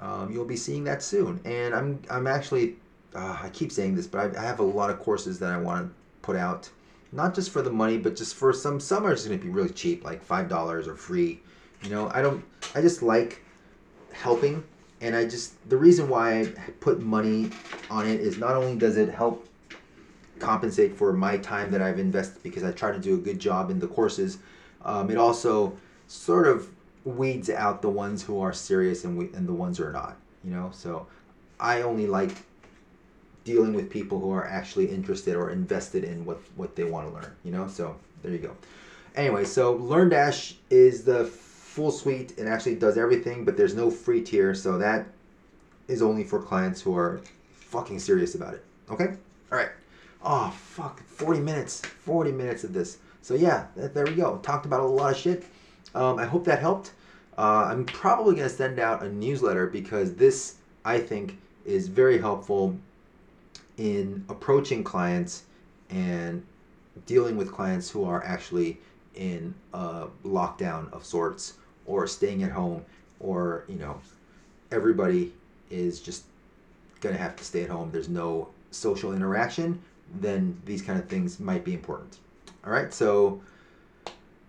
um, 0.00 0.32
you'll 0.32 0.44
be 0.44 0.56
seeing 0.56 0.84
that 0.84 1.02
soon. 1.02 1.40
And 1.44 1.74
I'm 1.74 2.02
I'm 2.10 2.26
actually 2.26 2.76
uh, 3.14 3.38
I 3.42 3.50
keep 3.50 3.72
saying 3.72 3.94
this, 3.94 4.06
but 4.06 4.36
I, 4.36 4.40
I, 4.40 4.44
have 4.44 4.60
a 4.60 4.64
lot 4.64 4.90
of 4.90 5.00
courses 5.00 5.38
that 5.40 5.50
I 5.50 5.56
want 5.56 5.88
to 5.88 5.94
put 6.22 6.36
out, 6.36 6.70
not 7.12 7.34
just 7.34 7.50
for 7.50 7.60
the 7.60 7.70
money, 7.70 7.98
but 7.98 8.16
just 8.16 8.34
for 8.34 8.52
some. 8.52 8.78
Some 8.80 9.04
are 9.04 9.10
just 9.10 9.26
going 9.26 9.38
to 9.38 9.44
be 9.44 9.50
really 9.50 9.70
cheap, 9.70 10.04
like 10.04 10.22
five 10.22 10.48
dollars 10.48 10.86
or 10.86 10.94
free. 10.94 11.40
You 11.82 11.90
know, 11.90 12.10
I 12.14 12.22
don't. 12.22 12.44
I 12.74 12.80
just 12.80 13.02
like 13.02 13.42
helping, 14.12 14.64
and 15.00 15.16
I 15.16 15.24
just 15.24 15.68
the 15.68 15.76
reason 15.76 16.08
why 16.08 16.40
I 16.40 16.46
put 16.80 17.00
money 17.00 17.50
on 17.90 18.06
it 18.06 18.20
is 18.20 18.38
not 18.38 18.54
only 18.54 18.76
does 18.76 18.96
it 18.96 19.08
help 19.08 19.48
compensate 20.38 20.96
for 20.96 21.12
my 21.12 21.36
time 21.36 21.70
that 21.70 21.82
I've 21.82 21.98
invested 21.98 22.42
because 22.42 22.64
I 22.64 22.72
try 22.72 22.92
to 22.92 22.98
do 22.98 23.14
a 23.14 23.18
good 23.18 23.38
job 23.38 23.70
in 23.70 23.78
the 23.78 23.86
courses. 23.86 24.38
Um, 24.82 25.10
it 25.10 25.18
also 25.18 25.76
sort 26.06 26.46
of 26.46 26.70
weeds 27.04 27.50
out 27.50 27.82
the 27.82 27.88
ones 27.88 28.22
who 28.22 28.40
are 28.40 28.52
serious 28.52 29.04
and 29.04 29.16
we, 29.16 29.26
and 29.34 29.48
the 29.48 29.52
ones 29.52 29.78
who 29.78 29.84
are 29.84 29.92
not. 29.92 30.16
You 30.44 30.52
know, 30.52 30.70
so 30.72 31.06
I 31.58 31.82
only 31.82 32.06
like 32.06 32.30
dealing 33.44 33.74
with 33.74 33.90
people 33.90 34.20
who 34.20 34.30
are 34.32 34.46
actually 34.46 34.86
interested 34.86 35.36
or 35.36 35.50
invested 35.50 36.04
in 36.04 36.24
what 36.24 36.40
what 36.56 36.76
they 36.76 36.84
want 36.84 37.08
to 37.08 37.14
learn. 37.14 37.32
You 37.44 37.52
know, 37.52 37.68
so 37.68 37.96
there 38.22 38.32
you 38.32 38.38
go. 38.38 38.56
Anyway, 39.16 39.44
so 39.44 39.76
LearnDash 39.78 40.54
is 40.70 41.04
the 41.04 41.24
full 41.24 41.90
suite 41.90 42.38
and 42.38 42.48
actually 42.48 42.76
does 42.76 42.96
everything, 42.96 43.44
but 43.44 43.56
there's 43.56 43.74
no 43.74 43.90
free 43.90 44.22
tier, 44.22 44.54
so 44.54 44.78
that 44.78 45.06
is 45.88 46.02
only 46.02 46.24
for 46.24 46.40
clients 46.40 46.80
who 46.80 46.96
are 46.96 47.20
fucking 47.52 47.98
serious 47.98 48.34
about 48.34 48.54
it. 48.54 48.64
Okay? 48.90 49.16
All 49.50 49.58
right. 49.58 49.70
Oh 50.22 50.50
fuck, 50.50 51.02
40 51.06 51.40
minutes, 51.40 51.80
40 51.80 52.32
minutes 52.32 52.64
of 52.64 52.72
this. 52.72 52.98
So 53.22 53.34
yeah, 53.34 53.66
there 53.74 54.04
we 54.04 54.14
go. 54.14 54.38
Talked 54.38 54.66
about 54.66 54.80
a 54.80 54.84
lot 54.84 55.12
of 55.12 55.18
shit. 55.18 55.44
Um, 55.94 56.18
I 56.18 56.24
hope 56.24 56.44
that 56.44 56.60
helped. 56.60 56.92
Uh, 57.36 57.68
I'm 57.70 57.84
probably 57.84 58.34
going 58.34 58.48
to 58.48 58.54
send 58.54 58.78
out 58.78 59.02
a 59.02 59.08
newsletter 59.08 59.66
because 59.66 60.14
this, 60.14 60.56
I 60.84 60.98
think, 60.98 61.38
is 61.64 61.88
very 61.88 62.18
helpful 62.18 62.76
in 63.78 64.24
approaching 64.28 64.84
clients 64.84 65.44
and 65.88 66.44
dealing 67.06 67.36
with 67.36 67.52
clients 67.52 67.90
who 67.90 68.04
are 68.04 68.24
actually 68.24 68.78
in 69.14 69.54
a 69.72 70.06
lockdown 70.24 70.92
of 70.92 71.04
sorts 71.04 71.54
or 71.86 72.06
staying 72.06 72.42
at 72.42 72.52
home 72.52 72.84
or, 73.18 73.64
you 73.68 73.76
know, 73.76 74.00
everybody 74.70 75.32
is 75.70 76.00
just 76.00 76.24
going 77.00 77.14
to 77.14 77.20
have 77.20 77.36
to 77.36 77.44
stay 77.44 77.62
at 77.62 77.70
home. 77.70 77.90
There's 77.90 78.08
no 78.08 78.48
social 78.70 79.12
interaction. 79.12 79.80
Then 80.20 80.60
these 80.64 80.82
kind 80.82 80.98
of 80.98 81.08
things 81.08 81.40
might 81.40 81.64
be 81.64 81.74
important. 81.74 82.18
All 82.64 82.72
right. 82.72 82.92
So, 82.92 83.40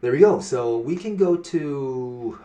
there 0.01 0.11
we 0.11 0.19
go. 0.19 0.39
So 0.39 0.77
we 0.77 0.95
can 0.95 1.15
go 1.15 1.37
to 1.37 2.39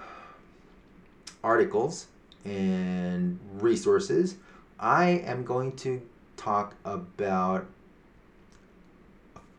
articles 1.42 2.06
and 2.44 3.38
resources. 3.54 4.36
I 4.78 5.22
am 5.24 5.44
going 5.44 5.72
to 5.76 6.02
talk 6.36 6.74
about 6.84 7.66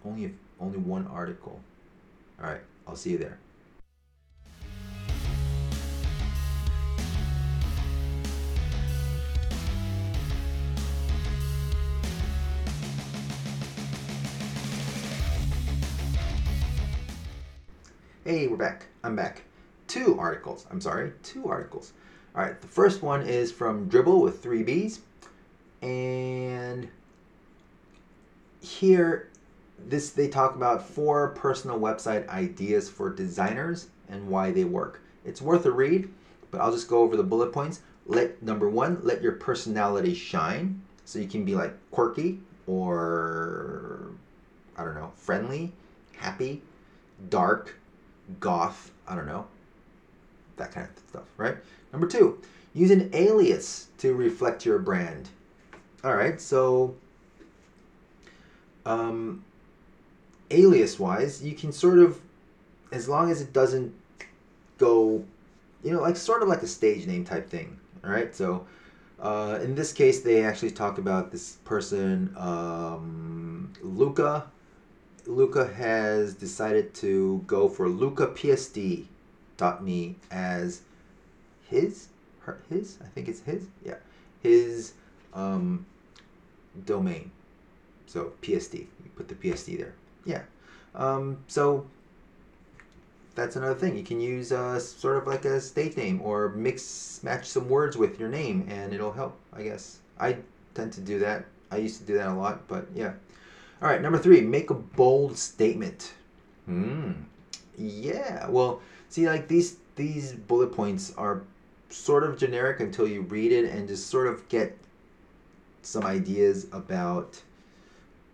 only 0.05 0.33
only 0.59 0.77
one 0.77 1.07
article. 1.07 1.59
All 2.41 2.49
right, 2.49 2.61
I'll 2.87 2.95
see 2.95 3.11
you 3.11 3.17
there. 3.17 3.39
Hey, 18.27 18.47
we're 18.47 18.57
back. 18.57 18.87
I'm 19.05 19.15
back. 19.15 19.43
Two 19.87 20.19
articles. 20.19 20.67
I'm 20.69 20.81
sorry, 20.81 21.13
two 21.23 21.47
articles. 21.47 21.93
All 22.35 22.43
right, 22.43 22.59
the 22.59 22.67
first 22.67 23.01
one 23.01 23.21
is 23.21 23.53
from 23.53 23.89
Dribbble 23.89 24.21
with 24.21 24.43
three 24.43 24.63
B's. 24.63 24.99
And 25.81 26.89
here, 28.59 29.29
this 29.79 30.09
they 30.09 30.27
talk 30.27 30.55
about 30.55 30.85
four 30.85 31.29
personal 31.35 31.79
website 31.79 32.27
ideas 32.27 32.89
for 32.89 33.09
designers 33.09 33.87
and 34.09 34.27
why 34.27 34.51
they 34.51 34.65
work. 34.65 34.99
It's 35.23 35.41
worth 35.41 35.65
a 35.65 35.71
read, 35.71 36.09
but 36.51 36.59
I'll 36.59 36.73
just 36.73 36.89
go 36.89 37.03
over 37.03 37.15
the 37.15 37.23
bullet 37.23 37.53
points. 37.53 37.79
Let 38.07 38.43
number 38.43 38.67
one, 38.67 38.99
let 39.03 39.21
your 39.21 39.31
personality 39.31 40.13
shine. 40.13 40.81
So 41.05 41.17
you 41.19 41.29
can 41.29 41.45
be 41.45 41.55
like 41.55 41.73
quirky 41.91 42.41
or 42.65 44.11
I 44.75 44.83
don't 44.83 44.95
know, 44.95 45.13
friendly, 45.15 45.71
happy, 46.17 46.61
dark, 47.29 47.79
goth, 48.39 48.91
I 49.07 49.15
don't 49.15 49.27
know, 49.27 49.47
that 50.57 50.71
kind 50.71 50.87
of 50.87 51.09
stuff, 51.09 51.25
right? 51.37 51.55
Number 51.91 52.07
two, 52.07 52.41
use 52.73 52.91
an 52.91 53.09
alias 53.13 53.87
to 53.99 54.13
reflect 54.13 54.65
your 54.65 54.79
brand. 54.79 55.29
All 56.03 56.15
right, 56.15 56.39
so 56.39 56.95
um, 58.85 59.43
alias 60.51 60.99
wise, 60.99 61.43
you 61.43 61.53
can 61.53 61.71
sort 61.71 61.99
of, 61.99 62.19
as 62.91 63.09
long 63.09 63.31
as 63.31 63.41
it 63.41 63.53
doesn't 63.53 63.93
go, 64.77 65.23
you 65.83 65.91
know, 65.91 66.01
like 66.01 66.15
sort 66.15 66.41
of 66.41 66.47
like 66.47 66.61
a 66.61 66.67
stage 66.67 67.05
name 67.07 67.25
type 67.25 67.49
thing. 67.49 67.79
All 68.03 68.11
right, 68.11 68.33
so 68.35 68.65
uh, 69.19 69.59
in 69.61 69.75
this 69.75 69.91
case, 69.91 70.21
they 70.21 70.43
actually 70.43 70.71
talk 70.71 70.97
about 70.97 71.31
this 71.31 71.57
person, 71.65 72.33
um, 72.37 73.73
Luca 73.81 74.51
Luca 75.27 75.67
has 75.67 76.33
decided 76.33 76.93
to 76.95 77.43
go 77.45 77.67
for 77.67 77.87
lucapsd.me 77.87 79.05
as 80.31 80.81
his, 81.69 82.07
her, 82.41 82.59
his, 82.69 82.97
I 83.03 83.07
think 83.07 83.27
it's 83.27 83.41
his, 83.41 83.65
yeah, 83.85 83.95
his 84.41 84.93
um, 85.33 85.85
domain. 86.85 87.31
So 88.05 88.31
PSD, 88.41 88.87
put 89.15 89.27
the 89.27 89.35
PSD 89.35 89.77
there. 89.77 89.93
Yeah. 90.25 90.43
Um, 90.95 91.39
so 91.47 91.85
that's 93.35 93.55
another 93.55 93.75
thing. 93.75 93.97
You 93.97 94.03
can 94.03 94.21
use 94.21 94.51
uh, 94.51 94.79
sort 94.79 95.17
of 95.17 95.27
like 95.27 95.45
a 95.45 95.59
state 95.59 95.97
name 95.97 96.21
or 96.21 96.49
mix 96.49 97.19
match 97.23 97.45
some 97.45 97.67
words 97.67 97.97
with 97.97 98.19
your 98.19 98.29
name, 98.29 98.65
and 98.69 98.93
it'll 98.93 99.11
help. 99.11 99.37
I 99.53 99.63
guess 99.63 99.99
I 100.19 100.37
tend 100.73 100.93
to 100.93 101.01
do 101.01 101.19
that. 101.19 101.45
I 101.69 101.77
used 101.77 101.99
to 101.99 102.07
do 102.07 102.13
that 102.17 102.29
a 102.29 102.33
lot, 102.33 102.67
but 102.67 102.87
yeah. 102.95 103.13
All 103.81 103.87
right, 103.87 104.01
number 104.01 104.17
three, 104.17 104.41
make 104.41 104.69
a 104.69 104.73
bold 104.73 105.37
statement. 105.37 106.13
Hmm. 106.65 107.11
Yeah. 107.77 108.47
Well, 108.49 108.81
see, 109.09 109.27
like 109.27 109.47
these 109.47 109.77
these 109.95 110.33
bullet 110.33 110.71
points 110.71 111.13
are 111.15 111.43
sort 111.89 112.23
of 112.23 112.37
generic 112.37 112.79
until 112.79 113.07
you 113.07 113.21
read 113.21 113.51
it 113.51 113.71
and 113.71 113.87
just 113.87 114.07
sort 114.07 114.27
of 114.27 114.47
get 114.49 114.77
some 115.83 116.05
ideas 116.05 116.67
about, 116.71 117.41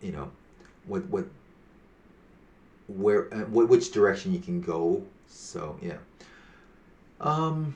you 0.01 0.11
know, 0.11 0.31
what 0.87 1.05
what 1.07 1.25
where 2.87 3.33
uh, 3.33 3.45
which 3.45 3.91
direction 3.91 4.33
you 4.33 4.39
can 4.39 4.61
go. 4.61 5.03
So 5.27 5.77
yeah. 5.81 5.97
Um. 7.19 7.75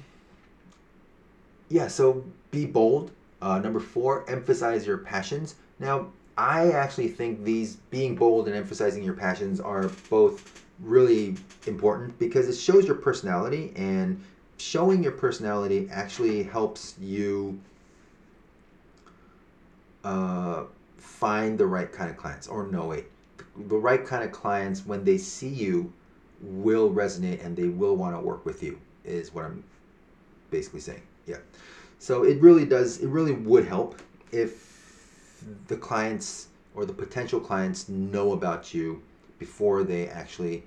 Yeah. 1.68 1.88
So 1.88 2.24
be 2.51 2.65
bold. 2.65 3.11
Uh, 3.41 3.59
number 3.59 3.80
four, 3.80 4.28
emphasize 4.28 4.88
your 4.88 4.97
passions. 4.97 5.55
Now, 5.80 6.07
I 6.38 6.70
actually 6.72 7.08
think 7.08 7.44
these 7.44 7.78
being 7.90 8.16
bold 8.16 8.48
and 8.48 8.56
emphasizing 8.56 9.04
your 9.04 9.16
passions 9.16 9.60
are 9.60 9.90
both 10.10 10.64
really 10.80 11.36
important 11.66 12.18
because 12.20 12.48
it 12.48 12.54
shows 12.54 12.86
your 12.86 12.96
personality 12.96 13.74
and 13.76 14.24
showing 14.58 15.02
your 15.04 15.14
personality 15.14 15.88
actually 15.92 16.44
helps 16.44 16.96
you 17.00 17.60
uh, 20.04 20.66
find 20.98 21.58
the 21.58 21.66
right 21.66 21.92
kind 21.92 22.10
of 22.10 22.18
clients. 22.18 22.48
Or 22.48 22.68
no 22.68 22.88
wait. 22.88 23.06
The 23.68 23.78
right 23.78 24.06
kind 24.06 24.24
of 24.24 24.32
clients 24.32 24.86
when 24.86 25.04
they 25.04 25.18
see 25.18 25.50
you 25.50 25.92
will 26.42 26.92
resonate 26.92 27.44
and 27.44 27.58
they 27.58 27.70
will 27.70 27.96
want 27.96 28.16
to 28.16 28.22
work 28.22 28.46
with 28.46 28.62
you 28.62 28.80
is 29.04 29.34
what 29.34 29.46
i'm 29.46 29.64
basically 30.52 30.80
saying. 30.80 31.02
Yeah. 31.26 31.38
So 31.98 32.24
it 32.24 32.40
really 32.42 32.66
does 32.66 33.00
it 33.00 33.08
really 33.08 33.32
would 33.32 33.66
help 33.66 34.00
if 34.32 34.76
the 35.68 35.78
clients 35.78 36.48
or 36.76 36.86
the 36.86 36.93
potential 36.93 37.39
clients 37.39 37.89
know 37.89 38.34
about 38.34 38.74
you 38.74 39.02
before 39.39 39.84
they 39.84 40.08
actually 40.08 40.64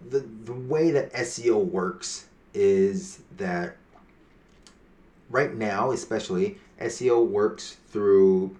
the, 0.09 0.19
the 0.45 0.53
way 0.53 0.91
that 0.91 1.13
SEO 1.13 1.63
works 1.63 2.25
is 2.53 3.21
that 3.37 3.77
right 5.29 5.53
now, 5.53 5.91
especially, 5.91 6.57
SEO 6.79 7.25
works 7.25 7.77
through 7.89 8.55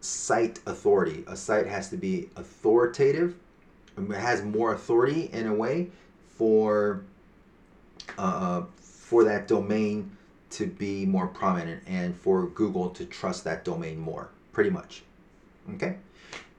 site 0.00 0.60
authority. 0.66 1.24
A 1.26 1.36
site 1.36 1.66
has 1.66 1.88
to 1.90 1.96
be 1.96 2.28
authoritative, 2.36 3.34
it 3.96 4.10
has 4.12 4.42
more 4.42 4.74
authority 4.74 5.30
in 5.32 5.46
a 5.46 5.54
way 5.54 5.88
for 6.36 7.04
uh, 8.18 8.62
for 8.80 9.24
that 9.24 9.46
domain 9.48 10.10
to 10.50 10.66
be 10.66 11.04
more 11.06 11.26
prominent 11.26 11.82
and 11.86 12.16
for 12.16 12.46
Google 12.48 12.90
to 12.90 13.04
trust 13.06 13.44
that 13.44 13.64
domain 13.64 13.98
more, 13.98 14.28
pretty 14.52 14.70
much. 14.70 15.02
Okay? 15.74 15.96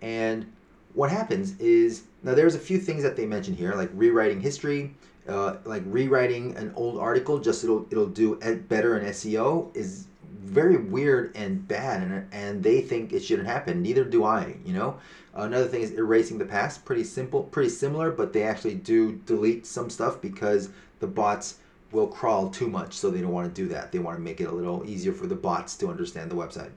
And 0.02 0.52
what 0.94 1.10
happens 1.10 1.60
is 1.60 2.04
now 2.24 2.34
there's 2.34 2.56
a 2.56 2.60
few 2.60 2.78
things 2.78 3.04
that 3.04 3.16
they 3.16 3.26
mention 3.26 3.56
here, 3.56 3.74
like 3.74 3.90
rewriting 3.94 4.42
history, 4.42 4.94
uh, 5.28 5.58
like 5.66 5.84
rewriting 5.86 6.56
an 6.56 6.72
old 6.76 7.00
article 7.00 7.40
just 7.40 7.64
it'll 7.64 7.86
it'll 7.90 8.06
do 8.06 8.36
better 8.70 8.98
in 8.98 9.06
SEO 9.08 9.76
is 9.76 10.08
very 10.24 10.78
weird 10.78 11.36
and 11.36 11.68
bad 11.68 12.04
and, 12.04 12.28
and 12.32 12.64
they 12.64 12.82
think 12.82 13.12
it 13.12 13.22
shouldn't 13.22 13.48
happen. 13.48 13.82
Neither 13.82 14.04
do 14.04 14.24
i 14.24 14.56
you 14.64 14.74
know? 14.74 15.00
Another 15.34 15.68
thing 15.68 15.82
is 15.82 15.92
erasing 15.92 16.38
the 16.38 16.46
past. 16.46 16.86
Pretty 16.86 17.04
simple 17.04 17.44
pretty 17.44 17.70
similar 17.70 18.12
but 18.12 18.34
they 18.34 18.44
actually 18.44 18.76
do 18.76 19.14
delete 19.26 19.66
some 19.66 19.90
stuff 19.90 20.22
because 20.22 20.70
the 21.00 21.08
bots 21.08 21.58
will 21.92 22.08
crawl 22.08 22.50
too 22.50 22.68
much 22.68 22.94
so 22.94 23.10
they 23.10 23.22
don't 23.22 23.32
want 23.32 23.54
to 23.54 23.62
do 23.62 23.68
that. 23.70 23.92
They 23.92 24.00
want 24.00 24.18
to 24.18 24.22
make 24.24 24.42
it 24.42 24.46
a 24.46 24.52
little 24.52 24.84
easier 24.86 25.14
for 25.14 25.28
the 25.28 25.36
bots 25.36 25.76
to 25.78 25.90
understand 25.90 26.30
the 26.30 26.36
website. 26.36 26.72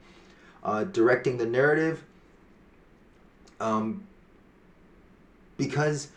Uh, 0.65 0.85
directing 0.85 1.37
the 1.37 1.47
narrative 1.47 2.03
um, 3.61 4.05
because 5.57 6.09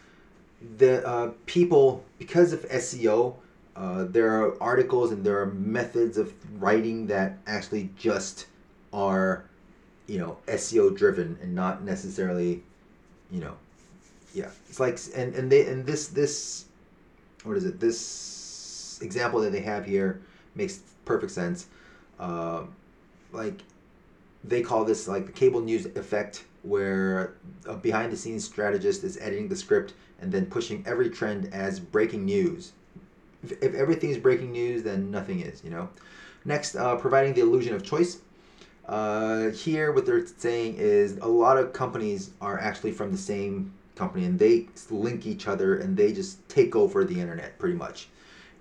the 0.78 1.06
uh, 1.08 1.32
people 1.46 2.04
because 2.18 2.54
of 2.54 2.68
seo 2.70 3.36
uh, 3.76 4.04
there 4.04 4.30
are 4.30 4.62
articles 4.62 5.12
and 5.12 5.24
there 5.24 5.40
are 5.40 5.46
methods 5.48 6.18
of 6.18 6.34
writing 6.62 7.08
that 7.08 7.38
actually 7.48 7.90
just 7.98 8.48
are, 8.92 9.46
you 10.08 10.20
know, 10.20 10.38
SEO 10.48 10.96
driven 10.96 11.38
and 11.42 11.56
not 11.56 11.84
necessarily, 11.84 12.62
you 13.32 13.40
know, 13.40 13.56
yeah. 14.34 14.50
It's 14.70 14.80
like 14.80 15.00
and 15.16 15.34
and 15.36 15.52
they 15.52 15.66
and 15.68 15.86
this 15.86 16.08
this, 16.08 16.66
what 17.44 17.56
is 17.58 17.66
it? 17.66 17.80
This 17.80 19.00
example 19.02 19.40
that 19.42 19.52
they 19.52 19.62
have 19.62 19.86
here 19.86 20.22
makes 20.54 20.80
perfect 21.06 21.32
sense. 21.32 21.68
Uh, 22.20 22.64
like, 23.32 23.62
they 24.44 24.62
call 24.62 24.84
this 24.84 25.08
like 25.08 25.26
the 25.26 25.32
cable 25.32 25.62
news 25.62 25.86
effect, 25.86 26.44
where 26.64 27.36
a 27.66 27.74
behind 27.76 28.12
the 28.12 28.18
scenes 28.18 28.44
strategist 28.44 29.04
is 29.04 29.18
editing 29.18 29.48
the 29.48 29.56
script 29.56 29.94
and 30.22 30.32
then 30.32 30.46
pushing 30.46 30.84
every 30.88 31.10
trend 31.10 31.54
as 31.54 31.80
breaking 31.80 32.26
news 32.26 32.72
if, 33.44 33.52
if 33.64 33.74
everything 33.74 34.10
is 34.10 34.18
breaking 34.18 34.52
news, 34.52 34.84
then 34.84 35.12
nothing 35.12 35.42
is, 35.42 35.64
you 35.64 35.70
know. 35.70 35.90
Next, 36.46 36.76
uh, 36.76 36.96
providing 36.96 37.34
the 37.34 37.42
illusion 37.42 37.74
of 37.76 37.84
choice. 37.84 38.20
Uh, 38.88 39.50
here, 39.50 39.92
what 39.92 40.06
they're 40.06 40.26
saying 40.26 40.76
is 40.78 41.18
a 41.18 41.28
lot 41.28 41.58
of 41.58 41.72
companies 41.72 42.32
are 42.42 42.60
actually 42.60 42.92
from 42.92 43.12
the 43.12 43.18
same 43.18 43.74
company 43.96 44.26
and 44.26 44.40
they 44.40 44.68
link 44.90 45.28
each 45.28 45.48
other 45.48 45.78
and 45.78 45.96
they 45.96 46.12
just 46.12 46.48
take 46.50 46.76
over 46.76 47.06
the 47.06 47.20
internet 47.20 47.58
pretty 47.60 47.76
much. 47.76 48.08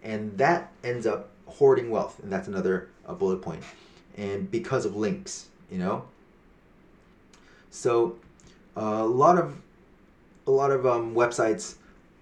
And 0.03 0.37
that 0.39 0.73
ends 0.85 1.07
up 1.07 1.31
hoarding 1.47 1.91
wealth. 1.91 2.21
And 2.23 2.31
that's 2.31 2.49
another 2.49 2.89
uh, 3.07 3.15
bullet 3.15 3.41
point. 3.43 3.63
And 4.17 4.51
because 4.51 4.85
of 4.85 4.97
links, 4.97 5.49
you 5.71 5.79
know. 5.79 6.05
So, 7.71 8.17
a 8.77 9.05
lot 9.05 9.39
of 9.39 9.57
a 10.47 10.51
lot 10.51 10.71
of 10.71 10.87
um, 10.87 11.15
websites, 11.15 11.77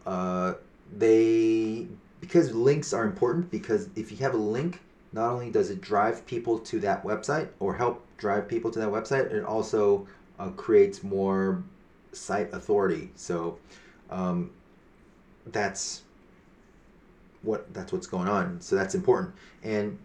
uh, 0.07 0.55
they 0.97 1.87
because 2.21 2.53
links 2.53 2.93
are 2.93 3.05
important 3.05 3.51
because 3.51 3.89
if 3.95 4.11
you 4.11 4.19
have 4.19 4.35
a 4.35 4.39
link 4.39 4.81
not 5.12 5.31
only 5.31 5.51
does 5.51 5.71
it 5.71 5.81
drive 5.81 6.27
people 6.27 6.59
to 6.59 6.81
that 6.81 7.05
website 7.05 7.49
or 7.61 7.75
help 7.75 8.05
drive 8.16 8.49
people 8.49 8.71
to 8.71 8.79
that 8.79 8.89
website 8.89 9.33
it 9.33 9.45
also 9.45 10.07
uh, 10.39 10.51
creates 10.51 11.03
more 11.03 11.62
site 12.12 12.53
authority. 12.53 13.11
So 13.16 13.59
um, 14.11 14.51
that's 15.47 16.03
what 17.43 17.73
that's 17.73 17.93
what's 17.93 18.07
going 18.07 18.29
on. 18.29 18.61
So 18.61 18.77
that's 18.77 18.95
important. 18.95 19.35
And 19.62 19.99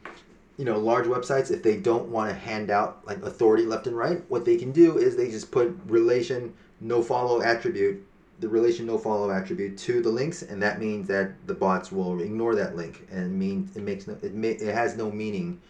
you 0.58 0.66
know 0.66 0.78
large 0.78 1.06
websites 1.06 1.52
if 1.52 1.64
they 1.64 1.78
don't 1.78 2.10
want 2.10 2.30
to 2.30 2.36
hand 2.36 2.70
out 2.70 3.06
like 3.06 3.22
authority 3.24 3.66
left 3.66 3.88
and 3.88 3.98
right 3.98 4.24
what 4.30 4.46
they 4.46 4.58
can 4.58 4.72
do 4.72 4.98
is 4.98 5.16
they 5.16 5.30
just 5.30 5.52
put 5.52 5.76
relation 5.88 6.54
no 6.80 7.02
follow 7.02 7.42
attribute 7.42 8.06
the 8.44 8.50
relation 8.50 8.86
no 8.86 8.98
follow 8.98 9.32
attribute 9.32 9.78
to 9.78 10.02
the 10.02 10.10
links, 10.10 10.42
and 10.42 10.62
that 10.62 10.80
means 10.80 11.08
that 11.08 11.48
the 11.48 11.54
bots 11.54 11.92
will 11.92 12.20
ignore 12.20 12.56
that 12.56 12.76
link, 12.76 13.08
and 13.10 13.38
means 13.38 13.76
it 13.78 13.84
makes 13.84 14.06
no, 14.06 14.18
it, 14.22 14.34
may, 14.34 14.50
it 14.50 14.74
has 14.74 14.98
no 14.98 15.10
meaning 15.10 15.62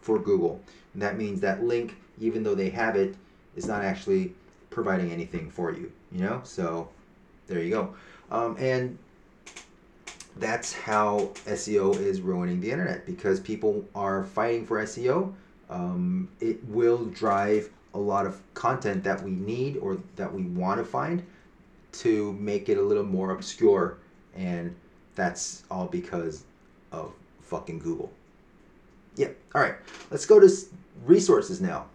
for 0.00 0.18
Google. 0.18 0.60
And 0.94 1.02
that 1.02 1.18
means 1.18 1.40
that 1.42 1.62
link, 1.62 1.96
even 2.18 2.42
though 2.42 2.54
they 2.54 2.70
have 2.70 2.96
it, 2.96 3.14
is 3.56 3.66
not 3.66 3.84
actually 3.84 4.32
providing 4.70 5.12
anything 5.12 5.50
for 5.50 5.70
you. 5.72 5.92
You 6.12 6.22
know, 6.22 6.40
so 6.44 6.88
there 7.46 7.60
you 7.60 7.70
go. 7.70 7.94
Um, 8.30 8.56
and 8.58 8.96
that's 10.36 10.72
how 10.72 11.30
SEO 11.46 11.96
is 11.98 12.20
ruining 12.20 12.60
the 12.60 12.70
internet 12.70 13.06
because 13.06 13.40
people 13.40 13.84
are 13.94 14.24
fighting 14.24 14.66
for 14.66 14.82
SEO. 14.82 15.32
Um, 15.70 16.28
it 16.40 16.64
will 16.68 17.04
drive 17.06 17.70
a 17.94 17.98
lot 17.98 18.26
of 18.26 18.40
content 18.54 19.04
that 19.04 19.22
we 19.22 19.30
need 19.30 19.76
or 19.76 19.98
that 20.16 20.32
we 20.32 20.42
want 20.42 20.78
to 20.78 20.84
find 20.84 21.24
to 21.92 22.32
make 22.34 22.68
it 22.68 22.76
a 22.76 22.82
little 22.82 23.04
more 23.04 23.30
obscure 23.30 23.98
and 24.34 24.74
that's 25.14 25.62
all 25.70 25.86
because 25.86 26.44
of 26.90 27.12
fucking 27.42 27.78
Google. 27.78 28.10
Yeah. 29.16 29.28
All 29.54 29.62
right. 29.62 29.76
Let's 30.10 30.26
go 30.26 30.40
to 30.40 30.48
resources 31.04 31.60
now. 31.60 31.86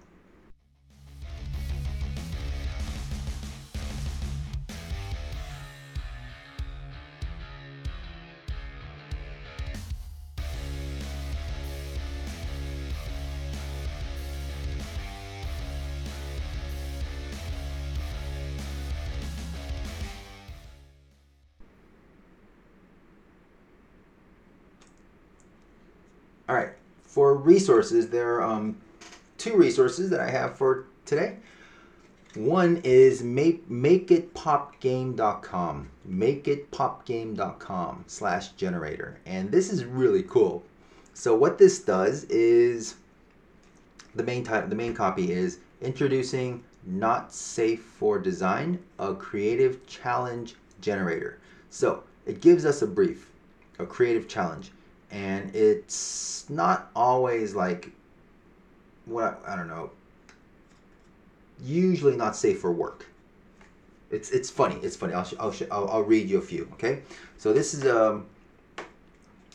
Resources, 27.45 28.09
there 28.09 28.35
are 28.35 28.43
um, 28.43 28.75
two 29.37 29.55
resources 29.55 30.09
that 30.09 30.19
I 30.19 30.29
have 30.29 30.57
for 30.57 30.87
today. 31.05 31.37
One 32.35 32.81
is 32.83 33.23
make 33.23 33.67
makeitpopgame.com, 33.69 35.89
makeitpopgame.com 36.07 38.03
slash 38.07 38.49
generator, 38.49 39.19
and 39.25 39.51
this 39.51 39.73
is 39.73 39.83
really 39.83 40.21
cool. 40.23 40.63
So 41.13 41.35
what 41.35 41.57
this 41.57 41.79
does 41.79 42.25
is 42.25 42.95
the 44.13 44.21
main 44.23 44.43
type, 44.43 44.69
the 44.69 44.75
main 44.75 44.93
copy 44.93 45.31
is 45.31 45.57
introducing 45.81 46.63
not 46.85 47.33
safe 47.33 47.81
for 47.81 48.19
design, 48.19 48.77
a 48.99 49.15
creative 49.15 49.87
challenge 49.87 50.53
generator. 50.81 51.39
So 51.71 52.03
it 52.25 52.41
gives 52.41 52.65
us 52.65 52.83
a 52.83 52.87
brief, 52.87 53.31
a 53.79 53.85
creative 53.85 54.27
challenge 54.27 54.71
and 55.11 55.53
it's 55.55 56.38
not 56.49 56.89
always 56.95 57.55
like 57.55 57.91
what 59.05 59.41
I 59.47 59.55
don't 59.55 59.67
know. 59.67 59.91
Usually 61.63 62.15
not 62.15 62.35
safe 62.35 62.59
for 62.59 62.71
work. 62.71 63.05
It's 64.11 64.31
it's 64.31 64.49
funny. 64.49 64.75
It's 64.81 64.95
funny. 64.95 65.13
I'll 65.13 65.27
I'll, 65.39 65.53
I'll, 65.71 65.89
I'll 65.89 66.03
read 66.03 66.29
you 66.29 66.37
a 66.37 66.41
few. 66.41 66.67
Okay, 66.73 67.01
so 67.37 67.53
this 67.53 67.73
is 67.73 67.85
a 67.85 68.11
um, 68.11 68.25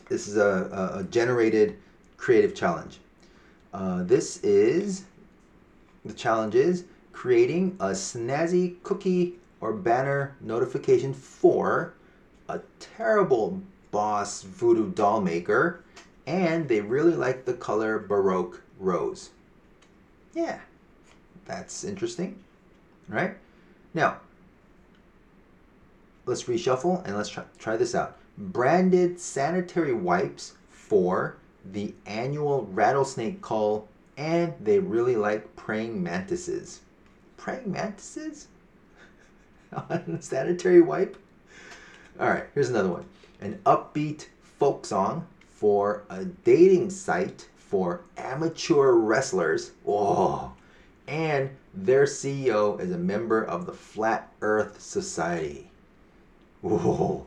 this 0.09 0.29
is 0.29 0.37
a, 0.37 0.99
a 1.01 1.05
generated 1.05 1.79
creative 2.17 2.55
challenge. 2.55 2.99
Uh, 3.73 4.03
this 4.05 4.39
is 4.45 5.05
the 6.05 6.13
challenge 6.13 6.55
is 6.55 6.85
creating 7.13 7.77
a 7.81 7.87
snazzy 7.87 8.77
cookie 8.83 9.35
or 9.61 9.73
banner 9.73 10.37
notification 10.41 11.15
for 11.15 11.95
a 12.49 12.61
terrible 12.79 13.61
Boss 13.91 14.43
Voodoo 14.43 14.91
Doll 14.93 15.21
Maker, 15.21 15.83
and 16.27 16.69
they 16.69 16.81
really 16.81 17.15
like 17.15 17.45
the 17.45 17.55
color 17.55 17.99
Baroque 17.99 18.63
Rose. 18.79 19.31
Yeah, 20.35 20.61
that's 21.45 21.85
interesting, 21.85 22.43
right? 23.09 23.37
Now, 23.93 24.19
let's 26.27 26.45
reshuffle 26.45 27.05
and 27.07 27.17
let's 27.17 27.29
try, 27.29 27.45
try 27.59 27.77
this 27.77 27.95
out. 27.95 28.17
Branded 28.37 29.21
sanitary 29.21 29.93
wipes 29.95 30.55
for 30.71 31.37
the 31.73 31.95
annual 32.07 32.69
rattlesnake 32.73 33.41
call, 33.41 33.89
and 34.17 34.53
they 34.61 34.79
really 34.79 35.17
like 35.17 35.55
praying 35.57 36.03
mantises. 36.03 36.81
Praying 37.37 37.71
mantises? 37.71 38.49
On 39.91 40.21
sanitary 40.21 40.81
wipe? 40.81 41.17
All 42.19 42.29
right, 42.29 42.45
here's 42.55 42.71
another 42.71 42.91
one 42.91 43.05
an 43.41 43.61
upbeat 43.67 44.27
folk 44.43 44.87
song 44.87 45.27
for 45.55 46.05
a 46.11 46.25
dating 46.25 46.91
site 46.91 47.49
for 47.57 48.03
amateur 48.17 48.93
wrestlers. 48.93 49.73
Whoa. 49.85 50.53
And 51.07 51.51
their 51.73 52.05
CEO 52.05 52.81
is 52.81 52.91
a 52.91 52.99
member 52.99 53.43
of 53.43 53.67
the 53.67 53.73
Flat 53.73 54.33
Earth 54.41 54.81
Society. 54.81 55.71
Whoa. 56.61 57.27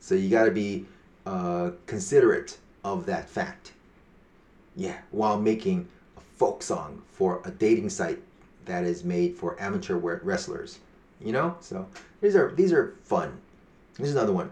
So 0.00 0.14
you 0.14 0.28
got 0.28 0.44
to 0.44 0.50
be 0.50 0.86
uh, 1.26 1.70
considerate 1.86 2.58
of 2.84 3.06
that 3.06 3.28
fact. 3.28 3.72
Yeah, 4.76 4.98
while 5.10 5.40
making 5.40 5.88
a 6.16 6.20
folk 6.36 6.62
song 6.62 7.00
for 7.12 7.40
a 7.44 7.50
dating 7.50 7.88
site 7.90 8.18
that 8.66 8.84
is 8.84 9.04
made 9.04 9.36
for 9.36 9.60
amateur 9.60 9.94
wrestlers. 9.94 10.80
You 11.20 11.32
know, 11.32 11.56
so 11.60 11.86
these 12.20 12.34
are 12.36 12.52
these 12.54 12.72
are 12.72 12.96
fun. 13.04 13.38
Here's 13.96 14.10
another 14.10 14.32
one 14.32 14.50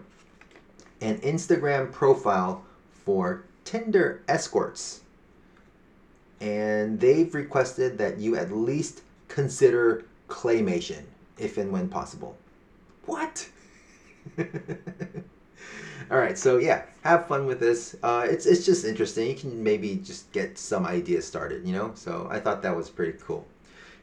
an 1.01 1.19
Instagram 1.19 1.91
profile 1.91 2.63
for 3.05 3.43
Tinder 3.65 4.21
escorts. 4.27 5.01
And 6.41 6.99
they've 6.99 7.33
requested 7.33 7.97
that 7.97 8.17
you 8.19 8.35
at 8.35 8.51
least 8.51 9.01
consider 9.27 10.05
claymation 10.27 11.03
if 11.37 11.57
and 11.57 11.71
when 11.71 11.89
possible. 11.89 12.37
What? 13.05 13.47
All 16.11 16.17
right, 16.17 16.37
so 16.37 16.57
yeah, 16.57 16.83
have 17.03 17.27
fun 17.27 17.45
with 17.45 17.59
this. 17.59 17.95
Uh, 18.03 18.27
it's 18.29 18.45
it's 18.45 18.65
just 18.65 18.85
interesting. 18.85 19.29
You 19.29 19.35
can 19.35 19.63
maybe 19.63 19.95
just 19.95 20.31
get 20.31 20.57
some 20.57 20.85
ideas 20.85 21.25
started, 21.25 21.65
you 21.65 21.73
know. 21.73 21.91
So 21.95 22.27
I 22.29 22.39
thought 22.39 22.61
that 22.63 22.75
was 22.75 22.89
pretty 22.89 23.17
cool. 23.19 23.47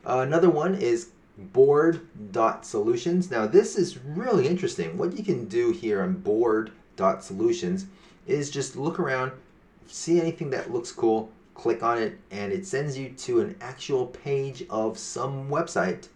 Uh, 0.04 0.20
another 0.26 0.50
one 0.50 0.74
is 0.74 1.10
board 1.36 2.00
dot 2.32 2.64
solutions. 2.64 3.30
Now 3.30 3.46
this 3.46 3.76
is 3.76 3.98
really 3.98 4.48
interesting. 4.48 4.96
What 4.96 5.16
you 5.16 5.24
can 5.24 5.46
do 5.46 5.72
here 5.72 6.02
on 6.02 6.14
board 6.14 6.72
dot 6.96 7.22
solutions 7.22 7.86
is 8.26 8.50
just 8.50 8.76
look 8.76 8.98
around, 8.98 9.32
see 9.86 10.20
anything 10.20 10.50
that 10.50 10.72
looks 10.72 10.92
cool, 10.92 11.30
click 11.54 11.82
on 11.82 11.98
it, 11.98 12.18
and 12.30 12.52
it 12.52 12.66
sends 12.66 12.96
you 12.96 13.10
to 13.10 13.40
an 13.40 13.56
actual 13.60 14.06
page 14.06 14.64
of 14.70 14.98
some 14.98 15.48
website. 15.48 16.08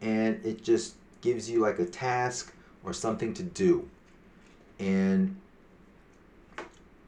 And 0.00 0.44
it 0.44 0.62
just 0.62 0.94
gives 1.20 1.50
you 1.50 1.60
like 1.60 1.78
a 1.78 1.84
task 1.84 2.54
or 2.84 2.92
something 2.92 3.34
to 3.34 3.42
do. 3.42 3.88
And 4.78 5.36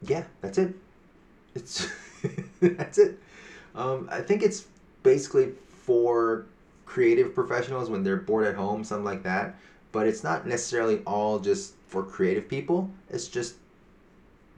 yeah, 0.01 0.23
that's 0.41 0.57
it. 0.57 0.75
It's 1.55 1.87
that's 2.61 2.97
it. 2.97 3.19
Um, 3.75 4.07
I 4.11 4.21
think 4.21 4.43
it's 4.43 4.65
basically 5.01 5.53
for 5.85 6.45
creative 6.85 7.33
professionals 7.33 7.89
when 7.89 8.03
they're 8.03 8.17
bored 8.17 8.45
at 8.45 8.55
home, 8.55 8.83
something 8.83 9.05
like 9.05 9.23
that. 9.23 9.55
But 9.93 10.07
it's 10.07 10.23
not 10.23 10.45
necessarily 10.45 11.01
all 11.07 11.39
just 11.39 11.75
for 11.87 12.03
creative 12.03 12.49
people. 12.49 12.89
It's 13.09 13.29
just 13.29 13.55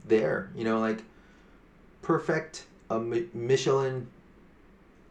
there, 0.04 0.50
you 0.56 0.64
know, 0.64 0.80
like 0.80 1.02
perfect 2.02 2.66
a 2.90 2.98
Michelin 2.98 4.08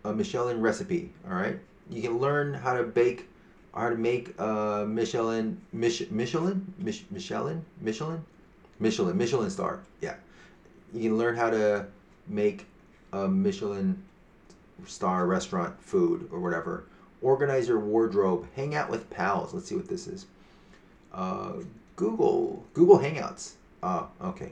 a 0.04 0.14
Michelin 0.14 0.62
recipe. 0.62 1.12
All 1.28 1.36
right, 1.36 1.60
you 1.90 2.02
can 2.02 2.18
learn 2.18 2.54
how 2.54 2.74
to 2.76 2.84
bake, 2.84 3.30
how 3.74 3.90
to 3.90 3.96
make 3.96 4.34
a 4.40 4.86
Michelin 4.88 5.62
Mich, 5.72 6.10
Michelin 6.10 6.74
Mich, 6.78 7.06
Michelin 7.12 7.64
Michelin 7.82 8.24
Michelin 8.80 9.18
Michelin 9.18 9.50
star. 9.50 9.82
Yeah, 10.02 10.16
you 10.94 11.10
can 11.10 11.18
learn 11.18 11.36
how 11.36 11.50
to 11.50 11.86
make 12.28 12.66
a 13.14 13.28
Michelin 13.28 14.02
star 14.88 15.28
restaurant 15.28 15.80
food 15.82 16.28
or 16.32 16.40
whatever. 16.40 16.86
Organize 17.26 17.68
your 17.68 17.80
wardrobe. 17.80 18.46
Hang 18.56 18.76
out 18.76 18.88
with 18.88 19.10
pals. 19.10 19.52
Let's 19.52 19.68
see 19.68 19.76
what 19.76 19.90
this 19.90 20.06
is. 20.06 20.28
Uh, 21.12 21.54
Google 21.96 22.64
Google 22.76 23.00
Hangouts. 23.00 23.54
Oh, 23.82 24.08
okay. 24.22 24.52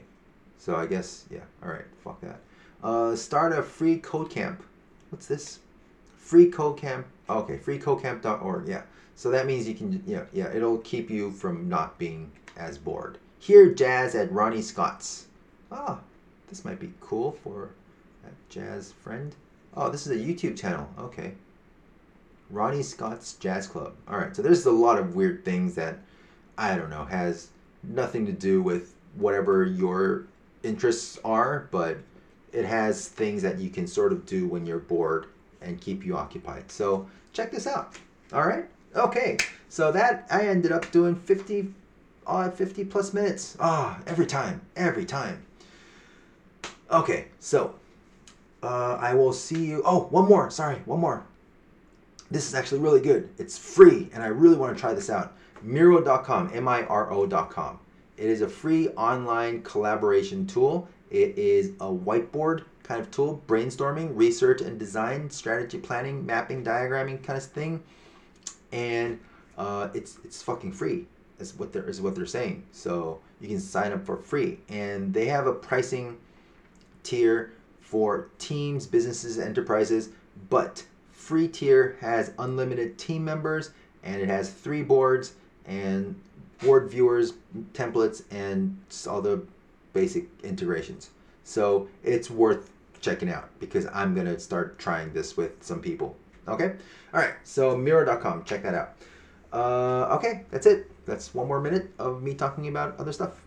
So 0.58 0.74
I 0.74 0.86
guess 0.86 1.24
yeah. 1.30 1.44
All 1.62 1.70
right. 1.70 1.84
Fuck 2.02 2.20
that. 2.22 2.40
Uh, 2.82 3.14
start 3.14 3.52
a 3.52 3.62
free 3.62 3.98
code 3.98 4.28
camp. 4.28 4.64
What's 5.10 5.28
this? 5.28 5.60
Free 6.18 6.50
code 6.50 6.76
camp. 6.76 7.06
Okay, 7.30 7.58
freecodecamp.org. 7.58 8.66
Yeah. 8.66 8.82
So 9.14 9.30
that 9.30 9.46
means 9.46 9.68
you 9.68 9.74
can 9.74 10.02
yeah 10.04 10.24
yeah 10.32 10.52
it'll 10.52 10.78
keep 10.78 11.10
you 11.10 11.30
from 11.30 11.68
not 11.68 11.96
being 11.96 12.32
as 12.56 12.76
bored. 12.76 13.18
Hear 13.38 13.72
jazz 13.72 14.16
at 14.16 14.32
Ronnie 14.32 14.62
Scott's. 14.62 15.26
Ah, 15.70 16.00
this 16.48 16.64
might 16.64 16.80
be 16.80 16.92
cool 17.00 17.38
for 17.44 17.70
a 18.26 18.30
jazz 18.48 18.90
friend. 18.90 19.32
Oh, 19.76 19.90
this 19.90 20.08
is 20.08 20.20
a 20.20 20.24
YouTube 20.24 20.58
channel. 20.58 20.88
Okay. 20.98 21.34
Ronnie 22.50 22.82
Scott's 22.82 23.34
Jazz 23.34 23.66
Club. 23.66 23.94
All 24.08 24.18
right. 24.18 24.34
So 24.34 24.42
there's 24.42 24.66
a 24.66 24.70
lot 24.70 24.98
of 24.98 25.14
weird 25.14 25.44
things 25.44 25.74
that 25.74 25.98
I 26.56 26.76
don't 26.76 26.90
know, 26.90 27.04
has 27.04 27.48
nothing 27.82 28.26
to 28.26 28.32
do 28.32 28.62
with 28.62 28.94
whatever 29.16 29.64
your 29.64 30.26
interests 30.62 31.18
are, 31.24 31.68
but 31.70 31.98
it 32.52 32.64
has 32.64 33.08
things 33.08 33.42
that 33.42 33.58
you 33.58 33.70
can 33.70 33.86
sort 33.86 34.12
of 34.12 34.24
do 34.26 34.46
when 34.46 34.64
you're 34.66 34.78
bored 34.78 35.26
and 35.60 35.80
keep 35.80 36.04
you 36.04 36.16
occupied. 36.16 36.70
So 36.70 37.08
check 37.32 37.50
this 37.50 37.66
out. 37.66 37.98
All 38.32 38.46
right. 38.46 38.66
Okay. 38.94 39.36
So 39.68 39.90
that 39.92 40.26
I 40.30 40.46
ended 40.46 40.72
up 40.72 40.90
doing 40.90 41.16
50 41.16 41.74
uh, 42.26 42.50
50 42.50 42.84
plus 42.84 43.12
minutes. 43.12 43.56
Ah, 43.60 43.98
oh, 43.98 44.02
every 44.06 44.26
time. 44.26 44.60
Every 44.76 45.04
time. 45.04 45.44
Okay. 46.90 47.26
So 47.40 47.74
uh, 48.62 48.94
I 48.94 49.14
will 49.14 49.32
see 49.32 49.66
you. 49.66 49.82
Oh, 49.84 50.04
one 50.10 50.26
more. 50.26 50.50
Sorry, 50.50 50.76
one 50.86 51.00
more. 51.00 51.24
This 52.30 52.48
is 52.48 52.54
actually 52.54 52.80
really 52.80 53.00
good. 53.00 53.28
It's 53.38 53.58
free, 53.58 54.08
and 54.12 54.22
I 54.22 54.26
really 54.28 54.56
want 54.56 54.74
to 54.74 54.80
try 54.80 54.94
this 54.94 55.10
out. 55.10 55.36
Miro.com, 55.62 56.50
M 56.54 56.68
I 56.68 56.84
R 56.84 57.12
O.com. 57.12 57.78
It 58.16 58.26
is 58.26 58.42
a 58.42 58.48
free 58.48 58.88
online 58.90 59.62
collaboration 59.62 60.46
tool. 60.46 60.88
It 61.10 61.36
is 61.36 61.70
a 61.80 61.86
whiteboard 61.86 62.64
kind 62.82 63.00
of 63.00 63.10
tool, 63.10 63.42
brainstorming, 63.46 64.10
research 64.14 64.60
and 64.60 64.78
design, 64.78 65.30
strategy 65.30 65.78
planning, 65.78 66.24
mapping, 66.24 66.64
diagramming 66.64 67.22
kind 67.22 67.36
of 67.36 67.44
thing. 67.44 67.82
And 68.72 69.18
uh, 69.58 69.88
it's 69.94 70.18
it's 70.24 70.42
fucking 70.42 70.72
free. 70.72 71.06
Is 71.40 71.54
what 71.54 71.72
they're 71.72 71.88
is 71.88 72.00
what 72.00 72.14
they're 72.14 72.26
saying. 72.26 72.64
So 72.72 73.20
you 73.40 73.48
can 73.48 73.60
sign 73.60 73.92
up 73.92 74.04
for 74.04 74.16
free, 74.16 74.60
and 74.68 75.12
they 75.12 75.26
have 75.26 75.46
a 75.46 75.52
pricing 75.52 76.18
tier 77.02 77.52
for 77.80 78.30
teams, 78.38 78.86
businesses, 78.86 79.38
enterprises. 79.38 80.10
But 80.48 80.84
free 81.24 81.48
tier 81.48 81.96
has 82.00 82.32
unlimited 82.38 82.98
team 82.98 83.24
members, 83.24 83.70
and 84.02 84.20
it 84.20 84.28
has 84.28 84.50
three 84.50 84.82
boards 84.82 85.32
and 85.64 86.14
board 86.58 86.90
viewers, 86.90 87.32
templates, 87.72 88.22
and 88.30 88.76
all 89.08 89.22
the 89.22 89.42
basic 89.94 90.26
integrations. 90.42 91.10
So 91.44 91.88
it's 92.02 92.30
worth 92.30 92.70
checking 93.00 93.30
out 93.30 93.48
because 93.58 93.86
I'm 93.94 94.14
gonna 94.14 94.38
start 94.38 94.78
trying 94.78 95.12
this 95.14 95.36
with 95.36 95.52
some 95.62 95.80
people. 95.80 96.14
Okay, 96.46 96.74
all 97.14 97.20
right. 97.20 97.34
So 97.42 97.74
Miro.com, 97.76 98.44
check 98.44 98.62
that 98.62 98.74
out. 98.74 98.90
Uh, 99.50 100.16
okay, 100.16 100.44
that's 100.50 100.66
it. 100.66 100.90
That's 101.06 101.34
one 101.34 101.48
more 101.48 101.60
minute 101.60 101.90
of 101.98 102.22
me 102.22 102.34
talking 102.34 102.68
about 102.68 102.98
other 102.98 103.12
stuff. 103.12 103.40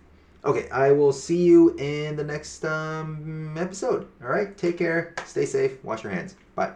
Okay, 0.45 0.67
I 0.69 0.91
will 0.93 1.13
see 1.13 1.43
you 1.43 1.75
in 1.77 2.15
the 2.15 2.23
next 2.23 2.65
um, 2.65 3.55
episode. 3.57 4.07
All 4.23 4.29
right, 4.29 4.57
take 4.57 4.77
care, 4.77 5.13
stay 5.25 5.45
safe, 5.45 5.83
wash 5.83 6.03
your 6.03 6.13
hands. 6.13 6.35
Bye. 6.55 6.71